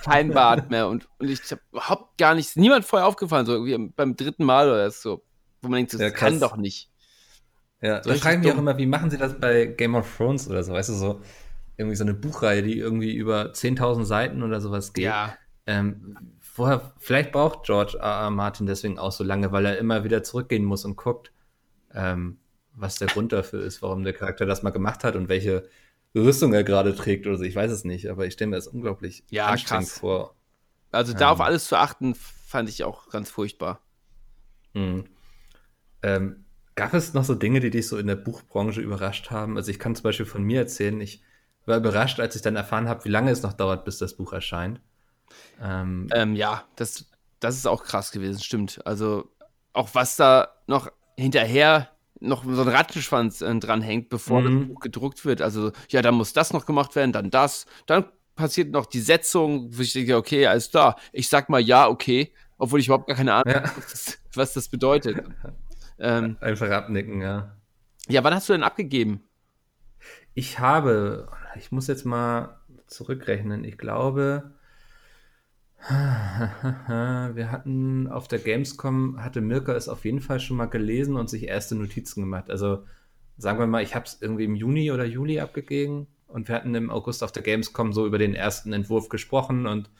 kein 0.04 0.32
Bart 0.32 0.70
mehr 0.70 0.88
und, 0.88 1.08
und 1.18 1.28
ich 1.28 1.40
habe 1.50 1.60
überhaupt 1.72 2.18
gar 2.18 2.34
nichts, 2.34 2.56
niemand 2.56 2.84
vorher 2.84 3.06
aufgefallen, 3.06 3.46
so 3.46 3.52
irgendwie 3.52 3.92
beim 3.94 4.16
dritten 4.16 4.44
Mal 4.44 4.68
oder 4.68 4.90
so, 4.90 5.22
wo 5.60 5.68
man 5.68 5.78
denkt, 5.78 5.92
das 5.92 6.00
ja, 6.00 6.10
kann 6.10 6.40
doch 6.40 6.56
nicht. 6.56 6.88
Ja, 7.80 8.02
so 8.02 8.10
da 8.10 8.16
frage 8.16 8.36
ich 8.36 8.44
mich 8.44 8.52
auch 8.52 8.58
immer, 8.58 8.78
wie 8.78 8.86
machen 8.86 9.10
sie 9.10 9.18
das 9.18 9.38
bei 9.38 9.66
Game 9.66 9.96
of 9.96 10.16
Thrones 10.16 10.48
oder 10.48 10.62
so, 10.62 10.72
weißt 10.72 10.90
du, 10.90 10.94
so 10.94 11.20
irgendwie 11.76 11.96
so 11.96 12.04
eine 12.04 12.14
Buchreihe, 12.14 12.62
die 12.62 12.78
irgendwie 12.78 13.12
über 13.12 13.52
10.000 13.52 14.04
Seiten 14.04 14.42
oder 14.42 14.60
sowas 14.60 14.92
geht. 14.92 15.04
Ja. 15.04 15.36
Ähm, 15.66 16.16
vorher, 16.52 16.92
vielleicht 16.98 17.32
braucht 17.32 17.64
George 17.64 17.98
R. 17.98 18.24
R. 18.24 18.30
Martin 18.30 18.66
deswegen 18.66 18.98
auch 18.98 19.12
so 19.12 19.24
lange, 19.24 19.52
weil 19.52 19.64
er 19.64 19.78
immer 19.78 20.04
wieder 20.04 20.22
zurückgehen 20.22 20.64
muss 20.64 20.84
und 20.84 20.96
guckt, 20.96 21.32
ähm, 21.94 22.38
was 22.74 22.96
der 22.96 23.08
Grund 23.08 23.32
dafür 23.32 23.64
ist, 23.64 23.82
warum 23.82 24.04
der 24.04 24.12
Charakter 24.12 24.46
das 24.46 24.62
mal 24.62 24.70
gemacht 24.70 25.02
hat 25.04 25.16
und 25.16 25.28
welche 25.28 25.68
Rüstung 26.14 26.52
er 26.52 26.64
gerade 26.64 26.94
trägt 26.94 27.26
oder 27.26 27.38
so. 27.38 27.44
Ich 27.44 27.56
weiß 27.56 27.70
es 27.70 27.84
nicht, 27.84 28.08
aber 28.10 28.26
ich 28.26 28.34
stelle 28.34 28.50
mir 28.50 28.56
das 28.56 28.68
unglaublich 28.68 29.24
ja, 29.30 29.46
anstrengend 29.46 29.88
krass. 29.88 29.98
vor. 29.98 30.36
Also 30.90 31.14
da 31.14 31.30
auf 31.30 31.38
ähm. 31.38 31.46
alles 31.46 31.66
zu 31.66 31.76
achten, 31.76 32.14
fand 32.14 32.68
ich 32.68 32.84
auch 32.84 33.08
ganz 33.08 33.30
furchtbar. 33.30 33.80
Mhm. 34.74 35.04
Ähm, 36.02 36.44
gab 36.74 36.92
es 36.92 37.14
noch 37.14 37.24
so 37.24 37.34
Dinge, 37.34 37.60
die 37.60 37.70
dich 37.70 37.88
so 37.88 37.96
in 37.96 38.06
der 38.06 38.16
Buchbranche 38.16 38.82
überrascht 38.82 39.30
haben? 39.30 39.56
Also 39.56 39.70
ich 39.70 39.78
kann 39.78 39.94
zum 39.94 40.04
Beispiel 40.04 40.26
von 40.26 40.42
mir 40.42 40.60
erzählen, 40.60 41.00
ich 41.00 41.22
war 41.64 41.78
überrascht, 41.78 42.20
als 42.20 42.36
ich 42.36 42.42
dann 42.42 42.56
erfahren 42.56 42.88
habe, 42.88 43.04
wie 43.06 43.10
lange 43.10 43.30
es 43.30 43.42
noch 43.42 43.54
dauert, 43.54 43.86
bis 43.86 43.96
das 43.98 44.16
Buch 44.16 44.32
erscheint. 44.34 44.80
Ähm, 45.60 46.08
ähm, 46.12 46.36
ja, 46.36 46.64
das, 46.76 47.06
das 47.40 47.56
ist 47.56 47.66
auch 47.66 47.84
krass 47.84 48.10
gewesen, 48.12 48.40
stimmt. 48.40 48.80
Also 48.86 49.30
auch 49.72 49.90
was 49.94 50.16
da 50.16 50.48
noch 50.66 50.90
hinterher 51.16 51.88
noch 52.20 52.44
so 52.44 52.62
ein 52.62 52.68
Rattenschwanz 52.68 53.40
äh, 53.40 53.54
dranhängt, 53.58 54.08
bevor 54.08 54.40
mhm. 54.40 54.60
das 54.60 54.68
Buch 54.68 54.80
gedruckt 54.80 55.24
wird. 55.24 55.42
Also, 55.42 55.72
ja, 55.88 56.02
dann 56.02 56.14
muss 56.14 56.32
das 56.32 56.52
noch 56.52 56.66
gemacht 56.66 56.94
werden, 56.94 57.12
dann 57.12 57.30
das. 57.30 57.66
Dann 57.86 58.04
passiert 58.34 58.70
noch 58.70 58.86
die 58.86 59.00
Setzung, 59.00 59.76
wo 59.76 59.82
ich 59.82 59.92
denke, 59.92 60.16
okay, 60.16 60.46
alles 60.46 60.70
da. 60.70 60.96
Ich 61.12 61.28
sag 61.28 61.48
mal 61.48 61.60
ja, 61.60 61.88
okay, 61.88 62.32
obwohl 62.58 62.80
ich 62.80 62.86
überhaupt 62.86 63.08
gar 63.08 63.16
keine 63.16 63.34
Ahnung 63.34 63.54
habe, 63.54 63.66
ja. 63.68 63.74
was, 63.76 64.18
was, 64.34 64.52
das 64.54 64.68
bedeutet. 64.68 65.24
ähm, 65.98 66.36
Einfach 66.40 66.70
abnicken, 66.70 67.20
ja. 67.20 67.56
Ja, 68.08 68.24
wann 68.24 68.34
hast 68.34 68.48
du 68.48 68.52
denn 68.52 68.62
abgegeben? 68.62 69.24
Ich 70.34 70.58
habe, 70.58 71.28
ich 71.56 71.72
muss 71.72 71.88
jetzt 71.88 72.04
mal 72.04 72.60
zurückrechnen, 72.86 73.64
ich 73.64 73.78
glaube, 73.78 74.52
Wir 75.88 77.50
hatten 77.50 78.06
auf 78.06 78.28
der 78.28 78.38
Gamescom, 78.38 79.22
hatte 79.22 79.40
Mirka 79.40 79.74
es 79.74 79.88
auf 79.88 80.04
jeden 80.04 80.20
Fall 80.20 80.38
schon 80.38 80.56
mal 80.56 80.66
gelesen 80.66 81.16
und 81.16 81.28
sich 81.28 81.48
erste 81.48 81.74
Notizen 81.74 82.20
gemacht. 82.20 82.50
Also 82.50 82.84
sagen 83.36 83.58
wir 83.58 83.66
mal, 83.66 83.82
ich 83.82 83.94
habe 83.94 84.06
es 84.06 84.18
irgendwie 84.20 84.44
im 84.44 84.54
Juni 84.54 84.92
oder 84.92 85.04
Juli 85.04 85.40
abgegeben 85.40 86.06
und 86.28 86.48
wir 86.48 86.54
hatten 86.54 86.74
im 86.74 86.90
August 86.90 87.24
auf 87.24 87.32
der 87.32 87.42
Gamescom 87.42 87.92
so 87.92 88.06
über 88.06 88.18
den 88.18 88.34
ersten 88.34 88.72
Entwurf 88.72 89.08
gesprochen 89.08 89.66
und 89.66 89.90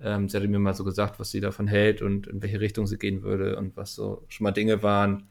ähm, 0.00 0.28
sie 0.28 0.36
hatte 0.36 0.48
mir 0.48 0.58
mal 0.58 0.74
so 0.74 0.84
gesagt, 0.84 1.20
was 1.20 1.30
sie 1.30 1.40
davon 1.40 1.68
hält 1.68 2.02
und 2.02 2.26
in 2.26 2.42
welche 2.42 2.60
Richtung 2.60 2.86
sie 2.86 2.98
gehen 2.98 3.22
würde 3.22 3.56
und 3.56 3.76
was 3.76 3.94
so 3.94 4.24
schon 4.28 4.44
mal 4.44 4.52
Dinge 4.52 4.82
waren, 4.82 5.28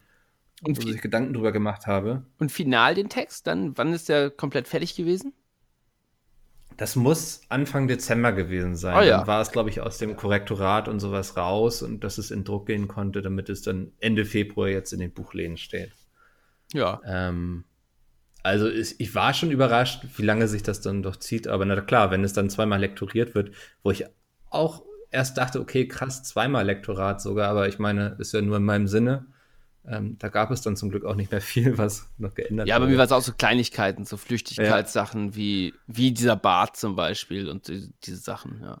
und 0.62 0.84
wo 0.84 0.88
ich 0.88 1.00
Gedanken 1.00 1.32
drüber 1.32 1.52
gemacht 1.52 1.86
habe. 1.86 2.24
Und 2.38 2.52
final 2.52 2.94
den 2.94 3.08
Text, 3.08 3.46
dann, 3.46 3.76
wann 3.78 3.92
ist 3.92 4.08
der 4.08 4.30
komplett 4.30 4.68
fertig 4.68 4.94
gewesen? 4.94 5.32
Das 6.80 6.96
muss 6.96 7.42
Anfang 7.50 7.88
Dezember 7.88 8.32
gewesen 8.32 8.74
sein. 8.74 8.96
Oh, 8.96 9.02
ja. 9.02 9.18
Dann 9.18 9.26
war 9.26 9.42
es, 9.42 9.52
glaube 9.52 9.68
ich, 9.68 9.82
aus 9.82 9.98
dem 9.98 10.16
Korrektorat 10.16 10.88
und 10.88 10.98
sowas 10.98 11.36
raus 11.36 11.82
und 11.82 12.04
dass 12.04 12.16
es 12.16 12.30
in 12.30 12.42
Druck 12.42 12.68
gehen 12.68 12.88
konnte, 12.88 13.20
damit 13.20 13.50
es 13.50 13.60
dann 13.60 13.92
Ende 14.00 14.24
Februar 14.24 14.68
jetzt 14.68 14.94
in 14.94 14.98
den 14.98 15.12
Buchläden 15.12 15.58
steht. 15.58 15.92
Ja. 16.72 17.02
Ähm, 17.04 17.64
also 18.42 18.66
ich, 18.66 18.98
ich 18.98 19.14
war 19.14 19.34
schon 19.34 19.50
überrascht, 19.50 20.06
wie 20.16 20.22
lange 20.22 20.48
sich 20.48 20.62
das 20.62 20.80
dann 20.80 21.02
doch 21.02 21.16
zieht. 21.16 21.48
Aber 21.48 21.66
na 21.66 21.78
klar, 21.82 22.10
wenn 22.10 22.24
es 22.24 22.32
dann 22.32 22.48
zweimal 22.48 22.80
lektoriert 22.80 23.34
wird, 23.34 23.50
wo 23.82 23.90
ich 23.90 24.06
auch 24.48 24.82
erst 25.10 25.36
dachte, 25.36 25.60
okay, 25.60 25.86
krass, 25.86 26.22
zweimal 26.22 26.64
Lektorat 26.64 27.20
sogar, 27.20 27.50
aber 27.50 27.68
ich 27.68 27.78
meine, 27.78 28.16
ist 28.18 28.32
ja 28.32 28.40
nur 28.40 28.56
in 28.56 28.64
meinem 28.64 28.86
Sinne. 28.86 29.26
Ähm, 29.90 30.16
da 30.18 30.28
gab 30.28 30.52
es 30.52 30.62
dann 30.62 30.76
zum 30.76 30.90
Glück 30.90 31.04
auch 31.04 31.16
nicht 31.16 31.32
mehr 31.32 31.40
viel, 31.40 31.76
was 31.76 32.08
noch 32.16 32.34
geändert 32.34 32.68
Ja, 32.68 32.76
aber 32.76 32.86
mir 32.86 32.96
war 32.96 33.04
es 33.04 33.12
auch 33.12 33.22
so 33.22 33.32
Kleinigkeiten, 33.32 34.04
so 34.04 34.16
Flüchtigkeitssachen 34.16 35.28
ja. 35.28 35.36
wie, 35.36 35.74
wie 35.86 36.12
dieser 36.12 36.36
Bart 36.36 36.76
zum 36.76 36.94
Beispiel 36.94 37.48
und 37.48 37.68
die, 37.68 37.92
diese 38.04 38.18
Sachen, 38.18 38.60
ja. 38.62 38.80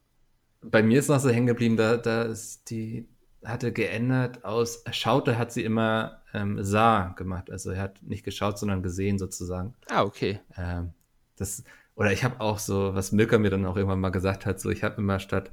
Bei 0.62 0.82
mir 0.82 0.98
ist 0.98 1.08
noch 1.08 1.18
so 1.20 1.30
hängen 1.30 1.46
geblieben, 1.46 1.76
da, 1.76 1.96
da 1.96 2.22
ist 2.22 2.68
die, 2.70 3.08
hatte 3.42 3.72
geändert 3.72 4.44
aus, 4.44 4.84
schaute 4.92 5.38
hat 5.38 5.52
sie 5.52 5.64
immer 5.64 6.20
ähm, 6.34 6.62
sah 6.62 7.08
gemacht. 7.16 7.50
Also 7.50 7.70
er 7.70 7.82
hat 7.82 8.02
nicht 8.02 8.24
geschaut, 8.24 8.58
sondern 8.58 8.82
gesehen 8.82 9.18
sozusagen. 9.18 9.74
Ah, 9.88 10.02
okay. 10.02 10.40
Ähm, 10.56 10.92
das, 11.36 11.64
oder 11.94 12.12
ich 12.12 12.24
habe 12.24 12.40
auch 12.40 12.58
so, 12.58 12.94
was 12.94 13.12
Milka 13.12 13.38
mir 13.38 13.50
dann 13.50 13.66
auch 13.66 13.76
irgendwann 13.76 14.00
mal 14.00 14.10
gesagt 14.10 14.46
hat, 14.46 14.60
so 14.60 14.70
ich 14.70 14.84
habe 14.84 14.96
immer 15.00 15.18
statt, 15.18 15.50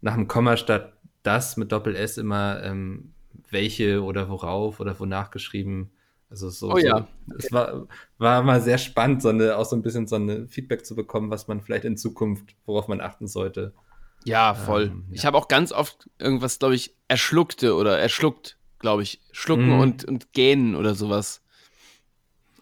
nach 0.00 0.14
dem 0.14 0.28
Komma 0.28 0.56
statt 0.56 0.92
das 1.22 1.56
mit 1.56 1.72
Doppel 1.72 1.96
S 1.96 2.18
immer 2.18 2.62
ähm, 2.62 3.14
welche 3.52 4.02
oder 4.02 4.28
worauf 4.28 4.80
oder 4.80 4.98
wonach 4.98 5.30
geschrieben. 5.30 5.92
Also 6.30 6.48
so, 6.48 6.72
oh, 6.72 6.78
ja. 6.78 7.06
so 7.28 7.34
es 7.36 7.52
war, 7.52 7.86
war 8.18 8.42
mal 8.42 8.60
sehr 8.60 8.78
spannend, 8.78 9.20
so 9.20 9.28
eine, 9.28 9.56
auch 9.56 9.66
so 9.66 9.76
ein 9.76 9.82
bisschen 9.82 10.06
so 10.06 10.16
ein 10.16 10.48
Feedback 10.48 10.86
zu 10.86 10.96
bekommen, 10.96 11.30
was 11.30 11.46
man 11.46 11.60
vielleicht 11.60 11.84
in 11.84 11.96
Zukunft, 11.96 12.56
worauf 12.64 12.88
man 12.88 13.00
achten 13.00 13.28
sollte. 13.28 13.74
Ja, 14.24 14.54
voll. 14.54 14.84
Ähm, 14.84 15.04
ja. 15.08 15.14
Ich 15.14 15.26
habe 15.26 15.36
auch 15.36 15.48
ganz 15.48 15.72
oft 15.72 16.08
irgendwas, 16.18 16.58
glaube 16.58 16.74
ich, 16.74 16.94
erschluckte 17.08 17.74
oder 17.74 17.98
erschluckt, 17.98 18.56
glaube 18.78 19.02
ich. 19.02 19.20
Schlucken 19.32 19.76
mm. 19.76 19.80
und, 19.80 20.04
und 20.04 20.32
gähnen 20.32 20.74
oder 20.74 20.94
sowas. 20.94 21.42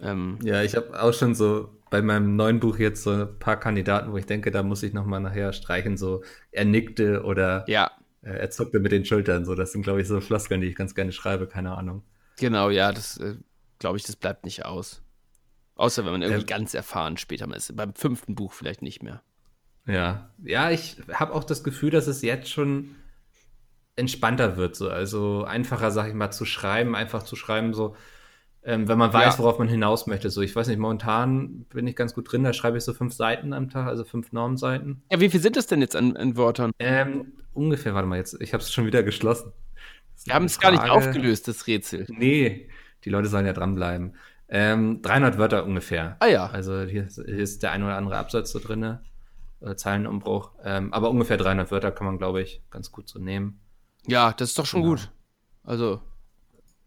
Ähm, 0.03 0.39
ja, 0.43 0.63
ich 0.63 0.75
habe 0.75 1.01
auch 1.01 1.13
schon 1.13 1.35
so 1.35 1.71
bei 1.91 2.03
meinem 2.03 2.37
neuen 2.37 2.61
Buch 2.61 2.79
jetzt 2.79 3.03
so 3.03 3.11
ein 3.11 3.39
paar 3.39 3.59
Kandidaten, 3.59 4.13
wo 4.13 4.17
ich 4.17 4.27
denke, 4.27 4.51
da 4.51 4.63
muss 4.63 4.83
ich 4.83 4.93
nochmal 4.93 5.21
nachher 5.21 5.53
streichen, 5.53 5.97
so 5.97 6.23
er 6.53 6.65
nickte 6.65 7.25
oder 7.25 7.65
ja. 7.69 7.91
Äh, 8.23 8.33
er 8.33 8.51
zuckte 8.51 8.81
mit 8.81 8.93
den 8.93 9.05
Schultern. 9.05 9.45
So, 9.45 9.55
das 9.55 9.73
sind, 9.73 9.83
glaube 9.83 10.01
ich, 10.01 10.09
so 10.09 10.21
Floskeln, 10.21 10.61
die 10.61 10.69
ich 10.69 10.77
ganz 10.77 10.95
gerne 10.95 11.13
schreibe, 11.13 11.47
keine 11.47 11.77
Ahnung. 11.77 12.03
Genau, 12.39 12.71
ja, 12.71 12.93
das 12.93 13.19
äh, 13.19 13.37
glaube 13.79 13.97
ich, 13.97 14.05
das 14.05 14.17
bleibt 14.17 14.45
nicht 14.45 14.65
aus. 14.65 15.03
Außer 15.75 16.05
wenn 16.05 16.13
man 16.13 16.23
irgendwie 16.23 16.43
ähm, 16.43 16.47
ganz 16.47 16.75
erfahren 16.75 17.17
später 17.17 17.47
mal 17.47 17.57
ist. 17.57 17.75
Beim 17.75 17.95
fünften 17.95 18.35
Buch 18.35 18.53
vielleicht 18.53 18.83
nicht 18.83 19.03
mehr. 19.03 19.23
Ja, 19.87 20.31
ja, 20.45 20.71
ich 20.71 20.99
habe 21.13 21.35
auch 21.35 21.45
das 21.45 21.65
Gefühl, 21.65 21.91
dass 21.91 22.07
es 22.07 22.23
jetzt 22.23 22.51
schon 22.51 22.97
entspannter 23.97 24.57
wird. 24.57 24.77
So. 24.77 24.91
Also 24.91 25.45
einfacher, 25.45 25.91
sag 25.91 26.09
ich 26.09 26.15
mal, 26.15 26.31
zu 26.31 26.45
schreiben, 26.45 26.95
einfach 26.95 27.23
zu 27.23 27.35
schreiben, 27.35 27.73
so 27.75 27.97
ähm, 28.63 28.89
wenn 28.89 28.99
man 28.99 29.13
weiß, 29.13 29.35
ja. 29.35 29.39
worauf 29.39 29.59
man 29.59 29.69
hinaus 29.69 30.07
möchte. 30.07 30.29
So, 30.31 30.43
ich 30.43 30.55
weiß 30.55 30.69
nicht, 30.69 30.79
momentan 30.79 31.65
bin 31.71 31.87
ich 31.87 31.97
ganz 31.97 32.15
gut 32.15 32.31
drin, 32.31 32.45
da 32.45 32.53
schreibe 32.53 32.77
ich 32.77 32.85
so 32.85 32.93
fünf 32.93 33.15
Seiten 33.15 33.53
am 33.53 33.71
Tag, 33.71 33.87
also 33.87 34.05
fünf 34.05 34.33
Normseiten. 34.33 35.03
Ja, 35.11 35.21
wie 35.21 35.31
viel 35.31 35.41
sind 35.41 35.57
das 35.57 35.67
denn 35.67 35.81
jetzt 35.81 35.97
an, 35.97 36.17
an 36.17 36.37
Wörtern? 36.37 36.73
Ähm, 36.79 37.33
ungefähr, 37.55 37.95
warte 37.95 38.07
mal, 38.07 38.17
jetzt, 38.17 38.37
ich 38.41 38.53
habe 38.53 38.63
es 38.63 38.73
schon 38.73 38.87
wieder 38.87 39.03
geschlossen. 39.03 39.53
Wir 40.25 40.35
haben 40.35 40.45
es 40.45 40.61
gar 40.61 40.71
nicht 40.73 40.83
aufgelöst, 40.83 41.49
das 41.49 41.67
Rätsel. 41.67 42.07
Nee, 42.11 42.69
die 43.05 43.11
Leute 43.11 43.29
sollen 43.29 43.47
ja 43.47 43.55
dranbleiben. 43.55 44.15
Ähm, 44.51 45.01
300 45.01 45.39
Wörter 45.39 45.65
ungefähr. 45.65 46.17
Ah 46.19 46.27
ja. 46.27 46.47
Also 46.47 46.83
hier, 46.83 47.07
hier 47.07 47.39
ist 47.39 47.63
der 47.63 47.73
ein 47.73 47.83
oder 47.83 47.97
andere 47.97 48.19
Absatz 48.19 48.51
so 48.51 48.59
drin, 48.59 48.99
Zeilenumbruch. 49.77 50.51
Ähm, 50.65 50.93
aber 50.93 51.09
ungefähr 51.09 51.39
300 51.39 51.71
Wörter 51.71 51.93
kann 51.93 52.07
man, 52.07 52.19
glaube 52.19 52.43
ich, 52.43 52.63
ganz 52.69 52.91
gut 52.91 53.09
so 53.09 53.19
nehmen. 53.19 53.61
Ja, 54.07 54.33
das 54.33 54.51
ist 54.51 54.59
doch 54.59 54.67
schon 54.67 54.83
genau. 54.83 54.95
gut. 54.95 55.11
Also. 55.63 56.03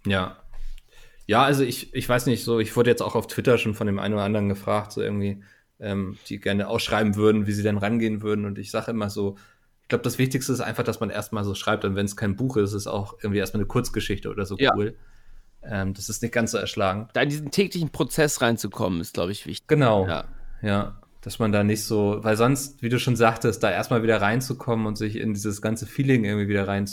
Ja, 0.06 0.43
ja, 1.26 1.44
also 1.44 1.64
ich, 1.64 1.94
ich 1.94 2.08
weiß 2.08 2.26
nicht, 2.26 2.44
so, 2.44 2.60
ich 2.60 2.76
wurde 2.76 2.90
jetzt 2.90 3.02
auch 3.02 3.16
auf 3.16 3.28
Twitter 3.28 3.58
schon 3.58 3.74
von 3.74 3.88
dem 3.88 4.00
einen 4.00 4.14
oder 4.14 4.24
anderen 4.24 4.50
gefragt, 4.50 4.92
so 4.92 5.02
irgendwie, 5.02 5.42
ähm, 5.80 6.18
die 6.28 6.40
gerne 6.40 6.68
ausschreiben 6.68 7.16
würden, 7.16 7.48
wie 7.48 7.54
sie 7.54 7.64
denn 7.64 7.78
rangehen 7.78 8.22
würden. 8.22 8.46
Und 8.46 8.58
ich 8.58 8.72
sage 8.72 8.92
immer 8.92 9.10
so, 9.10 9.38
ich 9.82 9.88
glaube, 9.90 10.04
das 10.04 10.18
Wichtigste 10.18 10.54
ist 10.54 10.62
einfach, 10.62 10.84
dass 10.84 11.00
man 11.00 11.10
erstmal 11.10 11.44
so 11.44 11.56
schreibt 11.56 11.86
und 11.86 11.96
wenn 11.96 12.06
es 12.06 12.16
kein 12.16 12.36
Buch 12.36 12.58
ist, 12.58 12.70
ist 12.70 12.76
es 12.76 12.88
auch 12.88 13.18
irgendwie 13.22 13.40
erstmal 13.40 13.60
eine 13.60 13.68
Kurzgeschichte 13.68 14.30
oder 14.30 14.46
so 14.46 14.58
ja. 14.58 14.72
cool. 14.76 14.96
Ähm, 15.62 15.94
das 15.94 16.10
ist 16.10 16.22
nicht 16.22 16.34
ganz 16.34 16.52
so 16.52 16.58
erschlagend. 16.58 17.10
Da 17.14 17.22
in 17.22 17.30
diesen 17.30 17.52
täglichen 17.52 17.90
Prozess 17.90 18.42
reinzukommen, 18.42 19.00
ist, 19.02 19.14
glaube 19.14 19.32
ich, 19.32 19.46
wichtig. 19.46 19.68
Genau. 19.68 20.08
Ja. 20.08 20.26
ja. 20.62 21.00
Dass 21.22 21.40
man 21.40 21.54
da 21.54 21.64
nicht 21.64 21.86
so, 21.86 22.20
weil 22.22 22.36
sonst, 22.36 22.82
wie 22.82 22.90
du 22.90 23.00
schon 23.00 23.16
sagtest, 23.16 23.64
da 23.64 23.72
erstmal 23.72 24.04
wieder 24.04 24.22
reinzukommen 24.22 24.86
und 24.86 24.98
sich 24.98 25.16
in 25.16 25.34
dieses 25.34 25.62
ganze 25.62 25.86
Feeling 25.86 26.26
irgendwie 26.26 26.50
wieder 26.50 26.68
rein 26.68 26.86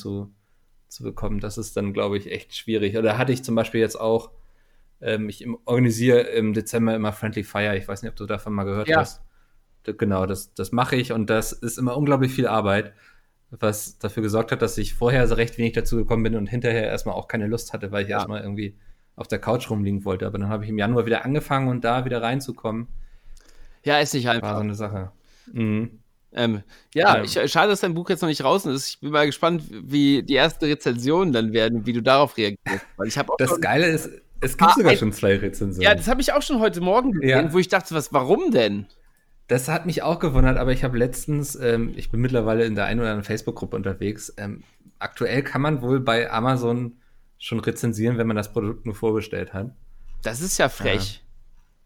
zu, 0.91 1.03
bekommen, 1.03 1.41
das 1.41 1.59
ist 1.59 1.77
dann, 1.77 1.93
glaube 1.93 2.19
ich, 2.19 2.31
echt 2.31 2.55
schwierig. 2.55 2.97
Oder 2.97 3.19
hatte 3.19 3.33
ich 3.33 3.43
zum 3.43 3.55
Beispiel 3.55 3.81
jetzt 3.81 3.99
auch, 3.99 4.31
ähm, 5.01 5.29
ich 5.29 5.47
organisiere 5.65 6.21
im 6.21 6.53
Dezember 6.53 6.95
immer 6.95 7.13
Friendly 7.13 7.45
Fire. 7.45 7.77
Ich 7.77 7.89
weiß 7.89 8.03
nicht, 8.03 8.11
ob 8.11 8.17
du 8.17 8.27
davon 8.27 8.53
mal 8.53 8.65
gehört 8.65 8.89
ja. 8.89 8.99
hast. 8.99 9.23
Genau, 9.85 10.27
das, 10.27 10.53
das 10.55 10.73
mache 10.73 10.97
ich 10.97 11.13
und 11.13 11.31
das 11.31 11.53
ist 11.53 11.79
immer 11.79 11.97
unglaublich 11.97 12.33
viel 12.33 12.47
Arbeit, 12.47 12.93
was 13.51 13.99
dafür 13.99 14.23
gesorgt 14.23 14.53
hat, 14.53 14.61
dass 14.61 14.77
ich 14.77 14.95
vorher 14.95 15.27
so 15.27 15.35
recht 15.35 15.57
wenig 15.57 15.73
dazu 15.73 15.97
gekommen 15.97 16.23
bin 16.23 16.37
und 16.37 16.47
hinterher 16.47 16.85
erstmal 16.85 17.15
auch 17.15 17.29
keine 17.29 17.47
Lust 17.47 17.73
hatte, 17.73 17.91
weil 17.91 18.03
ich 18.03 18.11
ja. 18.11 18.19
erstmal 18.19 18.43
irgendwie 18.43 18.77
auf 19.17 19.27
der 19.27 19.39
Couch 19.39 19.71
rumliegen 19.71 20.05
wollte. 20.05 20.27
Aber 20.27 20.39
dann 20.39 20.49
habe 20.49 20.65
ich 20.65 20.71
im 20.71 20.79
Januar 20.79 21.07
wieder 21.07 21.25
angefangen 21.25 21.69
und 21.69 21.83
da 21.83 22.05
wieder 22.05 22.23
reinzukommen. 22.23 22.89
Ja, 23.83 23.99
ist 23.99 24.13
nicht 24.13 24.29
einfach. 24.29 24.49
War 24.49 24.57
so 24.57 24.63
eine 24.63 24.75
Sache. 24.75 25.13
Mhm. 25.53 26.01
Ähm, 26.33 26.63
ja, 26.95 27.17
ähm. 27.17 27.25
Ich, 27.25 27.33
schade, 27.51 27.71
dass 27.71 27.81
dein 27.81 27.95
Buch 27.95 28.09
jetzt 28.09 28.21
noch 28.23 28.29
nicht 28.29 28.45
raus 28.45 28.67
ist. 28.67 28.89
Ich 28.89 29.01
bin 29.01 29.11
mal 29.11 29.27
gespannt, 29.27 29.65
wie 29.71 30.23
die 30.23 30.37
ersten 30.37 30.65
Rezensionen 30.65 31.33
dann 31.33 31.53
werden, 31.53 31.87
wie 31.87 31.93
du 31.93 32.03
darauf 32.03 32.37
reagierst. 32.37 32.87
Weil 32.97 33.09
ich 33.09 33.19
auch 33.19 33.37
das 33.39 33.61
Geile 33.61 33.87
ist, 33.87 34.11
es 34.41 34.57
gibt 34.57 34.71
ah, 34.71 34.75
sogar 34.75 34.93
ein, 34.93 34.99
schon 34.99 35.13
zwei 35.13 35.37
Rezensionen. 35.37 35.83
Ja, 35.83 35.95
das 35.95 36.09
habe 36.09 36.21
ich 36.21 36.33
auch 36.33 36.43
schon 36.43 36.61
heute 36.61 36.81
Morgen 36.81 37.13
gesehen, 37.13 37.47
ja. 37.47 37.53
wo 37.53 37.59
ich 37.59 37.69
dachte, 37.69 37.95
was, 37.95 38.13
warum 38.13 38.51
denn? 38.51 38.87
Das 39.49 39.69
hat 39.69 39.85
mich 39.85 40.03
auch 40.03 40.21
gewundert, 40.21 40.57
aber 40.57 40.73
ich 40.73 40.85
habe 40.85 40.97
letztens, 40.97 41.57
ähm, 41.57 41.93
ich 41.97 42.11
bin 42.11 42.21
mittlerweile 42.21 42.65
in 42.65 42.77
der 42.77 42.85
einen 42.85 43.01
oder 43.01 43.11
anderen 43.11 43.25
Facebook-Gruppe 43.25 43.77
unterwegs. 43.77 44.33
Ähm, 44.37 44.63
aktuell 44.99 45.43
kann 45.43 45.61
man 45.61 45.83
wohl 45.83 46.01
bei 46.01 46.31
Amazon 46.31 46.97
schon 47.39 47.59
rezensieren, 47.59 48.17
wenn 48.17 48.29
man 48.29 48.37
das 48.37 48.53
Produkt 48.53 48.87
nur 48.87 48.95
vorbestellt 48.95 49.53
hat. 49.53 49.75
Das 50.23 50.41
ist 50.41 50.59
ja 50.59 50.69
frech. 50.69 51.17
Ja, 51.17 51.30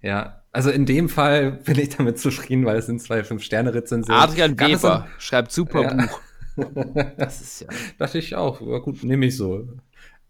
ja. 0.05 0.43
also 0.53 0.71
in 0.71 0.87
dem 0.87 1.09
Fall 1.09 1.53
bin 1.53 1.79
ich 1.79 1.90
damit 1.90 2.19
zufrieden, 2.19 2.64
weil 2.64 2.79
es 2.79 2.87
sind 2.87 3.01
zwei 3.01 3.25
Fünf-Sterne-Rezensionen. 3.25 4.21
Adrian 4.21 4.59
Weber 4.59 5.07
schreibt 5.19 5.53
super 5.53 5.83
ja. 5.83 5.95
Buch. 5.95 6.21
das 7.17 7.40
ist 7.40 7.61
ja. 7.62 7.69
Dachte 7.99 8.19
ich 8.19 8.37
auch. 8.37 8.61
Ja, 8.61 8.79
gut, 8.79 9.03
nehme 9.03 9.27
ich 9.27 9.37
so. 9.37 9.69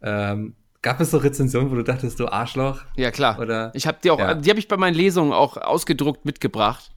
Ähm, 0.02 0.54
Gab 0.84 1.00
es 1.00 1.10
so 1.10 1.16
Rezensionen, 1.16 1.70
wo 1.70 1.76
du 1.76 1.82
dachtest, 1.82 2.20
du 2.20 2.28
Arschloch? 2.28 2.84
Ja, 2.96 3.10
klar. 3.10 3.38
Oder? 3.38 3.70
Ich 3.74 3.86
habe 3.86 3.98
die 4.04 4.10
auch, 4.10 4.18
ja. 4.18 4.34
die 4.34 4.50
habe 4.50 4.58
ich 4.58 4.68
bei 4.68 4.76
meinen 4.76 4.94
Lesungen 4.94 5.32
auch 5.32 5.56
ausgedruckt 5.56 6.26
mitgebracht. 6.26 6.90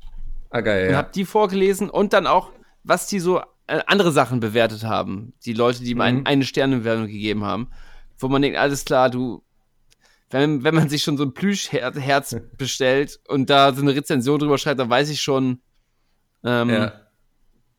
Ah, 0.50 0.60
geil, 0.60 0.84
ja. 0.84 0.90
Und 0.90 0.96
habe 0.98 1.10
die 1.16 1.24
vorgelesen 1.24 1.90
und 1.90 2.12
dann 2.12 2.28
auch, 2.28 2.52
was 2.84 3.08
die 3.08 3.20
so 3.20 3.40
äh, 3.68 3.80
andere 3.88 4.12
Sachen 4.12 4.42
bewertet 4.42 4.84
haben. 4.84 5.34
Die 5.46 5.54
Leute, 5.54 5.84
die 5.84 5.96
mhm. 5.96 6.24
eine 6.26 6.44
Sternebewertung 6.44 7.08
gegeben 7.08 7.46
haben. 7.46 7.70
Wo 8.18 8.28
man 8.28 8.42
denkt, 8.42 8.58
alles 8.58 8.84
klar, 8.84 9.10
du, 9.10 9.44
wenn, 10.30 10.64
wenn 10.64 10.76
man 10.76 10.90
sich 10.90 11.04
schon 11.04 11.18
so 11.18 11.24
ein 11.24 11.34
Plüschherz 11.34 12.36
bestellt 12.58 13.20
und 13.28 13.50
da 13.50 13.74
so 13.74 13.82
eine 13.82 13.96
Rezension 13.96 14.40
drüber 14.40 14.58
schreibt, 14.58 14.80
dann 14.80 14.90
weiß 14.90 15.10
ich 15.10 15.22
schon, 15.22 15.62
ähm, 16.44 16.70
ja, 16.70 17.08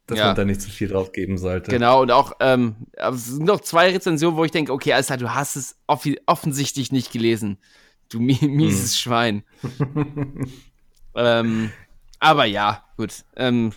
dass 0.07 0.19
ja. 0.19 0.27
man 0.27 0.37
da 0.37 0.45
nicht 0.45 0.63
zu 0.63 0.71
viel 0.71 0.89
drauf 0.89 1.13
geben 1.13 1.37
sollte. 1.37 1.71
Genau, 1.71 2.03
und 2.03 2.11
auch, 2.11 2.33
ähm, 2.41 2.87
es 2.93 3.27
sind 3.27 3.45
noch 3.45 3.61
zwei 3.61 3.91
Rezensionen, 3.91 4.37
wo 4.37 4.45
ich 4.45 4.51
denke, 4.51 4.73
okay, 4.73 4.95
alles 4.95 5.07
klar, 5.07 5.19
du 5.19 5.35
hast 5.35 5.57
es 5.57 5.77
off 5.87 6.07
offensichtlich 6.27 6.91
nicht 6.93 7.13
gelesen. 7.13 7.59
Du 8.09 8.19
mieses 8.21 8.95
hm. 8.95 8.99
Schwein. 8.99 9.45
ähm, 11.15 11.71
aber 12.19 12.47
ja, 12.47 12.85
gut. 12.97 13.25
Ähm, 13.37 13.73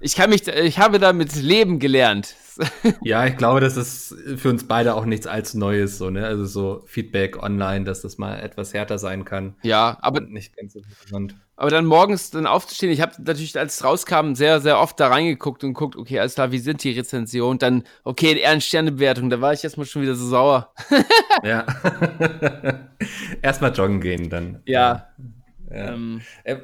ich 0.00 0.14
kann 0.14 0.30
mich, 0.30 0.46
ich 0.46 0.78
habe 0.78 0.98
damit 0.98 1.34
leben 1.36 1.78
gelernt. 1.78 2.36
ja, 3.02 3.24
ich 3.26 3.36
glaube, 3.36 3.60
das 3.60 3.76
ist 3.76 4.14
für 4.36 4.50
uns 4.50 4.66
beide 4.66 4.94
auch 4.94 5.04
nichts 5.04 5.26
allzu 5.26 5.58
Neues, 5.58 5.98
so, 5.98 6.10
ne? 6.10 6.26
Also 6.26 6.44
so 6.44 6.82
Feedback 6.86 7.40
online, 7.42 7.84
dass 7.84 8.02
das 8.02 8.18
mal 8.18 8.40
etwas 8.40 8.74
härter 8.74 8.98
sein 8.98 9.24
kann. 9.24 9.54
Ja, 9.62 9.96
aber 10.00 10.20
nicht 10.20 10.56
ganz 10.56 10.72
so 10.72 10.80
interessant. 10.80 11.36
Aber 11.56 11.70
dann 11.70 11.86
morgens 11.86 12.30
dann 12.30 12.46
aufzustehen, 12.46 12.92
ich 12.92 13.00
habe 13.00 13.12
natürlich, 13.18 13.56
als 13.58 13.76
es 13.76 13.84
rauskam, 13.84 14.34
sehr, 14.34 14.60
sehr 14.60 14.78
oft 14.78 14.98
da 14.98 15.08
reingeguckt 15.08 15.64
und 15.64 15.74
guckt, 15.74 15.96
okay, 15.96 16.18
alles 16.18 16.34
klar, 16.34 16.52
wie 16.52 16.58
sind 16.58 16.82
die 16.84 16.92
Rezensionen? 16.92 17.58
Dann, 17.58 17.84
okay, 18.04 18.38
eher 18.38 18.50
eine 18.50 18.60
Sternebewertung, 18.60 19.30
da 19.30 19.40
war 19.40 19.52
ich 19.52 19.64
erstmal 19.64 19.86
schon 19.86 20.02
wieder 20.02 20.14
so 20.14 20.26
sauer. 20.26 20.72
ja. 21.42 21.66
erstmal 23.42 23.72
joggen 23.72 24.00
gehen 24.00 24.30
dann. 24.30 24.62
Ja. 24.66 25.08
ja. 25.70 25.92
Ähm, 25.92 26.22
äh, 26.44 26.56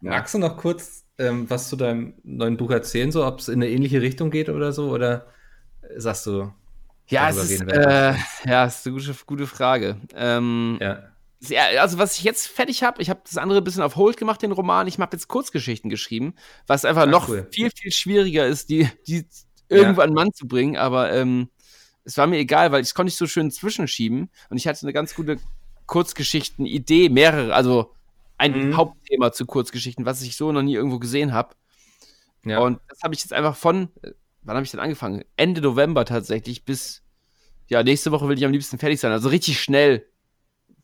magst 0.00 0.34
du 0.34 0.38
noch 0.38 0.56
kurz 0.56 1.01
ähm, 1.22 1.48
was 1.48 1.68
zu 1.68 1.76
deinem 1.76 2.14
neuen 2.22 2.56
Buch 2.56 2.70
erzählen, 2.70 3.12
so 3.12 3.24
ob 3.24 3.38
es 3.38 3.48
in 3.48 3.54
eine 3.54 3.68
ähnliche 3.68 4.02
Richtung 4.02 4.30
geht 4.30 4.48
oder 4.48 4.72
so? 4.72 4.90
Oder 4.90 5.26
sagst 5.96 6.26
du? 6.26 6.52
Ja, 7.08 7.28
es 7.28 7.36
ist, 7.36 7.62
äh, 7.62 8.14
ja, 8.46 8.64
ist 8.64 8.86
eine 8.86 8.96
gute, 8.96 9.14
gute 9.26 9.46
Frage. 9.46 9.96
Ähm, 10.14 10.78
ja. 10.80 11.02
Also, 11.80 11.98
was 11.98 12.18
ich 12.18 12.24
jetzt 12.24 12.46
fertig 12.46 12.84
habe, 12.84 13.02
ich 13.02 13.10
habe 13.10 13.20
das 13.24 13.36
andere 13.36 13.58
ein 13.60 13.64
bisschen 13.64 13.82
auf 13.82 13.96
Hold 13.96 14.16
gemacht, 14.16 14.42
den 14.42 14.52
Roman. 14.52 14.86
Ich 14.86 14.98
habe 14.98 15.16
jetzt 15.16 15.26
Kurzgeschichten 15.26 15.90
geschrieben, 15.90 16.34
was 16.68 16.84
einfach 16.84 17.02
Ach, 17.02 17.10
noch 17.10 17.28
cool. 17.28 17.48
viel, 17.50 17.70
viel 17.70 17.90
schwieriger 17.90 18.46
ist, 18.46 18.68
die, 18.68 18.88
die 19.08 19.26
irgendwo 19.68 20.00
ja. 20.00 20.06
an 20.06 20.14
Mann 20.14 20.32
zu 20.32 20.46
bringen. 20.46 20.76
Aber 20.76 21.12
ähm, 21.12 21.48
es 22.04 22.16
war 22.16 22.28
mir 22.28 22.38
egal, 22.38 22.70
weil 22.70 22.82
ich 22.82 22.94
konnte 22.94 23.08
nicht 23.08 23.18
so 23.18 23.26
schön 23.26 23.50
zwischenschieben 23.50 24.30
und 24.50 24.56
ich 24.56 24.68
hatte 24.68 24.82
eine 24.82 24.92
ganz 24.92 25.14
gute 25.14 25.38
Kurzgeschichten-Idee, 25.86 27.08
mehrere, 27.08 27.54
also 27.54 27.92
ein 28.42 28.68
mhm. 28.68 28.76
Hauptthema 28.76 29.30
zu 29.30 29.46
Kurzgeschichten, 29.46 30.04
was 30.04 30.20
ich 30.22 30.36
so 30.36 30.50
noch 30.50 30.62
nie 30.62 30.74
irgendwo 30.74 30.98
gesehen 30.98 31.32
habe. 31.32 31.54
Ja. 32.44 32.58
Und 32.58 32.80
das 32.88 33.00
habe 33.04 33.14
ich 33.14 33.20
jetzt 33.20 33.32
einfach 33.32 33.54
von, 33.54 33.88
wann 34.42 34.56
habe 34.56 34.64
ich 34.64 34.72
denn 34.72 34.80
angefangen? 34.80 35.22
Ende 35.36 35.60
November 35.60 36.04
tatsächlich 36.04 36.64
bis, 36.64 37.02
ja, 37.68 37.84
nächste 37.84 38.10
Woche 38.10 38.28
will 38.28 38.36
ich 38.36 38.44
am 38.44 38.50
liebsten 38.50 38.78
fertig 38.78 38.98
sein. 38.98 39.12
Also 39.12 39.28
richtig 39.28 39.60
schnell, 39.60 40.08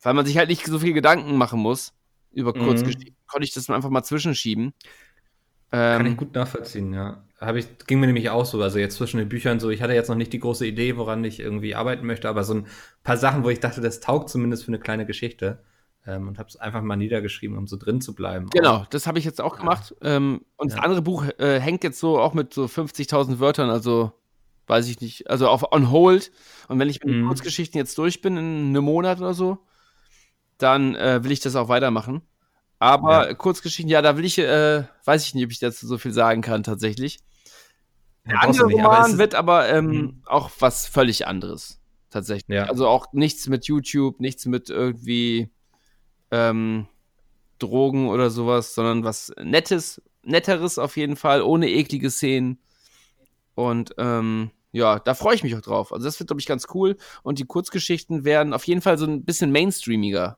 weil 0.01 0.13
man 0.13 0.25
sich 0.25 0.37
halt 0.37 0.47
nicht 0.49 0.65
so 0.65 0.79
viel 0.79 0.93
Gedanken 0.93 1.35
machen 1.35 1.59
muss 1.59 1.93
über 2.31 2.55
mhm. 2.55 2.63
Kurzgeschichten. 2.63 3.17
Konnte 3.27 3.43
ich 3.43 3.53
das 3.53 3.69
einfach 3.69 3.89
mal 3.89 4.03
zwischenschieben. 4.03 4.73
Kann 5.69 6.05
ich 6.05 6.11
ähm, 6.13 6.17
gut 6.17 6.33
nachvollziehen, 6.33 6.93
ja. 6.93 7.23
Hab 7.41 7.55
ich, 7.57 7.67
ging 7.87 7.99
mir 7.99 8.07
nämlich 8.07 8.29
auch 8.29 8.45
so, 8.45 8.61
also 8.61 8.79
jetzt 8.79 8.95
zwischen 8.95 9.17
den 9.17 9.29
Büchern 9.29 9.59
so, 9.59 9.69
ich 9.69 9.81
hatte 9.81 9.93
jetzt 9.93 10.07
noch 10.07 10.15
nicht 10.15 10.33
die 10.33 10.39
große 10.39 10.65
Idee, 10.65 10.97
woran 10.97 11.23
ich 11.25 11.39
irgendwie 11.39 11.75
arbeiten 11.75 12.05
möchte, 12.05 12.27
aber 12.29 12.43
so 12.43 12.53
ein 12.55 12.67
paar 13.03 13.17
Sachen, 13.17 13.43
wo 13.43 13.49
ich 13.49 13.59
dachte, 13.59 13.81
das 13.81 13.99
taugt 13.99 14.29
zumindest 14.29 14.63
für 14.63 14.69
eine 14.69 14.79
kleine 14.79 15.05
Geschichte 15.05 15.59
ähm, 16.05 16.27
und 16.27 16.39
habe 16.39 16.49
es 16.49 16.55
einfach 16.55 16.81
mal 16.81 16.95
niedergeschrieben, 16.95 17.57
um 17.57 17.67
so 17.67 17.77
drin 17.77 18.01
zu 18.01 18.13
bleiben. 18.13 18.49
Genau, 18.49 18.85
das 18.89 19.07
habe 19.07 19.19
ich 19.19 19.25
jetzt 19.25 19.41
auch 19.41 19.57
gemacht. 19.57 19.95
Ja. 20.01 20.15
Ähm, 20.15 20.45
und 20.57 20.69
ja. 20.69 20.75
das 20.75 20.85
andere 20.85 21.01
Buch 21.01 21.25
äh, 21.37 21.59
hängt 21.59 21.83
jetzt 21.83 21.99
so 21.99 22.19
auch 22.19 22.33
mit 22.33 22.53
so 22.53 22.65
50.000 22.65 23.39
Wörtern, 23.39 23.69
also 23.69 24.11
weiß 24.67 24.87
ich 24.87 25.01
nicht, 25.01 25.29
also 25.29 25.47
auf 25.47 25.71
on 25.71 25.91
hold. 25.91 26.31
Und 26.67 26.79
wenn 26.79 26.89
ich 26.89 27.03
mit 27.03 27.13
mhm. 27.13 27.19
den 27.19 27.27
Kurzgeschichten 27.27 27.77
jetzt 27.77 27.97
durch 27.97 28.21
bin, 28.21 28.37
in 28.37 28.69
einem 28.69 28.83
Monat 28.83 29.19
oder 29.19 29.33
so, 29.33 29.59
dann 30.57 30.95
äh, 30.95 31.23
will 31.23 31.31
ich 31.31 31.39
das 31.39 31.55
auch 31.55 31.69
weitermachen. 31.69 32.21
Aber 32.77 33.27
ja. 33.27 33.33
Kurzgeschichten, 33.33 33.89
ja, 33.89 34.01
da 34.01 34.15
will 34.15 34.25
ich, 34.25 34.37
äh, 34.37 34.83
weiß 35.03 35.25
ich 35.25 35.33
nicht, 35.35 35.45
ob 35.45 35.51
ich 35.51 35.59
dazu 35.59 35.85
so 35.85 35.97
viel 35.97 36.13
sagen 36.13 36.41
kann, 36.41 36.63
tatsächlich. 36.63 37.19
Der 38.25 38.43
andere 38.43 38.65
Roman 38.65 39.17
wird 39.17 39.35
aber 39.35 39.69
ähm, 39.69 39.87
mhm. 39.87 40.21
auch 40.25 40.51
was 40.59 40.87
völlig 40.87 41.27
anderes, 41.27 41.81
tatsächlich. 42.09 42.55
Ja. 42.55 42.65
Also 42.65 42.87
auch 42.87 43.11
nichts 43.11 43.47
mit 43.47 43.65
YouTube, 43.65 44.19
nichts 44.19 44.45
mit 44.45 44.69
irgendwie 44.69 45.49
ähm, 46.31 46.87
Drogen 47.59 48.09
oder 48.09 48.29
sowas, 48.29 48.73
sondern 48.73 49.03
was 49.03 49.33
Nettes, 49.41 50.01
Netteres 50.23 50.77
auf 50.77 50.97
jeden 50.97 51.15
Fall, 51.15 51.41
ohne 51.41 51.69
eklige 51.69 52.09
Szenen. 52.09 52.59
Und 53.55 53.93
ähm, 53.97 54.51
ja, 54.71 54.99
da 54.99 55.13
freue 55.13 55.35
ich 55.35 55.43
mich 55.43 55.55
auch 55.55 55.61
drauf. 55.61 55.91
Also 55.91 56.05
das 56.05 56.19
wird, 56.19 56.27
glaube 56.27 56.39
ich, 56.39 56.47
ganz 56.47 56.67
cool. 56.73 56.97
Und 57.23 57.39
die 57.39 57.45
Kurzgeschichten 57.45 58.23
werden 58.23 58.53
auf 58.53 58.65
jeden 58.65 58.81
Fall 58.81 58.97
so 58.97 59.05
ein 59.05 59.25
bisschen 59.25 59.51
mainstreamiger. 59.51 60.37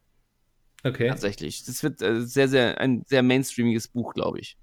Okay. 0.83 1.09
Tatsächlich. 1.09 1.63
Das 1.65 1.83
wird 1.83 2.01
äh, 2.01 2.21
sehr, 2.21 2.47
sehr, 2.47 2.79
ein 2.79 3.03
sehr 3.05 3.23
mainstreamiges 3.23 3.87
Buch, 3.87 4.13
glaube 4.13 4.39
ich. 4.39 4.57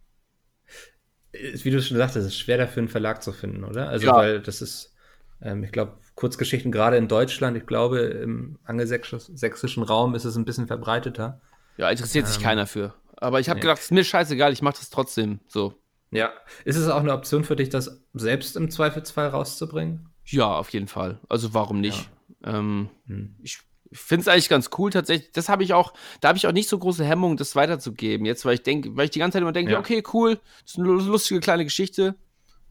Wie 1.32 1.70
du 1.70 1.80
schon 1.82 1.98
sagtest, 1.98 2.26
es 2.26 2.32
ist 2.32 2.38
schwer 2.38 2.56
dafür 2.56 2.80
einen 2.80 2.88
Verlag 2.88 3.22
zu 3.22 3.32
finden, 3.32 3.62
oder? 3.62 3.88
Also, 3.88 4.06
ja. 4.06 4.14
weil 4.14 4.40
das 4.40 4.62
ist, 4.62 4.94
ähm, 5.40 5.64
ich 5.64 5.72
glaube, 5.72 5.98
Kurzgeschichten 6.14 6.72
gerade 6.72 6.96
in 6.96 7.08
Deutschland, 7.08 7.56
ich 7.56 7.66
glaube, 7.66 8.00
im 8.00 8.58
angelsächsischen 8.64 9.82
Raum 9.82 10.14
ist 10.14 10.24
es 10.24 10.36
ein 10.36 10.44
bisschen 10.44 10.66
verbreiteter. 10.66 11.40
Ja, 11.76 11.90
interessiert 11.90 12.26
ähm, 12.26 12.32
sich 12.32 12.42
keiner 12.42 12.66
für. 12.66 12.94
Aber 13.16 13.40
ich 13.40 13.48
habe 13.48 13.58
nee. 13.58 13.62
gedacht, 13.62 13.78
ist 13.78 13.92
mir 13.92 14.04
scheißegal, 14.04 14.52
ich 14.52 14.62
mache 14.62 14.78
das 14.78 14.90
trotzdem 14.90 15.40
so. 15.48 15.74
Ja. 16.10 16.32
Ist 16.64 16.76
es 16.76 16.88
auch 16.88 17.00
eine 17.00 17.12
Option 17.12 17.44
für 17.44 17.56
dich, 17.56 17.68
das 17.68 18.02
selbst 18.14 18.56
im 18.56 18.70
Zweifelsfall 18.70 19.28
rauszubringen? 19.28 20.08
Ja, 20.24 20.46
auf 20.56 20.70
jeden 20.70 20.88
Fall. 20.88 21.20
Also 21.28 21.54
warum 21.54 21.80
nicht? 21.80 22.10
Ja. 22.44 22.58
Ähm, 22.58 22.88
hm. 23.06 23.36
Ich 23.42 23.58
finde 23.92 24.22
es 24.22 24.28
eigentlich 24.28 24.48
ganz 24.48 24.70
cool 24.78 24.90
tatsächlich. 24.90 25.32
Das 25.32 25.48
habe 25.48 25.62
ich 25.62 25.74
auch, 25.74 25.94
da 26.20 26.28
habe 26.28 26.38
ich 26.38 26.46
auch 26.46 26.52
nicht 26.52 26.68
so 26.68 26.78
große 26.78 27.04
Hemmungen, 27.04 27.36
das 27.36 27.56
weiterzugeben. 27.56 28.26
Jetzt, 28.26 28.44
weil 28.44 28.54
ich 28.54 28.62
denke, 28.62 28.96
weil 28.96 29.06
ich 29.06 29.10
die 29.10 29.18
ganze 29.18 29.36
Zeit 29.36 29.42
immer 29.42 29.52
denke, 29.52 29.72
ja. 29.72 29.78
okay, 29.78 30.02
cool, 30.12 30.38
das 30.62 30.72
ist 30.72 30.78
eine 30.78 30.88
lustige 30.88 31.40
kleine 31.40 31.64
Geschichte. 31.64 32.14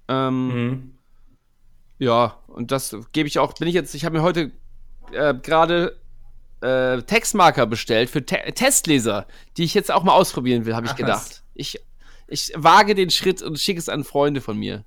Ähm, 0.08 0.48
mhm. 0.48 0.97
Ja, 2.00 2.38
und 2.48 2.72
das 2.72 2.96
gebe 3.12 3.28
ich 3.28 3.40
auch, 3.40 3.54
bin 3.54 3.68
ich 3.68 3.74
jetzt, 3.74 3.96
ich 3.96 4.06
habe 4.06 4.18
mir 4.18 4.24
heute 4.24 4.52
äh, 5.12 5.34
gerade 5.34 5.98
äh, 6.62 7.02
Textmarker 7.02 7.66
bestellt 7.66 8.10
für 8.10 8.26
Te 8.26 8.38
Testleser, 8.54 9.28
die 9.58 9.64
ich 9.64 9.74
jetzt 9.74 9.92
auch 9.92 10.04
mal 10.04 10.14
ausprobieren 10.14 10.66
will, 10.66 10.76
habe 10.76 10.86
ich 10.86 10.94
Ach, 10.94 10.98
gedacht. 10.98 11.44
Ich, 11.54 11.80
ich 12.28 12.52
wage 12.56 12.96
den 12.96 13.10
Schritt 13.10 13.42
und 13.42 13.60
schicke 13.60 13.80
es 13.80 13.90
an 13.90 14.04
Freunde 14.04 14.42
von 14.42 14.58
mir. 14.58 14.84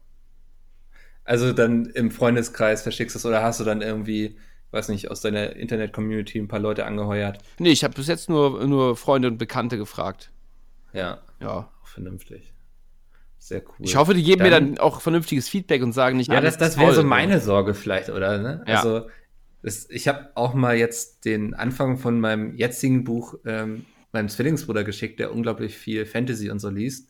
Also 1.25 1.53
dann 1.53 1.87
im 1.87 2.11
Freundeskreis 2.11 2.83
verschickst 2.83 3.15
du 3.15 3.19
es 3.19 3.27
oder 3.27 3.43
hast 3.43 3.61
du 3.61 3.65
dann 3.65 3.83
irgendwie, 3.83 4.37
weiß 4.73 4.89
nicht, 4.89 5.11
aus 5.11 5.21
deiner 5.21 5.55
Internet-Community 5.55 6.39
ein 6.39 6.49
paar 6.49 6.59
Leute 6.59 6.87
angeheuert? 6.87 7.39
Nee, 7.59 7.71
ich 7.71 7.85
habe 7.85 7.95
bis 7.95 8.09
jetzt 8.09 8.29
nur, 8.29 8.67
nur 8.67 8.97
Freunde 8.97 9.29
und 9.29 9.39
Bekannte 9.39 9.77
gefragt. 9.77 10.31
Ja. 10.93 11.21
Ja. 11.41 11.71
Auch 11.83 11.87
vernünftig. 11.87 12.53
Sehr 13.41 13.63
cool. 13.63 13.75
Ich 13.81 13.97
hoffe, 13.97 14.15
die 14.15 14.23
geben 14.23 14.45
dann, 14.45 14.65
mir 14.65 14.71
dann 14.75 14.79
auch 14.79 15.01
vernünftiges 15.01 15.49
Feedback 15.49 15.83
und 15.83 15.93
sagen 15.93 16.19
nicht, 16.19 16.31
ja, 16.31 16.41
das, 16.41 16.59
das 16.59 16.79
wäre 16.79 16.95
so 16.95 17.03
meine 17.03 17.41
Sorge 17.41 17.75
vielleicht, 17.75 18.11
oder? 18.11 18.39
Ne? 18.39 18.63
Ja. 18.69 18.77
Also 18.77 19.09
das, 19.63 19.89
ich 19.91 20.07
habe 20.09 20.31
auch 20.35 20.55
mal 20.55 20.77
jetzt 20.77 21.25
den 21.25 21.55
Anfang 21.55 21.97
von 21.97 22.21
meinem 22.21 22.55
jetzigen 22.55 23.03
Buch 23.03 23.35
ähm, 23.47 23.87
meinem 24.13 24.29
Zwillingsbruder 24.29 24.85
geschickt, 24.85 25.19
der 25.21 25.33
unglaublich 25.33 25.77
viel 25.77 26.05
Fantasy 26.07 26.51
und 26.51 26.59
so 26.59 26.69
liest. 26.69 27.09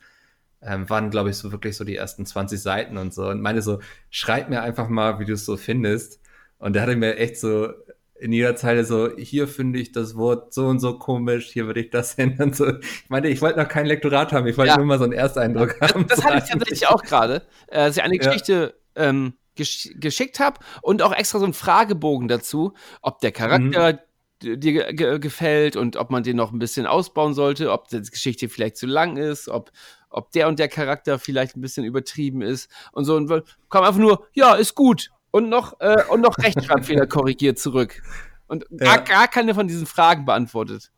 Ähm, 0.62 0.88
waren, 0.90 1.10
glaube 1.10 1.30
ich, 1.30 1.36
so 1.36 1.52
wirklich 1.52 1.76
so 1.76 1.84
die 1.84 1.96
ersten 1.96 2.26
20 2.26 2.60
Seiten 2.60 2.96
und 2.98 3.14
so. 3.14 3.28
Und 3.28 3.40
meine 3.40 3.62
so, 3.62 3.80
schreib 4.10 4.50
mir 4.50 4.62
einfach 4.62 4.88
mal, 4.88 5.18
wie 5.18 5.24
du 5.24 5.32
es 5.32 5.46
so 5.46 5.56
findest. 5.56 6.20
Und 6.58 6.74
der 6.74 6.82
hatte 6.82 6.96
mir 6.96 7.16
echt 7.16 7.38
so 7.38 7.72
in 8.20 8.32
jeder 8.32 8.54
Zeile 8.54 8.84
so, 8.84 9.16
hier 9.16 9.48
finde 9.48 9.78
ich 9.78 9.92
das 9.92 10.14
Wort 10.14 10.52
so 10.52 10.66
und 10.66 10.78
so 10.78 10.98
komisch, 10.98 11.50
hier 11.50 11.66
würde 11.66 11.80
ich 11.80 11.90
das 11.90 12.14
ändern. 12.18 12.52
So. 12.52 12.68
Ich 12.68 13.08
meine, 13.08 13.28
ich 13.28 13.40
wollte 13.40 13.58
noch 13.58 13.68
kein 13.68 13.86
Lektorat 13.86 14.32
haben, 14.32 14.46
ich 14.46 14.58
wollte 14.58 14.72
ja. 14.72 14.76
nur 14.76 14.86
mal 14.86 14.98
so 14.98 15.04
einen 15.04 15.14
Ersteindruck 15.14 15.76
das, 15.80 15.94
haben. 15.94 16.06
Das 16.06 16.24
hatte 16.24 16.38
ich 16.38 16.50
tatsächlich 16.50 16.88
auch 16.88 17.02
gerade, 17.02 17.42
äh, 17.68 17.86
dass 17.86 17.96
ich 17.96 18.02
eine 18.02 18.18
Geschichte 18.18 18.74
ja. 18.96 19.04
ähm, 19.08 19.34
gesch 19.56 19.90
geschickt 19.96 20.38
habe 20.38 20.60
und 20.82 21.02
auch 21.02 21.12
extra 21.12 21.38
so 21.38 21.44
einen 21.44 21.54
Fragebogen 21.54 22.28
dazu, 22.28 22.74
ob 23.00 23.20
der 23.20 23.32
Charakter 23.32 24.00
mhm. 24.42 24.60
dir 24.60 24.92
ge 24.92 25.18
gefällt 25.18 25.76
und 25.76 25.96
ob 25.96 26.10
man 26.10 26.22
den 26.22 26.36
noch 26.36 26.52
ein 26.52 26.58
bisschen 26.58 26.86
ausbauen 26.86 27.32
sollte, 27.32 27.72
ob 27.72 27.88
die 27.88 28.02
Geschichte 28.02 28.50
vielleicht 28.50 28.76
zu 28.76 28.86
lang 28.86 29.16
ist, 29.16 29.48
ob, 29.48 29.70
ob 30.10 30.30
der 30.32 30.48
und 30.48 30.58
der 30.58 30.68
Charakter 30.68 31.18
vielleicht 31.18 31.56
ein 31.56 31.62
bisschen 31.62 31.84
übertrieben 31.84 32.42
ist 32.42 32.70
und 32.92 33.06
so. 33.06 33.16
Und 33.16 33.28
kam 33.70 33.84
einfach 33.84 34.00
nur, 34.00 34.26
ja, 34.34 34.54
ist 34.54 34.74
gut 34.74 35.10
und 35.30 35.48
noch, 35.48 35.80
äh, 35.80 36.04
und 36.08 36.20
noch 36.20 36.38
Rechtschreibfehler 36.38 37.06
korrigiert 37.08 37.58
zurück. 37.58 38.02
Und 38.46 38.66
ja. 38.70 38.96
gar, 38.96 39.04
gar 39.04 39.28
keine 39.28 39.54
von 39.54 39.68
diesen 39.68 39.86
Fragen 39.86 40.24
beantwortet. 40.24 40.90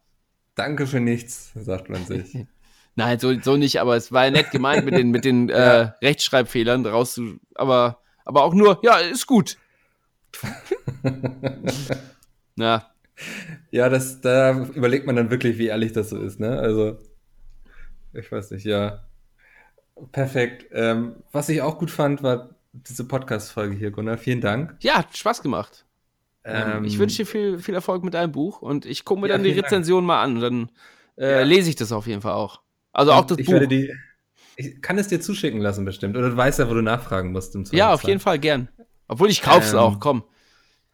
Danke 0.55 0.87
für 0.87 1.01
nichts, 1.01 1.53
sagt 1.55 1.89
man 1.89 2.05
sich. 2.05 2.47
Nein, 2.95 3.19
so, 3.19 3.39
so 3.41 3.57
nicht, 3.57 3.81
aber 3.81 3.97
es 3.97 4.13
war 4.13 4.27
ja 4.27 4.31
nett 4.31 4.51
gemeint 4.51 4.85
mit 4.85 4.95
den, 4.95 5.11
mit 5.11 5.25
den 5.25 5.49
ja. 5.51 5.83
äh, 5.83 5.93
Rechtschreibfehlern 6.03 6.85
daraus 6.85 7.15
zu, 7.15 7.39
aber, 7.55 8.01
aber 8.25 8.45
auch 8.45 8.55
nur, 8.55 8.81
ja, 8.83 8.99
ist 8.99 9.27
gut. 9.27 9.57
Na. 12.57 12.91
Ja, 13.71 13.89
das, 13.89 14.21
da 14.21 14.67
überlegt 14.75 15.07
man 15.07 15.17
dann 15.17 15.31
wirklich, 15.31 15.57
wie 15.57 15.69
ehrlich 15.69 15.93
das 15.93 16.11
so 16.11 16.19
ist, 16.19 16.39
ne? 16.39 16.59
Also, 16.59 16.99
ich 18.13 18.31
weiß 18.31 18.51
nicht, 18.51 18.65
ja. 18.65 19.05
Perfekt. 20.11 20.67
Ähm, 20.73 21.17
was 21.33 21.49
ich 21.49 21.63
auch 21.63 21.79
gut 21.79 21.91
fand, 21.91 22.23
war 22.23 22.51
diese 22.73 23.07
Podcast-Folge 23.07 23.77
hier, 23.77 23.91
Gunnar. 23.91 24.19
Vielen 24.19 24.41
Dank. 24.41 24.77
Ja, 24.81 24.99
hat 24.99 25.17
Spaß 25.17 25.43
gemacht. 25.43 25.85
Ähm, 26.45 26.85
ich 26.85 26.99
wünsche 26.99 27.19
dir 27.19 27.27
viel, 27.27 27.59
viel 27.59 27.75
Erfolg 27.75 28.03
mit 28.03 28.15
deinem 28.15 28.33
Buch 28.33 28.63
und 28.63 28.85
ich 28.85 29.05
gucke 29.05 29.21
mir 29.21 29.29
ja, 29.29 29.35
dann 29.35 29.45
die 29.45 29.53
Rezension 29.53 30.01
Dank. 30.01 30.07
mal 30.09 30.23
an 30.23 30.37
und 30.37 30.41
dann 30.41 30.71
äh, 31.17 31.39
ja. 31.39 31.43
lese 31.43 31.71
ich 31.71 31.77
das 31.77 31.93
auf 31.93 32.07
jeden 32.07 32.21
Fall 32.21 32.33
auch. 32.33 32.63
Also 32.93 33.13
und 33.13 33.19
auch 33.19 33.25
das 33.27 33.39
ich 33.39 33.47
Buch. 33.47 33.53
Werde 33.53 33.69
die, 33.69 33.93
ich 34.57 34.83
kann 34.83 34.99
es 34.99 35.09
dir 35.09 35.21
zuschicken 35.21 35.61
lassen 35.61 35.85
bestimmt. 35.85 36.17
Oder 36.17 36.31
du 36.31 36.37
weißt 36.37 36.59
ja, 36.59 36.69
wo 36.69 36.75
du 36.75 36.83
nachfragen 36.83 37.31
musst. 37.31 37.55
Im 37.55 37.65
ja, 37.71 37.93
auf 37.93 38.03
jeden 38.03 38.21
Fall 38.21 38.39
gern. 38.39 38.69
Obwohl 39.07 39.31
ich 39.31 39.43
kauf's 39.43 39.73
ähm, 39.73 39.79
auch, 39.79 40.01
komm. 40.01 40.25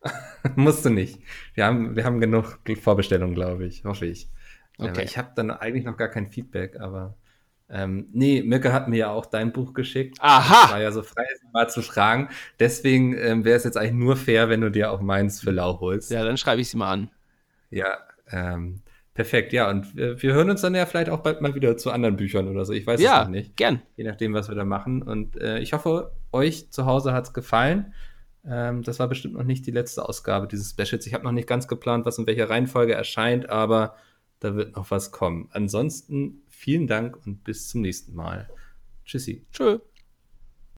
musst 0.57 0.85
du 0.85 0.91
nicht. 0.91 1.19
Wir 1.55 1.65
haben, 1.65 1.97
wir 1.97 2.05
haben 2.05 2.21
genug 2.21 2.59
Vorbestellungen, 2.81 3.35
glaube 3.35 3.65
ich, 3.65 3.85
hoffe 3.85 4.07
ich. 4.07 4.29
Okay. 4.77 5.03
ich 5.03 5.19
habe 5.19 5.33
dann 5.35 5.51
eigentlich 5.51 5.85
noch 5.85 5.97
gar 5.97 6.09
kein 6.09 6.29
Feedback, 6.29 6.79
aber 6.79 7.17
ähm, 7.71 8.09
nee, 8.13 8.43
Mirke 8.43 8.73
hat 8.73 8.89
mir 8.89 8.97
ja 8.97 9.11
auch 9.11 9.27
dein 9.27 9.53
Buch 9.53 9.75
geschickt. 9.75 10.17
Aha! 10.21 10.63
Das 10.63 10.73
war 10.73 10.81
ja 10.81 10.91
so 10.91 11.03
frei, 11.03 11.25
mal 11.53 11.69
zu 11.69 11.83
fragen. 11.83 12.29
Deswegen 12.59 13.17
ähm, 13.17 13.45
wäre 13.45 13.57
es 13.57 13.65
jetzt 13.65 13.77
eigentlich 13.77 13.93
nur 13.93 14.17
fair, 14.17 14.49
wenn 14.49 14.63
du 14.63 14.71
dir 14.71 14.91
auch 14.91 15.01
meins 15.01 15.41
für 15.41 15.51
lau 15.51 15.79
holst. 15.81 16.11
Ja, 16.11 16.25
dann 16.25 16.39
schreibe 16.39 16.63
ich 16.63 16.71
sie 16.71 16.79
mal 16.79 16.93
an. 16.93 17.11
Ja, 17.71 17.99
ähm, 18.31 18.81
perfekt. 19.13 19.53
Ja, 19.53 19.69
und 19.69 19.95
wir, 19.95 20.23
wir, 20.23 20.33
hören 20.33 20.49
uns 20.49 20.63
dann 20.63 20.75
ja 20.75 20.87
vielleicht 20.87 21.11
auch 21.11 21.21
bald 21.21 21.43
mal 21.43 21.55
wieder 21.55 21.77
zu 21.77 21.91
anderen 21.91 22.17
Büchern 22.17 22.49
oder 22.49 22.65
so. 22.65 22.73
Ich 22.73 22.87
weiß 22.87 23.01
ja, 23.01 23.21
es 23.21 23.27
noch 23.27 23.33
nicht. 23.33 23.57
gern. 23.57 23.83
Je 23.97 24.05
nachdem, 24.05 24.33
was 24.33 24.49
wir 24.49 24.55
da 24.55 24.65
machen. 24.65 25.03
Und 25.03 25.39
äh, 25.39 25.59
ich 25.59 25.75
hoffe, 25.75 26.13
euch 26.33 26.71
zu 26.71 26.87
Hause 26.87 27.13
hat 27.13 27.25
es 27.25 27.33
gefallen. 27.35 27.93
Ähm, 28.47 28.83
das 28.83 28.99
war 28.99 29.09
bestimmt 29.09 29.35
noch 29.35 29.45
nicht 29.45 29.67
die 29.67 29.73
letzte 29.73 30.09
Ausgabe 30.09 30.49
dieses 30.49 30.71
Specials. 30.71 31.07
Ich 31.07 31.13
habe 31.13 31.25
noch 31.25 31.33
nicht 31.33 31.49
ganz 31.49 31.69
geplant, 31.69 32.07
was 32.07 32.17
in 32.17 32.27
welcher 32.27 32.49
Reihenfolge 32.49 32.95
erscheint, 32.95 33.51
aber 33.51 33.95
da 34.41 34.55
wird 34.55 34.77
noch 34.77 34.91
was 34.91 35.11
kommen. 35.11 35.49
Ansonsten 35.53 36.43
vielen 36.59 36.87
Dank 36.89 37.25
und 37.25 37.45
bis 37.45 37.69
zum 37.69 37.83
nächsten 37.83 38.15
Mal. 38.15 38.51
Tschüssi. 39.05 39.47
Tschö. 39.53 39.79